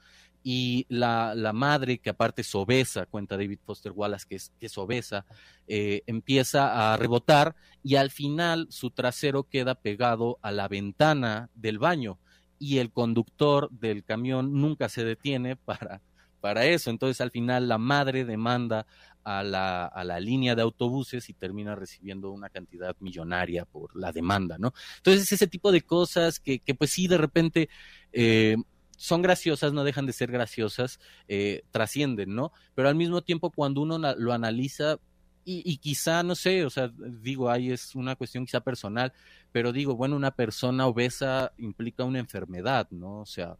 y 0.45 0.85
la, 0.91 1.35
la 1.35 1.53
madre, 1.55 1.99
que 1.99 2.11
aparte 2.11 2.43
es 2.43 2.55
obesa, 2.55 3.07
cuenta 3.07 3.37
David 3.37 3.59
Foster 3.65 3.93
Wallace, 3.93 4.27
que 4.29 4.37
es, 4.37 4.53
que 4.61 4.67
es 4.67 4.79
obesa, 4.79 5.25
eh, 5.67 6.03
empieza 6.07 6.93
a 6.93 6.97
rebotar 6.99 7.57
y 7.83 7.97
al 7.97 8.11
final 8.11 8.67
su 8.71 8.91
trasero 8.91 9.45
queda 9.45 9.75
pegado 9.75 10.39
a 10.43 10.53
la 10.53 10.69
ventana 10.69 11.49
del 11.55 11.79
baño 11.79 12.19
y 12.59 12.79
el 12.79 12.93
conductor 12.93 13.71
del 13.71 14.05
camión 14.05 14.61
nunca 14.61 14.89
se 14.91 15.05
detiene 15.05 15.57
para 15.57 16.03
para 16.45 16.67
eso. 16.67 16.91
Entonces 16.91 17.23
al 17.23 17.31
final 17.31 17.69
la 17.69 17.79
madre 17.79 18.27
demanda 18.27 18.87
a 19.23 19.43
la, 19.43 19.87
a 19.87 20.05
la 20.05 20.21
línea 20.21 20.55
de 20.55 20.61
autobuses 20.61 21.31
y 21.31 21.33
termina 21.33 21.75
recibiendo 21.75 22.31
una 22.31 22.51
cantidad 22.51 22.95
millonaria 23.01 23.65
por 23.65 23.97
la 23.97 24.13
demanda, 24.13 24.59
¿no? 24.59 24.75
Entonces 24.99 25.33
ese 25.33 25.47
tipo 25.47 25.73
de 25.73 25.81
cosas 25.81 26.41
que, 26.41 26.59
que 26.59 26.75
pues 26.75 26.91
sí 26.91 27.09
de 27.09 27.17
repente 27.17 27.71
eh, 28.13 28.57
son 29.05 29.21
graciosas, 29.21 29.75
no 29.75 29.85
dejan 29.85 30.07
de 30.07 30.15
ser 30.15 30.33
graciosas, 30.33 30.99
eh, 31.29 31.63
trascienden, 31.71 32.35
¿no? 32.35 32.53
Pero 32.75 32.89
al 32.89 32.95
mismo 32.95 33.21
tiempo 33.21 33.51
cuando 33.51 33.83
uno 33.83 33.99
lo 33.99 34.33
analiza, 34.33 34.99
y, 35.45 35.63
y, 35.71 35.77
quizá, 35.77 36.23
no 36.23 36.35
sé, 36.35 36.65
o 36.65 36.71
sea, 36.71 36.91
digo, 37.21 37.51
ahí 37.51 37.71
es 37.71 37.95
una 37.95 38.17
cuestión 38.17 38.47
quizá 38.47 38.61
personal, 38.61 39.13
pero 39.53 39.73
digo, 39.73 39.95
bueno, 39.95 40.17
una 40.17 40.31
persona 40.31 40.87
obesa 40.87 41.53
implica 41.59 42.03
una 42.05 42.19
enfermedad, 42.19 42.89
¿no? 42.93 43.21
O 43.21 43.27
sea, 43.27 43.59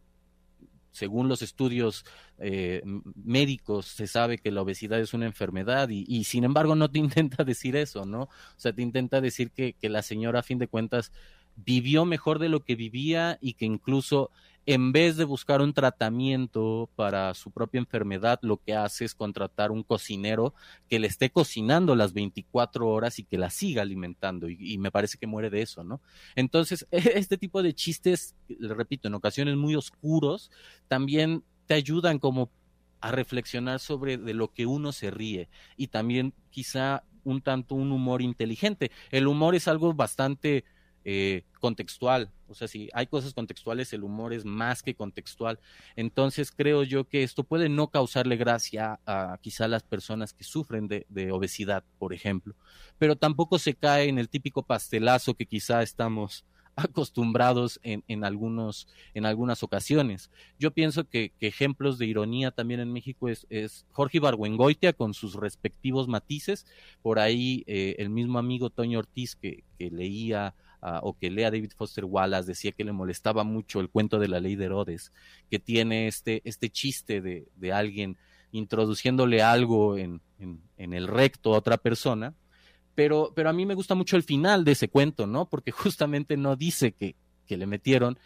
según 0.89 1.29
los 1.29 1.43
estudios 1.43 2.05
eh, 2.39 2.81
médicos 3.23 3.85
se 3.85 4.07
sabe 4.07 4.39
que 4.39 4.49
la 4.49 4.63
obesidad 4.63 4.99
es 4.99 5.13
una 5.13 5.27
enfermedad 5.27 5.89
y, 5.89 6.23
sin 6.23 6.43
embargo 6.43 6.73
no 6.73 6.89
te 6.89 6.97
intenta 7.05 7.43
decir 7.43 7.75
eso, 7.75 8.03
¿no? 8.07 8.23
O 8.23 8.57
sea, 8.57 8.73
te 8.73 8.81
intenta 8.81 9.21
decir 9.21 9.51
que, 9.51 9.73
que 9.73 9.89
la 9.89 10.01
señora 10.01 10.39
a 10.39 10.43
fin 10.43 10.57
de 10.57 10.67
cuentas 10.67 11.11
vivió 11.55 12.05
mejor 12.05 12.39
de 12.39 12.49
lo 12.49 12.63
que 12.63 12.75
vivía 12.75 13.37
y 13.41 13.53
que 13.53 13.65
incluso 13.65 14.31
en 14.65 14.91
vez 14.91 15.15
de 15.15 15.25
buscar 15.25 15.61
un 15.61 15.73
tratamiento 15.73 16.89
para 16.95 17.33
su 17.35 17.51
propia 17.51 17.79
enfermedad, 17.79 18.39
lo 18.41 18.57
que 18.57 18.73
hace 18.73 19.05
es 19.05 19.13
contratar 19.13 19.71
un 19.71 19.83
cocinero 19.83 20.55
que 20.89 20.99
le 20.99 21.07
esté 21.07 21.29
cocinando 21.29 21.95
las 21.95 22.13
24 22.13 22.87
horas 22.87 23.19
y 23.19 23.23
que 23.23 23.37
la 23.37 23.51
siga 23.51 23.83
alimentando. 23.83 24.49
Y, 24.49 24.77
me 24.79 24.91
parece 24.91 25.17
que 25.17 25.27
muere 25.27 25.49
de 25.49 25.61
eso, 25.61 25.83
¿no? 25.83 26.01
Entonces, 26.35 26.87
este 26.91 27.37
tipo 27.37 27.61
de 27.61 27.73
chistes, 27.73 28.35
le 28.47 28.73
repito, 28.73 29.07
en 29.07 29.13
ocasiones 29.13 29.55
muy 29.55 29.75
oscuros, 29.75 30.51
también 30.87 31.43
te 31.67 31.75
ayudan 31.75 32.17
como 32.17 32.49
a 33.01 33.11
reflexionar 33.11 33.79
sobre 33.79 34.17
de 34.17 34.33
lo 34.33 34.51
que 34.51 34.65
uno 34.65 34.91
se 34.91 35.11
ríe 35.11 35.47
y 35.77 35.87
también 35.87 36.33
quizá 36.49 37.03
un 37.23 37.41
tanto 37.41 37.75
un 37.75 37.91
humor 37.91 38.21
inteligente. 38.21 38.91
El 39.11 39.27
humor 39.27 39.53
es 39.53 39.67
algo 39.67 39.93
bastante 39.93 40.63
eh, 41.07 41.43
contextual. 41.59 42.31
O 42.47 42.55
sea, 42.55 42.67
si 42.67 42.89
hay 42.93 43.05
cosas 43.05 43.35
contextuales, 43.35 43.93
el 43.93 44.03
humor 44.03 44.33
es 44.33 44.43
más 44.43 44.81
que 44.81 44.95
contextual. 44.95 45.59
Entonces 45.95 46.51
creo 46.51 46.81
yo 46.81 47.07
que 47.07 47.21
esto 47.21 47.43
puede 47.43 47.69
no 47.69 47.89
causarle 47.89 48.37
gracia 48.37 48.99
a 49.05 49.37
quizá 49.39 49.67
las 49.67 49.83
personas 49.83 50.33
que 50.33 50.43
sufren 50.43 50.87
de, 50.87 51.31
obesidad, 51.31 51.83
por 51.99 52.11
ejemplo, 52.11 52.55
pero 52.97 53.15
tampoco 53.15 53.59
se 53.59 53.75
cae 53.75 54.09
en 54.09 54.17
el 54.17 54.29
típico 54.29 54.63
pastelazo 54.63 55.35
que 55.35 55.45
quizá 55.45 55.83
estamos 55.83 56.43
acostumbrados 56.75 57.79
en, 57.83 58.03
en, 58.07 58.23
algunos, 58.23 58.87
en 59.13 59.27
algunas 59.27 59.61
ocasiones. 59.61 60.31
Yo 60.57 60.71
pienso 60.71 61.07
que, 61.07 61.33
ejemplos 61.39 61.99
de 61.99 62.07
ironía 62.07 62.49
también 62.49 62.79
en 62.79 62.91
México 62.91 63.29
es, 63.29 63.45
es 63.51 63.85
Jorge 63.91 64.17
Ibargüengoitia 64.17 64.93
con 64.93 65.13
sus 65.13 65.35
respectivos 65.35 66.07
matices. 66.07 66.65
Por 67.03 67.19
ahí 67.19 67.63
eh, 67.67 67.95
el 67.99 68.09
mismo 68.09 68.39
amigo 68.39 68.71
Toño 68.71 68.97
Ortiz 68.97 69.35
que, 69.35 69.63
que 69.77 69.91
leía 69.91 70.55
o 71.01 71.17
que 71.17 71.31
lea 71.31 71.51
David 71.51 71.71
Foster 71.75 72.05
Wallace 72.05 72.47
decía 72.47 72.71
que 72.71 72.83
le 72.83 72.91
molestaba 72.91 73.43
mucho 73.43 73.79
el 73.79 73.89
cuento 73.89 74.19
de 74.19 74.27
la 74.27 74.39
ley 74.39 74.55
de 74.55 74.65
Herodes, 74.65 75.11
que 75.49 75.59
tiene 75.59 76.07
este, 76.07 76.41
este 76.45 76.69
chiste 76.69 77.21
de, 77.21 77.47
de 77.55 77.73
alguien 77.73 78.17
introduciéndole 78.51 79.41
algo 79.41 79.97
en, 79.97 80.21
en, 80.39 80.93
el 80.93 81.07
recto 81.07 81.53
a 81.53 81.57
otra 81.57 81.77
persona, 81.77 82.33
pero, 82.93 83.33
pero 83.35 83.49
a 83.49 83.53
mí 83.53 83.65
me 83.65 83.73
gusta 83.73 83.95
mucho 83.95 84.15
el 84.15 84.23
final 84.23 84.63
de 84.63 84.71
ese 84.73 84.87
cuento, 84.87 85.27
¿no? 85.27 85.49
Porque 85.49 85.71
justamente 85.71 86.37
no 86.37 86.55
dice 86.55 86.91
que, 86.93 87.15
que 87.45 87.57
le 87.57 87.65
metieron 87.65 88.17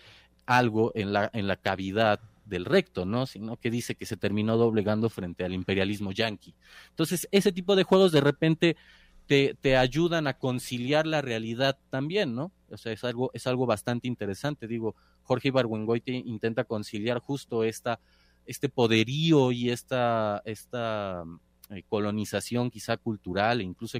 algo 0.45 0.91
en 0.95 1.14
la, 1.14 1.30
en 1.34 1.47
la 1.47 1.55
cavidad 1.55 2.20
del 2.45 2.66
recto, 2.66 3.05
¿no? 3.05 3.26
Sino 3.26 3.57
que 3.57 3.72
dice 3.72 3.95
que 3.95 4.05
se 4.05 4.18
terminó 4.18 4.57
doblegando 4.57 5.10
frente 5.10 5.45
al 5.45 5.53
imperialismo 5.53 6.12
yanqui. 6.12 6.53
Entonces, 6.89 7.28
ese 7.32 7.51
tipo 7.51 7.76
de 7.76 7.84
juegos 7.84 8.12
de 8.12 8.22
repente 8.22 8.76
te, 9.30 9.77
ayudan 9.77 10.25
a 10.25 10.34
conciliar 10.34 11.05
la 11.05 11.21
realidad 11.21 11.77
también, 11.91 12.34
¿no? 12.34 12.51
O 12.71 12.77
sea, 12.77 12.91
es 12.91 13.03
algo, 13.03 13.30
es 13.34 13.45
algo 13.45 13.67
bastante 13.67 14.07
interesante. 14.07 14.67
Digo, 14.67 14.95
Jorge 15.21 15.49
Ibargüengoite 15.49 16.11
intenta 16.11 16.63
conciliar 16.63 17.19
justo 17.19 17.63
esta, 17.63 17.99
este 18.47 18.69
poderío 18.69 19.51
y 19.51 19.69
esta, 19.69 20.41
esta 20.45 21.23
eh, 21.69 21.84
colonización 21.88 22.71
quizá 22.71 22.97
cultural 22.97 23.61
e 23.61 23.65
incluso 23.65 23.99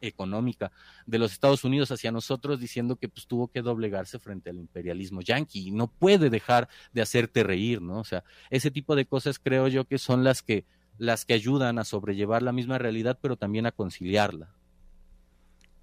económica 0.00 0.72
de 1.06 1.18
los 1.20 1.30
Estados 1.30 1.62
Unidos 1.62 1.92
hacia 1.92 2.10
nosotros, 2.10 2.58
diciendo 2.58 2.96
que 2.96 3.08
pues 3.08 3.28
tuvo 3.28 3.46
que 3.46 3.62
doblegarse 3.62 4.18
frente 4.18 4.50
al 4.50 4.56
imperialismo 4.56 5.20
yanqui 5.20 5.68
y 5.68 5.70
no 5.70 5.86
puede 5.86 6.28
dejar 6.28 6.68
de 6.92 7.02
hacerte 7.02 7.44
reír, 7.44 7.80
¿no? 7.80 8.00
O 8.00 8.04
sea, 8.04 8.24
ese 8.50 8.72
tipo 8.72 8.96
de 8.96 9.06
cosas 9.06 9.38
creo 9.38 9.68
yo 9.68 9.84
que 9.84 9.98
son 9.98 10.24
las 10.24 10.42
que 10.42 10.64
las 10.98 11.24
que 11.24 11.34
ayudan 11.34 11.78
a 11.78 11.84
sobrellevar 11.84 12.42
la 12.42 12.52
misma 12.52 12.78
realidad, 12.78 13.18
pero 13.20 13.36
también 13.36 13.66
a 13.66 13.72
conciliarla. 13.72 14.55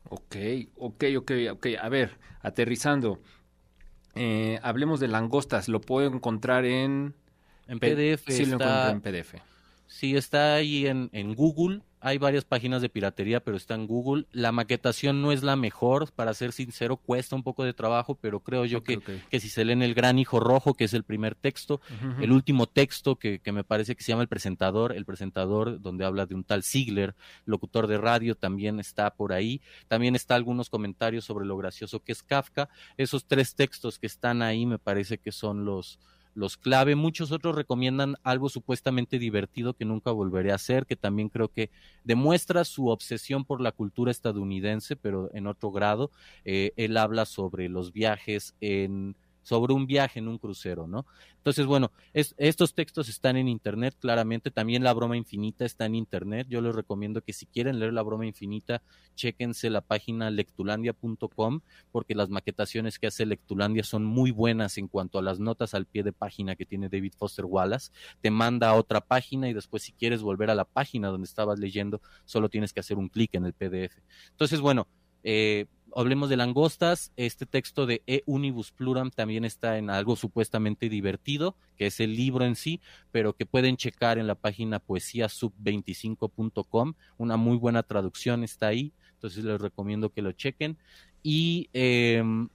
Ok, 0.09 0.35
ok, 0.75 1.03
ok, 1.17 1.31
ok. 1.51 1.67
A 1.81 1.89
ver, 1.89 2.17
aterrizando. 2.41 3.21
Eh, 4.15 4.59
hablemos 4.61 4.99
de 4.99 5.07
langostas. 5.07 5.67
Lo 5.67 5.81
puedo 5.81 6.07
encontrar 6.07 6.65
en... 6.65 7.15
En 7.67 7.79
PDF. 7.79 8.25
Sí, 8.27 8.45
lo 8.45 8.55
encuentro 8.55 8.89
en 8.89 9.01
PDF. 9.01 9.35
Sí, 9.87 10.15
está 10.15 10.55
ahí 10.55 10.87
en, 10.87 11.09
en 11.13 11.33
Google 11.35 11.81
hay 12.03 12.17
varias 12.17 12.43
páginas 12.43 12.81
de 12.81 12.89
piratería, 12.89 13.39
pero 13.39 13.55
está 13.55 13.75
en 13.75 13.87
Google. 13.87 14.25
La 14.33 14.51
maquetación 14.51 15.21
no 15.21 15.31
es 15.31 15.41
la 15.41 15.55
mejor, 15.55 16.11
para 16.11 16.33
ser 16.33 16.51
sincero, 16.51 16.97
cuesta 16.97 17.33
un 17.35 17.43
poco 17.43 17.63
de 17.63 17.73
trabajo, 17.73 18.15
pero 18.19 18.41
creo 18.41 18.65
yo 18.65 18.83
que, 18.83 18.99
que 19.29 19.39
si 19.39 19.47
se 19.47 19.63
leen 19.63 19.81
El 19.81 19.93
Gran 19.93 20.19
Hijo 20.19 20.41
Rojo, 20.41 20.73
que 20.73 20.83
es 20.83 20.93
el 20.93 21.03
primer 21.03 21.33
texto, 21.33 21.79
el 22.19 22.33
último 22.33 22.67
texto 22.67 23.15
que, 23.15 23.39
que, 23.39 23.53
me 23.53 23.63
parece 23.63 23.95
que 23.95 24.03
se 24.03 24.11
llama 24.11 24.21
El 24.21 24.27
Presentador, 24.27 24.91
el 24.91 25.05
presentador 25.05 25.79
donde 25.79 26.03
habla 26.03 26.25
de 26.25 26.35
un 26.35 26.43
tal 26.43 26.63
Ziegler, 26.63 27.15
locutor 27.45 27.87
de 27.87 27.97
radio, 27.97 28.35
también 28.35 28.81
está 28.81 29.15
por 29.15 29.31
ahí. 29.31 29.61
También 29.87 30.15
está 30.15 30.35
algunos 30.35 30.69
comentarios 30.69 31.23
sobre 31.23 31.45
lo 31.45 31.55
gracioso 31.55 32.01
que 32.01 32.11
es 32.11 32.21
Kafka. 32.21 32.67
Esos 32.97 33.25
tres 33.25 33.55
textos 33.55 33.97
que 33.97 34.07
están 34.07 34.41
ahí 34.41 34.65
me 34.65 34.77
parece 34.77 35.19
que 35.19 35.31
son 35.31 35.63
los 35.63 35.99
los 36.35 36.57
clave. 36.57 36.95
Muchos 36.95 37.31
otros 37.31 37.55
recomiendan 37.55 38.15
algo 38.23 38.49
supuestamente 38.49 39.19
divertido 39.19 39.73
que 39.73 39.85
nunca 39.85 40.11
volveré 40.11 40.51
a 40.51 40.55
hacer, 40.55 40.85
que 40.85 40.95
también 40.95 41.29
creo 41.29 41.49
que 41.49 41.69
demuestra 42.03 42.63
su 42.63 42.87
obsesión 42.87 43.45
por 43.45 43.61
la 43.61 43.71
cultura 43.71 44.11
estadounidense, 44.11 44.95
pero 44.95 45.29
en 45.33 45.47
otro 45.47 45.71
grado. 45.71 46.11
Eh, 46.45 46.71
él 46.75 46.97
habla 46.97 47.25
sobre 47.25 47.69
los 47.69 47.93
viajes 47.93 48.55
en 48.61 49.15
sobre 49.43 49.73
un 49.73 49.85
viaje 49.85 50.19
en 50.19 50.27
un 50.27 50.37
crucero, 50.37 50.87
¿no? 50.87 51.05
Entonces, 51.37 51.65
bueno, 51.65 51.91
estos 52.13 52.73
textos 52.73 53.09
están 53.09 53.35
en 53.35 53.49
Internet, 53.49 53.95
claramente, 53.99 54.49
también 54.49 54.83
la 54.83 54.93
broma 54.93 55.17
infinita 55.17 55.65
está 55.65 55.85
en 55.85 55.95
Internet, 55.95 56.47
yo 56.49 56.61
les 56.61 56.73
recomiendo 56.73 57.21
que 57.21 57.33
si 57.33 57.45
quieren 57.45 57.79
leer 57.79 57.93
la 57.93 58.01
broma 58.01 58.25
infinita, 58.25 58.81
chéquense 59.15 59.69
la 59.69 59.81
página 59.81 60.29
lectulandia.com, 60.29 61.59
porque 61.91 62.15
las 62.15 62.29
maquetaciones 62.29 62.97
que 62.97 63.07
hace 63.07 63.25
Lectulandia 63.25 63.83
son 63.83 64.05
muy 64.05 64.31
buenas 64.31 64.77
en 64.77 64.87
cuanto 64.87 65.19
a 65.19 65.21
las 65.21 65.39
notas 65.39 65.73
al 65.73 65.85
pie 65.85 66.03
de 66.03 66.13
página 66.13 66.55
que 66.55 66.65
tiene 66.65 66.89
David 66.89 67.13
Foster 67.17 67.45
Wallace, 67.45 67.91
te 68.21 68.31
manda 68.31 68.69
a 68.69 68.75
otra 68.75 69.01
página 69.01 69.49
y 69.49 69.53
después 69.53 69.83
si 69.83 69.91
quieres 69.91 70.21
volver 70.21 70.49
a 70.49 70.55
la 70.55 70.65
página 70.65 71.09
donde 71.09 71.25
estabas 71.25 71.59
leyendo, 71.59 72.01
solo 72.25 72.49
tienes 72.49 72.73
que 72.73 72.79
hacer 72.79 72.97
un 72.97 73.09
clic 73.09 73.35
en 73.35 73.45
el 73.45 73.53
PDF. 73.53 73.97
Entonces, 74.31 74.61
bueno, 74.61 74.87
eh, 75.23 75.65
hablemos 75.95 76.29
de 76.29 76.37
langostas, 76.37 77.11
este 77.17 77.45
texto 77.45 77.85
de 77.85 78.01
E 78.07 78.23
Unibus 78.25 78.71
Pluram 78.71 79.11
también 79.11 79.43
está 79.45 79.77
en 79.77 79.89
algo 79.89 80.15
supuestamente 80.15 80.87
divertido, 80.89 81.55
que 81.77 81.85
es 81.87 81.99
el 81.99 82.15
libro 82.15 82.45
en 82.45 82.55
sí, 82.55 82.79
pero 83.11 83.33
que 83.33 83.45
pueden 83.45 83.77
checar 83.77 84.17
en 84.17 84.25
la 84.27 84.35
página 84.35 84.81
poesiasub25.com, 84.83 86.93
una 87.17 87.37
muy 87.37 87.57
buena 87.57 87.83
traducción 87.83 88.43
está 88.43 88.67
ahí, 88.67 88.93
entonces 89.13 89.43
les 89.43 89.61
recomiendo 89.61 90.11
que 90.11 90.21
lo 90.21 90.31
chequen. 90.31 90.77
Y 91.21 91.69
em, 91.73 92.49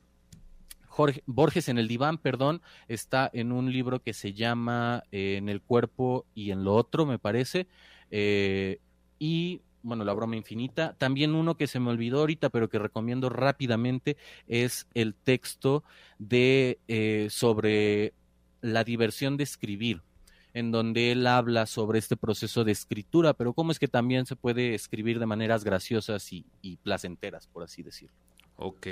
Borges 1.27 1.69
en 1.69 1.79
el 1.79 1.89
diván, 1.89 2.19
perdón, 2.19 2.61
está 2.89 3.31
en 3.33 3.53
un 3.53 3.73
libro 3.73 4.03
que 4.03 4.13
se 4.13 4.33
llama 4.33 5.05
eh, 5.13 5.37
En 5.37 5.49
el 5.49 5.63
cuerpo 5.63 6.27
y 6.35 6.51
en 6.51 6.65
lo 6.65 6.75
otro, 6.75 7.07
me 7.07 7.21
parece. 7.21 7.69
Eh, 8.11 8.81
y 9.19 9.63
bueno, 9.89 10.05
la 10.05 10.13
broma 10.13 10.37
infinita. 10.37 10.95
También 10.99 11.35
uno 11.35 11.57
que 11.57 11.67
se 11.67 11.81
me 11.81 11.91
olvidó 11.91 12.21
ahorita, 12.21 12.51
pero 12.51 12.69
que 12.69 12.79
recomiendo 12.79 13.29
rápidamente, 13.29 14.17
es 14.47 14.87
el 14.95 15.15
texto 15.15 15.83
de 16.19 16.79
eh, 16.87 17.29
sobre 17.31 18.13
la 18.61 18.85
diversión 18.85 19.37
de 19.37 19.45
escribir 19.45 20.03
en 20.55 20.71
donde 20.73 21.13
él 21.13 21.27
habla 21.27 21.67
sobre 21.67 21.99
este 21.99 22.17
proceso 22.17 22.65
de 22.65 22.73
escritura, 22.73 23.35
pero 23.35 23.53
cómo 23.53 23.71
es 23.71 23.79
que 23.79 23.89
también 23.89 24.27
se 24.27 24.35
puede 24.35 24.75
escribir 24.75 25.19
de 25.19 25.27
maneras 25.27 25.63
graciosas 25.63 26.33
y, 26.33 26.47
y 26.63 26.77
placenteras, 26.77 27.47
por 27.47 27.63
así 27.63 27.83
decirlo. 27.83 28.17
Ok. 28.57 28.87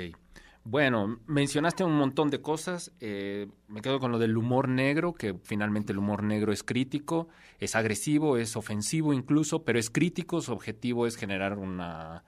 Bueno, 0.69 1.21
mencionaste 1.27 1.85
un 1.85 1.95
montón 1.95 2.29
de 2.29 2.41
cosas. 2.41 2.91
Eh, 2.99 3.47
me 3.69 3.79
quedo 3.79 4.01
con 4.01 4.11
lo 4.11 4.19
del 4.19 4.35
humor 4.35 4.67
negro, 4.67 5.13
que 5.13 5.33
finalmente 5.45 5.93
el 5.93 5.97
humor 5.97 6.23
negro 6.23 6.51
es 6.51 6.61
crítico, 6.61 7.29
es 7.57 7.73
agresivo, 7.77 8.35
es 8.35 8.57
ofensivo 8.57 9.13
incluso, 9.13 9.63
pero 9.63 9.79
es 9.79 9.89
crítico. 9.89 10.41
Su 10.41 10.51
objetivo 10.51 11.07
es 11.07 11.15
generar 11.15 11.57
una, 11.57 12.25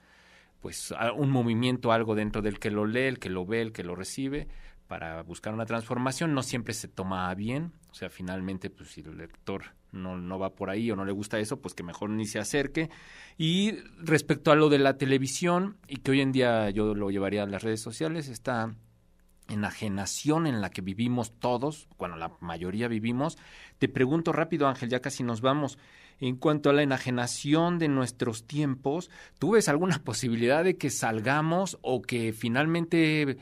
pues, 0.61 0.93
un 1.17 1.31
movimiento, 1.31 1.91
algo 1.91 2.15
dentro 2.15 2.41
del 2.41 2.59
que 2.59 2.71
lo 2.71 2.85
lee, 2.85 3.07
el 3.07 3.19
que 3.19 3.29
lo 3.29 3.45
ve, 3.45 3.61
el 3.61 3.73
que 3.73 3.83
lo 3.83 3.93
recibe 3.93 4.47
para 4.87 5.21
buscar 5.23 5.53
una 5.53 5.65
transformación. 5.65 6.33
No 6.33 6.41
siempre 6.41 6.73
se 6.73 6.87
toma 6.87 7.35
bien, 7.35 7.73
o 7.91 7.93
sea, 7.93 8.09
finalmente, 8.09 8.69
pues 8.69 8.91
si 8.91 9.01
el 9.01 9.17
lector 9.17 9.63
no, 9.91 10.17
no 10.17 10.39
va 10.39 10.55
por 10.55 10.69
ahí 10.69 10.91
o 10.91 10.95
no 10.95 11.05
le 11.05 11.11
gusta 11.11 11.39
eso, 11.39 11.59
pues 11.61 11.73
que 11.73 11.83
mejor 11.83 12.09
ni 12.09 12.25
se 12.25 12.39
acerque. 12.39 12.89
Y 13.37 13.73
respecto 13.97 14.51
a 14.51 14.55
lo 14.55 14.69
de 14.69 14.79
la 14.79 14.97
televisión, 14.97 15.77
y 15.87 15.97
que 15.97 16.11
hoy 16.11 16.21
en 16.21 16.31
día 16.31 16.69
yo 16.69 16.93
lo 16.95 17.09
llevaría 17.11 17.43
a 17.43 17.47
las 17.47 17.63
redes 17.63 17.81
sociales, 17.81 18.27
esta 18.27 18.75
enajenación 19.49 20.47
en 20.47 20.61
la 20.61 20.69
que 20.69 20.81
vivimos 20.81 21.33
todos, 21.39 21.87
bueno, 21.97 22.15
la 22.15 22.31
mayoría 22.39 22.87
vivimos. 22.87 23.37
Te 23.79 23.89
pregunto 23.89 24.31
rápido, 24.31 24.67
Ángel, 24.67 24.89
ya 24.89 25.01
casi 25.01 25.23
nos 25.23 25.41
vamos. 25.41 25.77
En 26.19 26.35
cuanto 26.35 26.69
a 26.69 26.73
la 26.73 26.83
enajenación 26.83 27.79
de 27.79 27.87
nuestros 27.87 28.45
tiempos, 28.45 29.09
¿tú 29.39 29.51
ves 29.51 29.69
alguna 29.69 29.99
posibilidad 30.03 30.63
de 30.63 30.77
que 30.77 30.89
salgamos 30.89 31.77
o 31.81 32.01
que 32.01 32.33
finalmente 32.33 33.37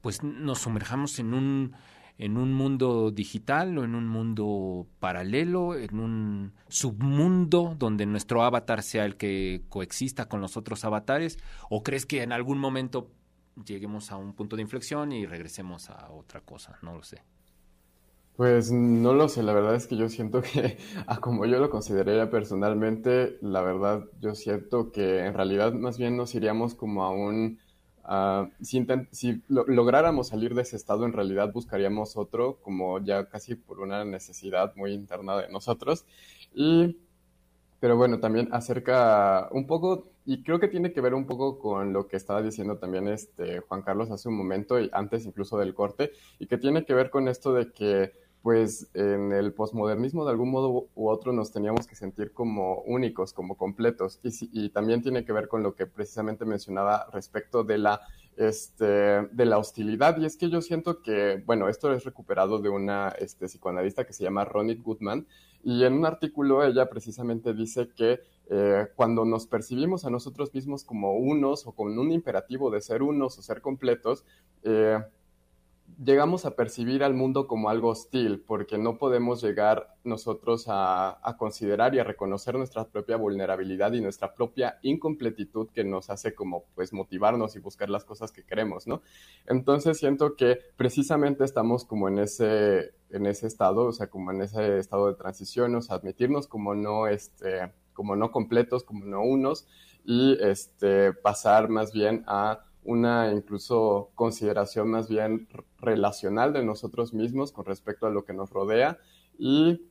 pues 0.00 0.22
nos 0.22 0.60
sumerjamos 0.60 1.18
en 1.18 1.34
un 1.34 1.74
en 2.18 2.36
un 2.36 2.52
mundo 2.52 3.12
digital 3.12 3.78
o 3.78 3.84
en 3.84 3.94
un 3.94 4.08
mundo 4.08 4.86
paralelo, 4.98 5.76
en 5.76 6.00
un 6.00 6.52
submundo 6.68 7.76
donde 7.78 8.06
nuestro 8.06 8.42
avatar 8.42 8.82
sea 8.82 9.04
el 9.04 9.16
que 9.16 9.62
coexista 9.68 10.28
con 10.28 10.40
los 10.40 10.56
otros 10.56 10.84
avatares? 10.84 11.38
¿O 11.70 11.82
crees 11.82 12.06
que 12.06 12.22
en 12.22 12.32
algún 12.32 12.58
momento 12.58 13.10
lleguemos 13.64 14.10
a 14.10 14.16
un 14.16 14.34
punto 14.34 14.56
de 14.56 14.62
inflexión 14.62 15.12
y 15.12 15.26
regresemos 15.26 15.90
a 15.90 16.10
otra 16.10 16.40
cosa? 16.40 16.78
No 16.82 16.96
lo 16.96 17.04
sé. 17.04 17.22
Pues 18.38 18.70
no 18.70 19.14
lo 19.14 19.28
sé, 19.28 19.42
la 19.42 19.52
verdad 19.52 19.74
es 19.74 19.88
que 19.88 19.96
yo 19.96 20.08
siento 20.08 20.42
que, 20.42 20.78
a 21.08 21.18
como 21.18 21.44
yo 21.44 21.58
lo 21.58 21.70
consideraría 21.70 22.30
personalmente, 22.30 23.36
la 23.42 23.62
verdad 23.62 24.04
yo 24.20 24.36
siento 24.36 24.92
que 24.92 25.24
en 25.24 25.34
realidad 25.34 25.72
más 25.72 25.98
bien 25.98 26.16
nos 26.16 26.36
iríamos 26.36 26.76
como 26.76 27.02
a 27.02 27.10
un 27.10 27.58
Ah, 28.10 28.48
si, 28.62 28.86
si 29.10 29.42
lográramos 29.48 30.28
salir 30.28 30.54
de 30.54 30.62
ese 30.62 30.76
estado, 30.76 31.04
en 31.04 31.12
realidad 31.12 31.52
buscaríamos 31.52 32.16
otro, 32.16 32.56
como 32.62 33.00
ya 33.04 33.28
casi 33.28 33.54
por 33.54 33.80
una 33.80 34.02
necesidad 34.06 34.74
muy 34.76 34.94
interna 34.94 35.36
de 35.36 35.50
nosotros. 35.50 36.06
Y, 36.54 36.96
pero 37.80 37.98
bueno, 37.98 38.18
también 38.18 38.48
acerca 38.50 39.48
un 39.52 39.66
poco, 39.66 40.08
y 40.24 40.42
creo 40.42 40.58
que 40.58 40.68
tiene 40.68 40.94
que 40.94 41.02
ver 41.02 41.12
un 41.12 41.26
poco 41.26 41.58
con 41.58 41.92
lo 41.92 42.08
que 42.08 42.16
estaba 42.16 42.40
diciendo 42.40 42.78
también 42.78 43.08
este 43.08 43.60
Juan 43.60 43.82
Carlos 43.82 44.10
hace 44.10 44.30
un 44.30 44.38
momento, 44.38 44.80
y 44.80 44.88
antes 44.94 45.26
incluso 45.26 45.58
del 45.58 45.74
corte, 45.74 46.12
y 46.38 46.46
que 46.46 46.56
tiene 46.56 46.86
que 46.86 46.94
ver 46.94 47.10
con 47.10 47.28
esto 47.28 47.52
de 47.52 47.72
que 47.72 48.12
pues 48.42 48.88
en 48.94 49.32
el 49.32 49.52
posmodernismo 49.52 50.24
de 50.24 50.30
algún 50.30 50.50
modo 50.50 50.88
u 50.94 51.08
otro 51.08 51.32
nos 51.32 51.50
teníamos 51.50 51.86
que 51.86 51.96
sentir 51.96 52.32
como 52.32 52.82
únicos, 52.82 53.32
como 53.32 53.56
completos. 53.56 54.20
Y, 54.22 54.70
también 54.70 55.02
tiene 55.02 55.24
que 55.24 55.32
ver 55.32 55.48
con 55.48 55.62
lo 55.62 55.74
que 55.74 55.86
precisamente 55.86 56.44
mencionaba 56.44 57.06
respecto 57.12 57.64
de 57.64 57.78
la, 57.78 58.00
este, 58.36 58.84
de 58.84 59.44
la 59.44 59.58
hostilidad. 59.58 60.16
Y 60.18 60.24
es 60.24 60.36
que 60.36 60.50
yo 60.50 60.62
siento 60.62 61.02
que, 61.02 61.42
bueno, 61.46 61.68
esto 61.68 61.92
es 61.92 62.04
recuperado 62.04 62.60
de 62.60 62.68
una 62.68 63.08
este, 63.18 63.46
psicoanalista 63.46 64.04
que 64.06 64.12
se 64.12 64.24
llama 64.24 64.44
Ronit 64.44 64.82
Goodman. 64.82 65.26
Y 65.64 65.84
en 65.84 65.94
un 65.94 66.06
artículo 66.06 66.64
ella 66.64 66.88
precisamente 66.88 67.52
dice 67.52 67.88
que 67.94 68.20
eh, 68.50 68.86
cuando 68.94 69.24
nos 69.24 69.46
percibimos 69.46 70.04
a 70.04 70.10
nosotros 70.10 70.54
mismos 70.54 70.84
como 70.84 71.14
unos 71.16 71.66
o 71.66 71.72
con 71.72 71.98
un 71.98 72.12
imperativo 72.12 72.70
de 72.70 72.80
ser 72.80 73.02
unos 73.02 73.36
o 73.38 73.42
ser 73.42 73.60
completos, 73.60 74.24
eh, 74.62 74.98
llegamos 75.96 76.44
a 76.44 76.54
percibir 76.54 77.02
al 77.02 77.14
mundo 77.14 77.46
como 77.46 77.70
algo 77.70 77.88
hostil, 77.88 78.40
porque 78.40 78.78
no 78.78 78.98
podemos 78.98 79.42
llegar 79.42 79.96
nosotros 80.04 80.64
a, 80.68 81.20
considerar 81.38 81.94
y 81.94 81.98
a 81.98 82.04
reconocer 82.04 82.56
nuestra 82.56 82.84
propia 82.84 83.16
vulnerabilidad 83.16 83.92
y 83.92 84.00
nuestra 84.00 84.34
propia 84.34 84.78
incompletitud 84.82 85.68
que 85.70 85.84
nos 85.84 86.10
hace 86.10 86.34
como 86.34 86.64
pues 86.74 86.92
motivarnos 86.92 87.56
y 87.56 87.60
buscar 87.60 87.90
las 87.90 88.04
cosas 88.04 88.32
que 88.32 88.44
queremos, 88.44 88.86
¿no? 88.86 89.02
Entonces 89.46 89.98
siento 89.98 90.36
que 90.36 90.58
precisamente 90.76 91.44
estamos 91.44 91.84
como 91.84 92.08
en 92.08 92.18
ese, 92.18 92.92
en 93.10 93.26
ese 93.26 93.46
estado, 93.46 93.86
o 93.86 93.92
sea, 93.92 94.08
como 94.08 94.30
en 94.32 94.42
ese 94.42 94.78
estado 94.78 95.08
de 95.08 95.14
transición, 95.14 95.74
o 95.74 95.82
sea, 95.82 95.96
admitirnos 95.96 96.46
como 96.46 96.74
no, 96.74 97.06
este, 97.06 97.72
como 97.92 98.16
no 98.16 98.30
completos, 98.30 98.84
como 98.84 99.04
no 99.04 99.22
unos, 99.22 99.66
y 100.04 100.38
este, 100.40 101.12
pasar 101.12 101.68
más 101.68 101.92
bien 101.92 102.24
a 102.26 102.64
una 102.84 103.32
incluso 103.32 104.10
consideración 104.14 104.90
más 104.90 105.08
bien 105.08 105.48
relacional 105.78 106.52
de 106.52 106.64
nosotros 106.64 107.12
mismos 107.12 107.52
con 107.52 107.64
respecto 107.64 108.06
a 108.06 108.10
lo 108.10 108.24
que 108.24 108.32
nos 108.32 108.50
rodea 108.50 108.98
y 109.38 109.88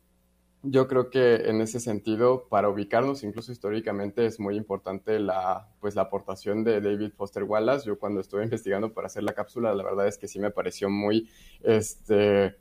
yo 0.63 0.87
creo 0.87 1.09
que 1.09 1.35
en 1.49 1.61
ese 1.61 1.79
sentido, 1.79 2.47
para 2.49 2.69
ubicarnos 2.69 3.23
incluso 3.23 3.51
históricamente, 3.51 4.25
es 4.25 4.39
muy 4.39 4.57
importante 4.57 5.19
la, 5.19 5.69
pues, 5.79 5.95
la 5.95 6.03
aportación 6.03 6.63
de 6.63 6.81
David 6.81 7.13
Foster 7.15 7.43
Wallace. 7.43 7.85
Yo 7.85 7.99
cuando 7.99 8.19
estuve 8.19 8.43
investigando 8.43 8.93
para 8.93 9.07
hacer 9.07 9.23
la 9.23 9.33
cápsula, 9.33 9.73
la 9.73 9.83
verdad 9.83 10.07
es 10.07 10.17
que 10.17 10.27
sí 10.27 10.39
me 10.39 10.51
pareció 10.51 10.89
muy, 10.89 11.29
este, 11.61 12.57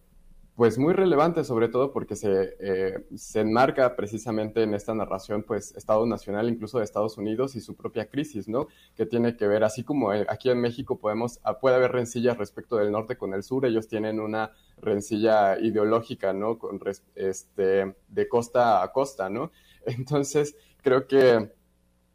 pues 0.57 0.79
muy 0.79 0.95
relevante, 0.95 1.45
sobre 1.45 1.69
todo 1.69 1.93
porque 1.93 2.17
se, 2.17 2.57
eh, 2.61 3.07
se 3.15 3.41
enmarca 3.41 3.95
precisamente 3.95 4.63
en 4.63 4.73
esta 4.73 4.95
narración, 4.95 5.43
pues, 5.43 5.77
Estado 5.77 6.07
Nacional, 6.07 6.49
incluso 6.49 6.79
de 6.79 6.85
Estados 6.85 7.19
Unidos 7.19 7.57
y 7.57 7.61
su 7.61 7.77
propia 7.77 8.09
crisis, 8.09 8.49
¿no? 8.49 8.67
Que 8.95 9.05
tiene 9.05 9.37
que 9.37 9.47
ver, 9.47 9.65
así 9.65 9.85
como 9.85 10.15
eh, 10.15 10.25
aquí 10.31 10.49
en 10.49 10.63
México 10.63 10.99
podemos, 10.99 11.41
ah, 11.45 11.61
puede 11.61 11.77
haber 11.77 11.93
rencillas 11.93 12.39
respecto 12.39 12.77
del 12.77 12.91
norte 12.91 13.19
con 13.19 13.35
el 13.35 13.43
sur, 13.43 13.67
ellos 13.67 13.87
tienen 13.87 14.19
una 14.19 14.51
rencilla 14.79 15.59
ideológica, 15.61 16.33
¿no? 16.33 16.59
Con, 16.59 16.81
este, 17.15 17.95
de 18.09 18.29
costa 18.29 18.83
a 18.83 18.93
costa, 18.93 19.29
¿no? 19.29 19.51
Entonces, 19.85 20.57
creo 20.83 21.07
que 21.07 21.53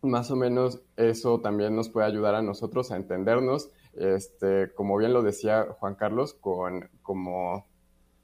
más 0.02 0.32
o 0.32 0.36
menos 0.36 0.82
eso 0.98 1.42
también 1.42 1.76
nos 1.76 1.90
puede 1.90 2.08
ayudar 2.08 2.34
a 2.34 2.42
nosotros 2.42 2.92
a 2.92 2.96
entendernos, 2.96 3.70
este, 3.94 4.74
como 4.74 4.98
bien 4.98 5.14
lo 5.14 5.22
decía 5.22 5.68
Juan 5.80 5.94
Carlos, 5.94 6.34
con 6.34 6.90
como 7.04 7.70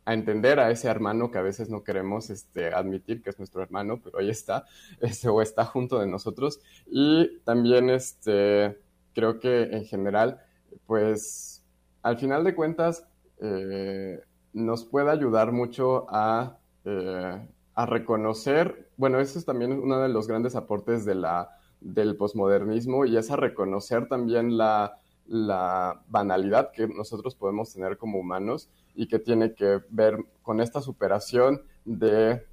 a 0.08 0.14
entender 0.14 0.58
a 0.62 0.72
ese 0.72 0.88
hermano 0.88 1.32
que 1.32 1.38
a 1.38 1.42
veces 1.42 1.70
no 1.70 1.84
queremos 1.84 2.30
este, 2.30 2.74
admitir 2.74 3.22
que 3.22 3.30
es 3.30 3.40
nuestro 3.40 3.62
hermano, 3.62 4.00
pero 4.02 4.20
ahí 4.20 4.30
está, 4.30 4.66
o 5.30 5.42
está 5.42 5.66
junto 5.66 6.00
de 6.00 6.08
nosotros. 6.08 6.62
Y 6.86 7.40
también 7.44 7.90
este, 7.90 8.80
creo 9.14 9.42
que 9.42 9.64
en 9.64 9.84
general, 9.84 10.40
pues 10.86 11.62
al 12.04 12.18
final 12.18 12.46
de 12.46 12.56
cuentas, 12.56 13.06
eh, 13.42 14.22
nos 14.54 14.86
puede 14.86 15.12
ayudar 15.12 15.52
mucho 15.52 16.06
a, 16.08 16.58
eh, 16.86 17.46
a, 17.74 17.86
reconocer, 17.86 18.90
bueno, 18.96 19.20
eso 19.20 19.38
es 19.38 19.44
también 19.44 19.74
uno 19.74 20.00
de 20.00 20.08
los 20.08 20.26
grandes 20.26 20.56
aportes 20.56 21.04
de 21.04 21.16
la, 21.16 21.50
del 21.82 22.16
posmodernismo 22.16 23.04
y 23.04 23.18
es 23.18 23.30
a 23.30 23.36
reconocer 23.36 24.08
también 24.08 24.58
la, 24.58 25.02
la 25.26 26.02
banalidad 26.08 26.72
que 26.72 26.88
nosotros 26.88 27.36
podemos 27.36 27.74
tener 27.74 27.98
como 27.98 28.20
humanos 28.20 28.70
y 28.98 29.08
que 29.08 29.20
tiene 29.20 29.54
que 29.54 29.80
ver 29.90 30.26
con 30.42 30.60
esta 30.60 30.82
superación 30.82 31.62
de 31.86 32.44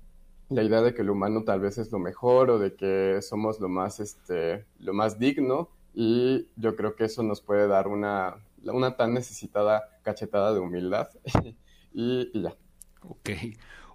la 0.51 0.63
idea 0.63 0.83
de 0.83 0.95
que 0.95 1.01
el 1.01 1.09
humano 1.09 1.43
tal 1.43 1.61
vez 1.61 1.79
es 1.79 1.91
lo 1.91 1.99
mejor 1.99 2.51
o 2.51 2.59
de 2.59 2.75
que 2.75 3.21
somos 3.23 3.61
lo 3.61 3.71
más, 3.71 3.99
este, 3.99 4.67
lo 4.79 4.93
más 4.93 5.19
digno 5.19 5.71
y 5.95 6.47
yo 6.57 6.77
creo 6.77 6.97
que 6.97 7.05
eso 7.05 7.23
nos 7.23 7.41
puede 7.41 7.67
dar 7.67 7.89
una, 7.89 8.37
una 8.63 8.95
tan 8.95 9.15
necesitada 9.15 9.89
cachetada 10.03 10.53
de 10.53 10.61
humildad 10.61 11.09
y, 11.95 12.31
ya. 12.39 12.55
Ok, 13.01 13.31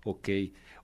ok. 0.06 0.30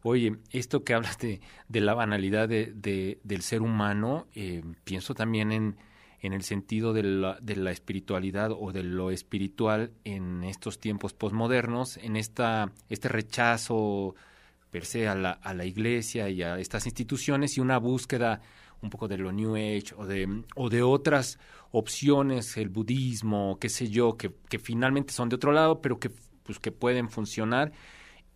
Oye, 0.03 0.37
esto 0.51 0.83
que 0.83 0.93
hablas 0.93 1.17
de, 1.17 1.41
la 1.69 1.95
banalidad 1.95 2.47
de, 2.47 3.19
del 3.23 3.41
ser 3.41 3.63
humano, 3.63 4.27
eh, 4.35 4.63
pienso 4.83 5.15
también 5.15 5.51
en 5.51 5.77
en 6.25 6.33
el 6.33 6.43
sentido 6.43 6.93
de 6.93 7.03
la, 7.03 7.37
de 7.41 7.55
la 7.55 7.71
espiritualidad 7.71 8.51
o 8.51 8.71
de 8.71 8.83
lo 8.83 9.11
espiritual 9.11 9.91
en 10.03 10.43
estos 10.43 10.79
tiempos 10.79 11.13
posmodernos, 11.13 11.97
en 11.97 12.15
esta, 12.15 12.71
este 12.89 13.09
rechazo 13.09 14.15
per 14.71 14.85
se 14.85 15.07
a 15.07 15.15
la, 15.15 15.31
a 15.31 15.53
la 15.53 15.65
iglesia 15.65 16.29
y 16.29 16.41
a 16.41 16.57
estas 16.59 16.85
instituciones 16.85 17.57
y 17.57 17.61
una 17.61 17.77
búsqueda 17.77 18.41
un 18.81 18.89
poco 18.89 19.07
de 19.07 19.17
lo 19.17 19.31
New 19.31 19.55
Age 19.55 19.93
o 19.97 20.05
de, 20.05 20.43
o 20.55 20.69
de 20.69 20.81
otras 20.83 21.39
opciones, 21.71 22.57
el 22.57 22.69
budismo, 22.69 23.57
qué 23.59 23.69
sé 23.69 23.89
yo, 23.89 24.17
que, 24.17 24.31
que 24.49 24.59
finalmente 24.59 25.13
son 25.13 25.29
de 25.29 25.35
otro 25.35 25.51
lado, 25.51 25.81
pero 25.81 25.99
que, 25.99 26.09
pues, 26.43 26.59
que 26.59 26.71
pueden 26.71 27.09
funcionar. 27.09 27.71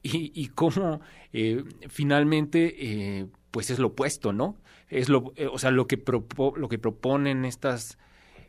Y, 0.01 0.31
y 0.33 0.47
cómo 0.47 1.01
eh, 1.33 1.63
finalmente 1.89 2.75
eh, 2.79 3.27
pues 3.51 3.69
es 3.69 3.79
lo 3.79 3.87
opuesto, 3.87 4.33
¿no? 4.33 4.55
Es 4.89 5.09
lo, 5.09 5.33
eh, 5.35 5.47
o 5.47 5.57
sea, 5.57 5.71
lo 5.71 5.87
que, 5.87 5.97
propo, 5.97 6.53
lo 6.55 6.69
que 6.69 6.79
proponen 6.79 7.45
estas, 7.45 7.97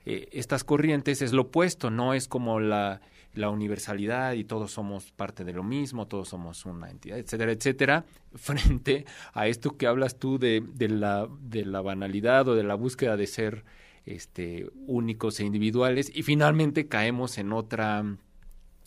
eh, 0.06 0.28
estas 0.32 0.64
corrientes 0.64 1.22
es 1.22 1.32
lo 1.32 1.42
opuesto, 1.42 1.90
no 1.90 2.14
es 2.14 2.28
como 2.28 2.60
la, 2.60 3.00
la 3.34 3.50
universalidad 3.50 4.32
y 4.32 4.44
todos 4.44 4.72
somos 4.72 5.12
parte 5.12 5.44
de 5.44 5.52
lo 5.52 5.62
mismo, 5.62 6.06
todos 6.06 6.28
somos 6.28 6.66
una 6.66 6.90
entidad, 6.90 7.18
etcétera, 7.18 7.52
etcétera, 7.52 8.04
frente 8.34 9.04
a 9.32 9.46
esto 9.46 9.76
que 9.76 9.86
hablas 9.86 10.18
tú 10.18 10.38
de, 10.38 10.62
de, 10.74 10.88
la, 10.88 11.28
de 11.40 11.64
la 11.64 11.80
banalidad 11.80 12.48
o 12.48 12.54
de 12.54 12.64
la 12.64 12.74
búsqueda 12.74 13.16
de 13.16 13.26
ser 13.26 13.64
este, 14.06 14.68
únicos 14.86 15.40
e 15.40 15.44
individuales 15.44 16.10
y 16.14 16.22
finalmente 16.22 16.88
caemos 16.88 17.38
en 17.38 17.52
otra, 17.52 18.04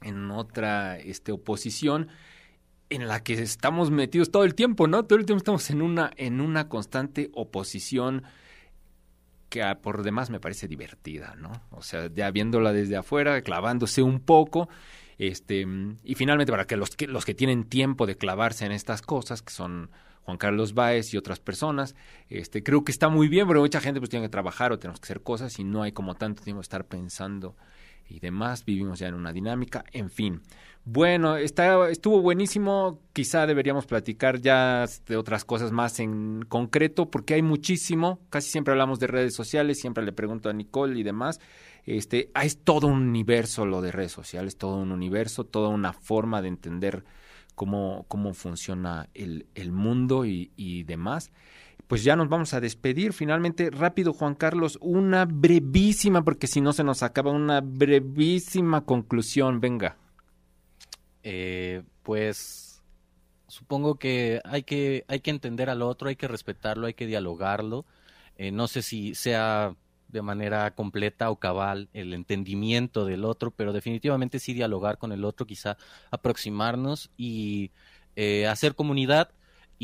en 0.01 0.31
otra 0.31 0.99
este, 0.99 1.31
oposición 1.31 2.09
en 2.89 3.07
la 3.07 3.23
que 3.23 3.33
estamos 3.33 3.91
metidos 3.91 4.31
todo 4.31 4.43
el 4.43 4.55
tiempo, 4.55 4.87
¿no? 4.87 5.03
Todo 5.05 5.19
el 5.19 5.25
tiempo 5.25 5.39
estamos 5.39 5.69
en 5.69 5.81
una, 5.81 6.11
en 6.17 6.41
una 6.41 6.69
constante 6.69 7.29
oposición 7.33 8.23
que 9.49 9.63
por 9.81 10.03
demás 10.03 10.29
me 10.29 10.39
parece 10.39 10.67
divertida, 10.67 11.35
¿no? 11.37 11.51
O 11.71 11.83
sea, 11.83 12.09
ya 12.13 12.31
viéndola 12.31 12.73
desde 12.73 12.95
afuera, 12.95 13.41
clavándose 13.41 14.01
un 14.01 14.19
poco, 14.19 14.67
este, 15.19 15.67
y 16.03 16.15
finalmente 16.15 16.51
para 16.51 16.65
que 16.65 16.75
los 16.75 16.95
que, 16.95 17.07
los 17.07 17.23
que 17.23 17.35
tienen 17.35 17.65
tiempo 17.65 18.07
de 18.07 18.17
clavarse 18.17 18.65
en 18.65 18.71
estas 18.71 19.03
cosas, 19.03 19.43
que 19.43 19.53
son 19.53 19.91
Juan 20.23 20.37
Carlos 20.37 20.73
Báez 20.73 21.13
y 21.13 21.17
otras 21.17 21.39
personas, 21.39 21.95
este, 22.29 22.63
creo 22.63 22.83
que 22.83 22.91
está 22.91 23.09
muy 23.09 23.27
bien, 23.27 23.47
pero 23.47 23.59
mucha 23.59 23.79
gente 23.79 23.99
pues 23.99 24.09
tiene 24.09 24.25
que 24.25 24.31
trabajar 24.31 24.71
o 24.71 24.79
tenemos 24.79 24.99
que 24.99 25.05
hacer 25.05 25.21
cosas 25.21 25.59
y 25.59 25.63
no 25.63 25.83
hay 25.83 25.91
como 25.91 26.15
tanto 26.15 26.43
tiempo 26.43 26.59
de 26.59 26.63
estar 26.63 26.85
pensando 26.85 27.55
y 28.13 28.19
demás. 28.19 28.63
Vivimos 28.63 28.99
ya 28.99 29.07
en 29.07 29.15
una 29.15 29.33
dinámica, 29.33 29.83
en 29.91 30.09
fin. 30.09 30.41
Bueno, 30.85 31.37
está, 31.37 31.89
estuvo 31.89 32.21
buenísimo. 32.21 32.99
Quizá 33.13 33.47
deberíamos 33.47 33.85
platicar 33.85 34.39
ya 34.39 34.85
de 35.07 35.17
otras 35.17 35.45
cosas 35.45 35.71
más 35.71 35.99
en 35.99 36.43
concreto, 36.47 37.09
porque 37.09 37.33
hay 37.33 37.41
muchísimo. 37.41 38.19
Casi 38.29 38.51
siempre 38.51 38.73
hablamos 38.73 38.99
de 38.99 39.07
redes 39.07 39.33
sociales, 39.33 39.79
siempre 39.79 40.03
le 40.03 40.11
pregunto 40.11 40.49
a 40.49 40.53
Nicole 40.53 40.99
y 40.99 41.03
demás. 41.03 41.39
Este, 41.85 42.29
ah, 42.33 42.45
es 42.45 42.59
todo 42.63 42.87
un 42.87 43.01
universo 43.01 43.65
lo 43.65 43.81
de 43.81 43.91
redes 43.91 44.11
sociales, 44.11 44.57
todo 44.57 44.77
un 44.77 44.91
universo, 44.91 45.45
toda 45.45 45.69
una 45.69 45.93
forma 45.93 46.41
de 46.41 46.49
entender 46.49 47.03
cómo, 47.55 48.05
cómo 48.07 48.33
funciona 48.33 49.09
el, 49.13 49.47
el 49.55 49.71
mundo 49.71 50.25
y, 50.25 50.51
y 50.55 50.83
demás 50.83 51.31
pues 51.87 52.03
ya 52.03 52.15
nos 52.15 52.29
vamos 52.29 52.53
a 52.53 52.61
despedir. 52.61 53.13
Finalmente, 53.13 53.69
rápido, 53.69 54.13
Juan 54.13 54.35
Carlos, 54.35 54.77
una 54.81 55.25
brevísima, 55.25 56.23
porque 56.23 56.47
si 56.47 56.61
no 56.61 56.73
se 56.73 56.83
nos 56.83 57.03
acaba, 57.03 57.31
una 57.31 57.61
brevísima 57.61 58.85
conclusión. 58.85 59.59
Venga. 59.59 59.97
Eh, 61.23 61.83
pues 62.03 62.81
supongo 63.47 63.95
que 63.95 64.41
hay 64.45 64.63
que 64.63 65.05
hay 65.07 65.19
que 65.19 65.29
entender 65.29 65.69
al 65.69 65.81
otro, 65.81 66.09
hay 66.09 66.15
que 66.15 66.27
respetarlo, 66.27 66.87
hay 66.87 66.93
que 66.93 67.05
dialogarlo. 67.05 67.85
Eh, 68.37 68.51
no 68.51 68.67
sé 68.67 68.81
si 68.81 69.15
sea 69.15 69.75
de 70.07 70.21
manera 70.21 70.75
completa 70.75 71.29
o 71.29 71.37
cabal 71.37 71.89
el 71.93 72.13
entendimiento 72.13 73.05
del 73.05 73.25
otro, 73.25 73.51
pero 73.51 73.73
definitivamente 73.73 74.39
sí 74.39 74.53
dialogar 74.53 74.97
con 74.97 75.11
el 75.11 75.25
otro, 75.25 75.45
quizá 75.45 75.77
aproximarnos 76.11 77.09
y 77.17 77.71
eh, 78.15 78.47
hacer 78.47 78.75
comunidad 78.75 79.31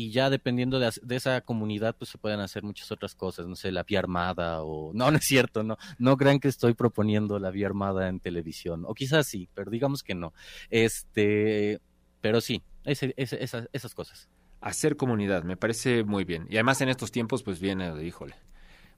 y 0.00 0.10
ya 0.10 0.30
dependiendo 0.30 0.78
de, 0.78 0.90
esa 1.10 1.42
comunidad 1.42 1.94
pues 1.94 2.10
se 2.10 2.16
pueden 2.16 2.40
hacer 2.40 2.62
muchas 2.62 2.90
otras 2.90 3.14
cosas, 3.14 3.46
no 3.46 3.54
sé, 3.54 3.70
la 3.70 3.82
vía 3.82 3.98
armada 3.98 4.62
o 4.62 4.92
no, 4.94 5.10
no 5.10 5.18
es 5.18 5.24
cierto, 5.24 5.62
no, 5.62 5.76
no 5.98 6.16
crean 6.16 6.40
que 6.40 6.48
estoy 6.48 6.72
proponiendo 6.72 7.38
la 7.38 7.50
vía 7.50 7.66
armada 7.66 8.08
en 8.08 8.18
televisión, 8.18 8.84
o 8.86 8.94
quizás 8.94 9.26
sí, 9.26 9.50
pero 9.54 9.70
digamos 9.70 10.02
que 10.02 10.14
no, 10.14 10.32
este, 10.70 11.80
pero 12.22 12.40
sí, 12.40 12.62
ese, 12.84 13.12
esas, 13.16 13.68
esas 13.72 13.94
cosas. 13.94 14.30
Hacer 14.62 14.96
comunidad, 14.96 15.42
me 15.42 15.58
parece 15.58 16.02
muy 16.04 16.24
bien, 16.24 16.46
y 16.48 16.56
además 16.56 16.80
en 16.80 16.88
estos 16.88 17.12
tiempos 17.12 17.42
pues 17.42 17.60
viene, 17.60 18.02
híjole, 18.02 18.36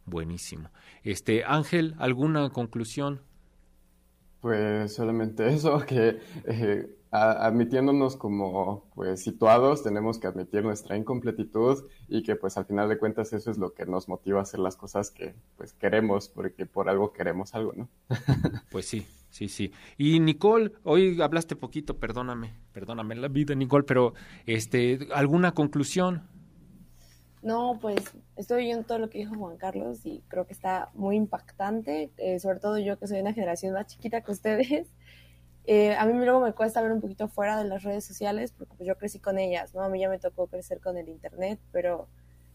buenísimo. 0.06 0.70
Este, 1.02 1.42
Ángel, 1.44 1.96
¿alguna 1.98 2.50
conclusión? 2.50 3.22
Pues 4.40 4.94
solamente 4.94 5.48
eso, 5.52 5.80
que 5.80 6.20
eh, 6.46 6.96
admitiéndonos 7.12 8.16
como 8.16 8.90
pues 8.94 9.22
situados, 9.22 9.82
tenemos 9.82 10.18
que 10.18 10.28
admitir 10.28 10.64
nuestra 10.64 10.96
incompletitud 10.96 11.84
y 12.08 12.22
que 12.22 12.36
pues 12.36 12.56
al 12.56 12.64
final 12.64 12.88
de 12.88 12.98
cuentas 12.98 13.34
eso 13.34 13.50
es 13.50 13.58
lo 13.58 13.74
que 13.74 13.84
nos 13.84 14.08
motiva 14.08 14.38
a 14.38 14.42
hacer 14.42 14.60
las 14.60 14.76
cosas 14.76 15.10
que 15.10 15.34
pues 15.56 15.74
queremos, 15.74 16.30
porque 16.30 16.64
por 16.64 16.88
algo 16.88 17.12
queremos 17.12 17.54
algo, 17.54 17.74
¿no? 17.74 17.88
pues 18.72 18.86
sí, 18.86 19.06
sí, 19.28 19.48
sí. 19.48 19.72
Y 19.98 20.20
Nicole, 20.20 20.72
hoy 20.84 21.20
hablaste 21.20 21.54
poquito, 21.54 21.98
perdóname, 21.98 22.54
perdóname 22.72 23.14
la 23.16 23.28
vida, 23.28 23.54
Nicole, 23.54 23.84
pero 23.84 24.14
este, 24.46 25.06
¿alguna 25.12 25.52
conclusión? 25.52 26.22
No, 27.42 27.78
pues 27.78 28.00
estoy 28.36 28.64
oyendo 28.64 28.86
todo 28.86 28.98
lo 29.00 29.10
que 29.10 29.18
dijo 29.18 29.34
Juan 29.34 29.58
Carlos 29.58 30.06
y 30.06 30.22
creo 30.28 30.46
que 30.46 30.54
está 30.54 30.90
muy 30.94 31.16
impactante, 31.16 32.10
eh, 32.16 32.38
sobre 32.38 32.58
todo 32.58 32.78
yo 32.78 32.98
que 32.98 33.06
soy 33.06 33.20
una 33.20 33.34
generación 33.34 33.74
más 33.74 33.88
chiquita 33.88 34.22
que 34.22 34.30
ustedes 34.32 34.88
eh, 35.64 35.94
a 35.94 36.04
mí 36.06 36.12
luego 36.12 36.40
me 36.40 36.52
cuesta 36.52 36.82
ver 36.82 36.92
un 36.92 37.00
poquito 37.00 37.28
fuera 37.28 37.56
de 37.56 37.64
las 37.64 37.84
redes 37.84 38.04
sociales 38.04 38.52
porque 38.52 38.74
pues, 38.76 38.86
yo 38.86 38.96
crecí 38.96 39.20
con 39.20 39.38
ellas, 39.38 39.74
¿no? 39.74 39.82
A 39.82 39.88
mí 39.88 40.00
ya 40.00 40.08
me 40.08 40.18
tocó 40.18 40.48
crecer 40.48 40.80
con 40.80 40.96
el 40.96 41.08
Internet, 41.08 41.60
pero 41.70 42.08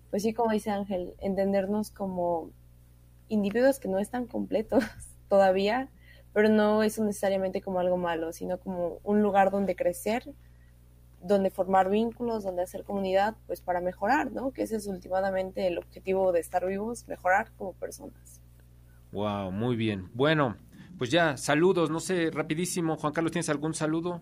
pues 0.10 0.24
sí, 0.24 0.34
como 0.34 0.51
dice 0.51 0.72
Ángel, 0.72 1.14
entendernos 1.20 1.91
como 1.91 2.51
individuos 3.30 3.80
que 3.80 3.88
no 3.88 3.99
están 3.99 4.26
completos 4.26 4.84
todavía, 5.30 5.89
pero 6.34 6.49
no 6.49 6.84
es 6.84 6.99
necesariamente 6.99 7.62
como 7.62 7.80
algo 7.80 7.97
malo, 7.97 8.34
sino 8.34 8.60
como 8.60 8.99
un 9.03 9.22
lugar 9.22 9.51
donde 9.51 9.76
crecer, 9.76 10.24
donde 11.22 11.49
formar 11.49 11.89
vínculos, 11.89 12.43
donde 12.43 12.62
hacer 12.62 12.84
comunidad, 12.84 13.36
pues 13.47 13.62
para 13.62 13.82
mejorar, 13.82 14.32
¿no? 14.32 14.51
Que 14.51 14.64
ese 14.64 14.76
es 14.76 14.88
últimamente 14.88 15.68
el 15.68 15.78
objetivo 15.78 16.32
de 16.32 16.41
estar 16.41 16.66
vivos, 16.66 17.08
mejorar 17.08 17.51
como 17.58 17.74
personas. 17.74 18.41
Wow, 19.12 19.51
muy 19.51 19.76
bien. 19.76 20.10
Bueno, 20.14 20.58
pues 20.98 21.12
ya, 21.12 21.38
saludos, 21.38 21.89
no 21.89 22.00
sé, 22.00 22.32
rapidísimo. 22.32 22.98
Juan 22.98 23.14
Carlos, 23.14 23.32
¿tienes 23.32 23.50
algún 23.50 23.74
saludo? 23.74 24.22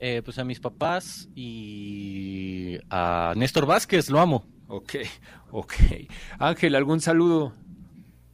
Eh, 0.00 0.22
pues 0.24 0.38
a 0.38 0.44
mis 0.44 0.60
papás 0.60 1.28
y 1.34 2.78
a 2.88 3.34
Néstor 3.36 3.66
Vázquez, 3.66 4.10
lo 4.10 4.20
amo. 4.20 4.44
Ok, 4.68 4.94
ok. 5.50 5.72
Ángel, 6.38 6.74
¿algún 6.74 7.00
saludo? 7.00 7.52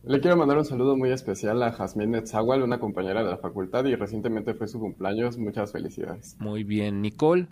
Le 0.02 0.20
quiero 0.20 0.36
mandar 0.36 0.58
un 0.58 0.66
saludo 0.66 0.96
muy 0.96 1.10
especial 1.10 1.62
a 1.62 1.72
Jazmín 1.72 2.10
Netzahual, 2.10 2.62
una 2.62 2.78
compañera 2.78 3.24
de 3.24 3.30
la 3.30 3.38
facultad 3.38 3.86
y 3.86 3.94
recientemente 3.94 4.52
fue 4.52 4.68
su 4.68 4.78
cumpleaños. 4.78 5.38
Muchas 5.38 5.72
felicidades. 5.72 6.36
Muy 6.38 6.62
bien. 6.62 7.00
Nicole. 7.00 7.48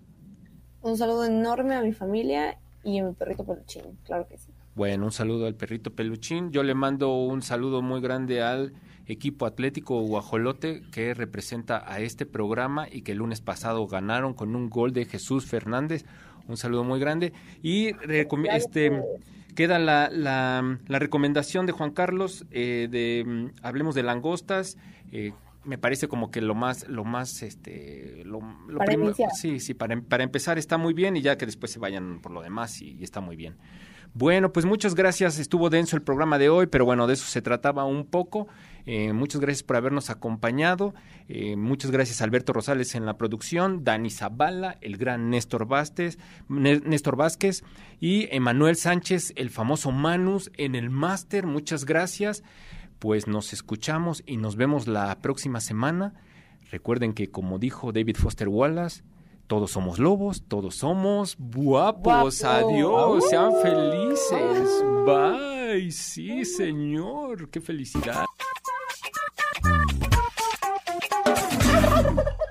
Un 0.83 0.99
saludo 0.99 1.25
enorme 1.25 1.75
a 1.75 1.83
mi 1.83 1.93
familia 1.93 2.59
y 2.85 2.99
a 2.99 3.05
mi 3.05 3.15
perrito 3.15 3.45
peluchín, 3.45 3.83
claro 4.05 4.27
que 4.29 4.37
sí. 4.37 4.53
Bueno, 4.75 5.07
un 5.07 5.13
saludo 5.13 5.47
al 5.47 5.55
perrito 5.55 5.95
peluchín. 5.95 6.51
Yo 6.51 6.63
le 6.63 6.75
mando 6.75 7.15
un 7.15 7.41
saludo 7.41 7.81
muy 7.81 8.01
grande 8.01 8.43
al 8.43 8.75
equipo 9.07 9.47
atlético 9.47 10.01
Guajolote 10.03 10.83
que 10.93 11.15
representa 11.15 11.83
a 11.87 12.01
este 12.01 12.27
programa 12.27 12.87
y 12.91 13.03
que 13.03 13.13
el 13.13 13.19
lunes 13.19 13.41
pasado 13.41 13.87
ganaron 13.87 14.35
con 14.35 14.55
un 14.55 14.71
gol 14.71 14.93
de 14.93 15.05
Jesús 15.05 15.47
Fernández. 15.47 16.05
Un 16.49 16.57
saludo 16.57 16.85
muy 16.85 17.01
grande. 17.01 17.33
Y 17.63 17.93
este 18.51 18.93
queda 19.55 19.79
la, 19.79 20.09
la, 20.11 20.99
recomendación 20.99 21.67
de 21.67 21.73
Juan 21.73 21.91
Carlos 21.91 22.47
eh, 22.51 22.89
de 22.91 23.51
hablemos 23.63 23.95
de 23.95 24.03
langostas. 24.03 24.77
Eh, 25.13 25.33
me 25.65 25.79
parece 25.79 26.09
como 26.09 26.31
que 26.31 26.41
lo 26.41 26.57
más, 26.57 26.89
lo 26.89 27.05
más, 27.05 27.43
este, 27.43 28.23
lo, 28.25 28.41
sí, 29.33 29.61
sí, 29.61 29.75
para, 29.75 30.01
para, 30.01 30.25
empezar 30.25 30.59
está 30.59 30.77
muy 30.77 30.93
bien 30.93 31.17
y 31.17 31.23
ya 31.23 31.39
que 31.39 31.47
después 31.47 31.71
se 31.71 31.79
vayan 31.79 32.21
por 32.21 32.33
lo 32.33 32.43
demás 32.43 32.83
y 32.83 32.99
está 33.03 33.21
muy 33.21 33.37
bien. 33.37 33.55
Bueno, 34.15 34.53
pues 34.53 34.67
muchas 34.67 34.95
gracias. 34.95 35.39
Estuvo 35.39 35.71
denso 35.71 35.97
el 35.97 36.03
programa 36.03 36.39
de 36.39 36.51
hoy, 36.51 36.67
pero 36.67 36.85
bueno, 36.85 37.07
de 37.07 37.15
eso 37.15 37.25
se 37.25 37.41
trataba 37.41 37.85
un 37.85 38.05
poco. 38.05 38.47
Eh, 38.87 39.13
muchas 39.13 39.41
gracias 39.41 39.63
por 39.63 39.77
habernos 39.77 40.11
acompañado. 40.11 40.95
Eh, 41.29 41.57
muchas 41.57 41.91
gracias 41.91 42.21
Alberto 42.21 42.53
Rosales 42.53 42.95
en 42.95 43.07
la 43.07 43.17
producción, 43.17 43.85
Dani 43.85 44.11
Zavala, 44.11 44.79
el 44.81 44.97
gran 44.97 45.31
Néstor 45.31 45.67
Vázquez, 45.67 46.19
Néstor 46.49 47.17
Vázquez 47.17 47.63
y 48.01 48.29
Emanuel 48.35 48.77
Sánchez, 48.77 49.33
el 49.37 49.51
famoso 49.51 49.93
Manus 49.93 50.51
en 50.57 50.75
el 50.75 50.91
máster. 50.91 51.47
Muchas 51.47 51.85
gracias. 51.85 52.43
Pues 52.99 53.27
nos 53.27 53.53
escuchamos 53.53 54.23
y 54.27 54.37
nos 54.37 54.57
vemos 54.57 54.87
la 54.87 55.19
próxima 55.21 55.61
semana. 55.61 56.15
Recuerden 56.71 57.13
que 57.13 57.31
como 57.31 57.59
dijo 57.59 57.93
David 57.93 58.17
Foster 58.17 58.49
Wallace, 58.49 59.03
todos 59.53 59.71
somos 59.71 59.99
lobos, 59.99 60.43
todos 60.49 60.77
somos 60.77 61.37
guapos. 61.39 62.43
Adiós, 62.43 63.29
sean 63.29 63.53
uh. 63.53 63.61
felices. 63.61 64.83
Ah. 64.83 65.37
Bye, 65.75 65.93
sí, 65.93 66.43
señor. 66.47 67.51
Qué 67.51 67.61
felicidad. 67.61 68.25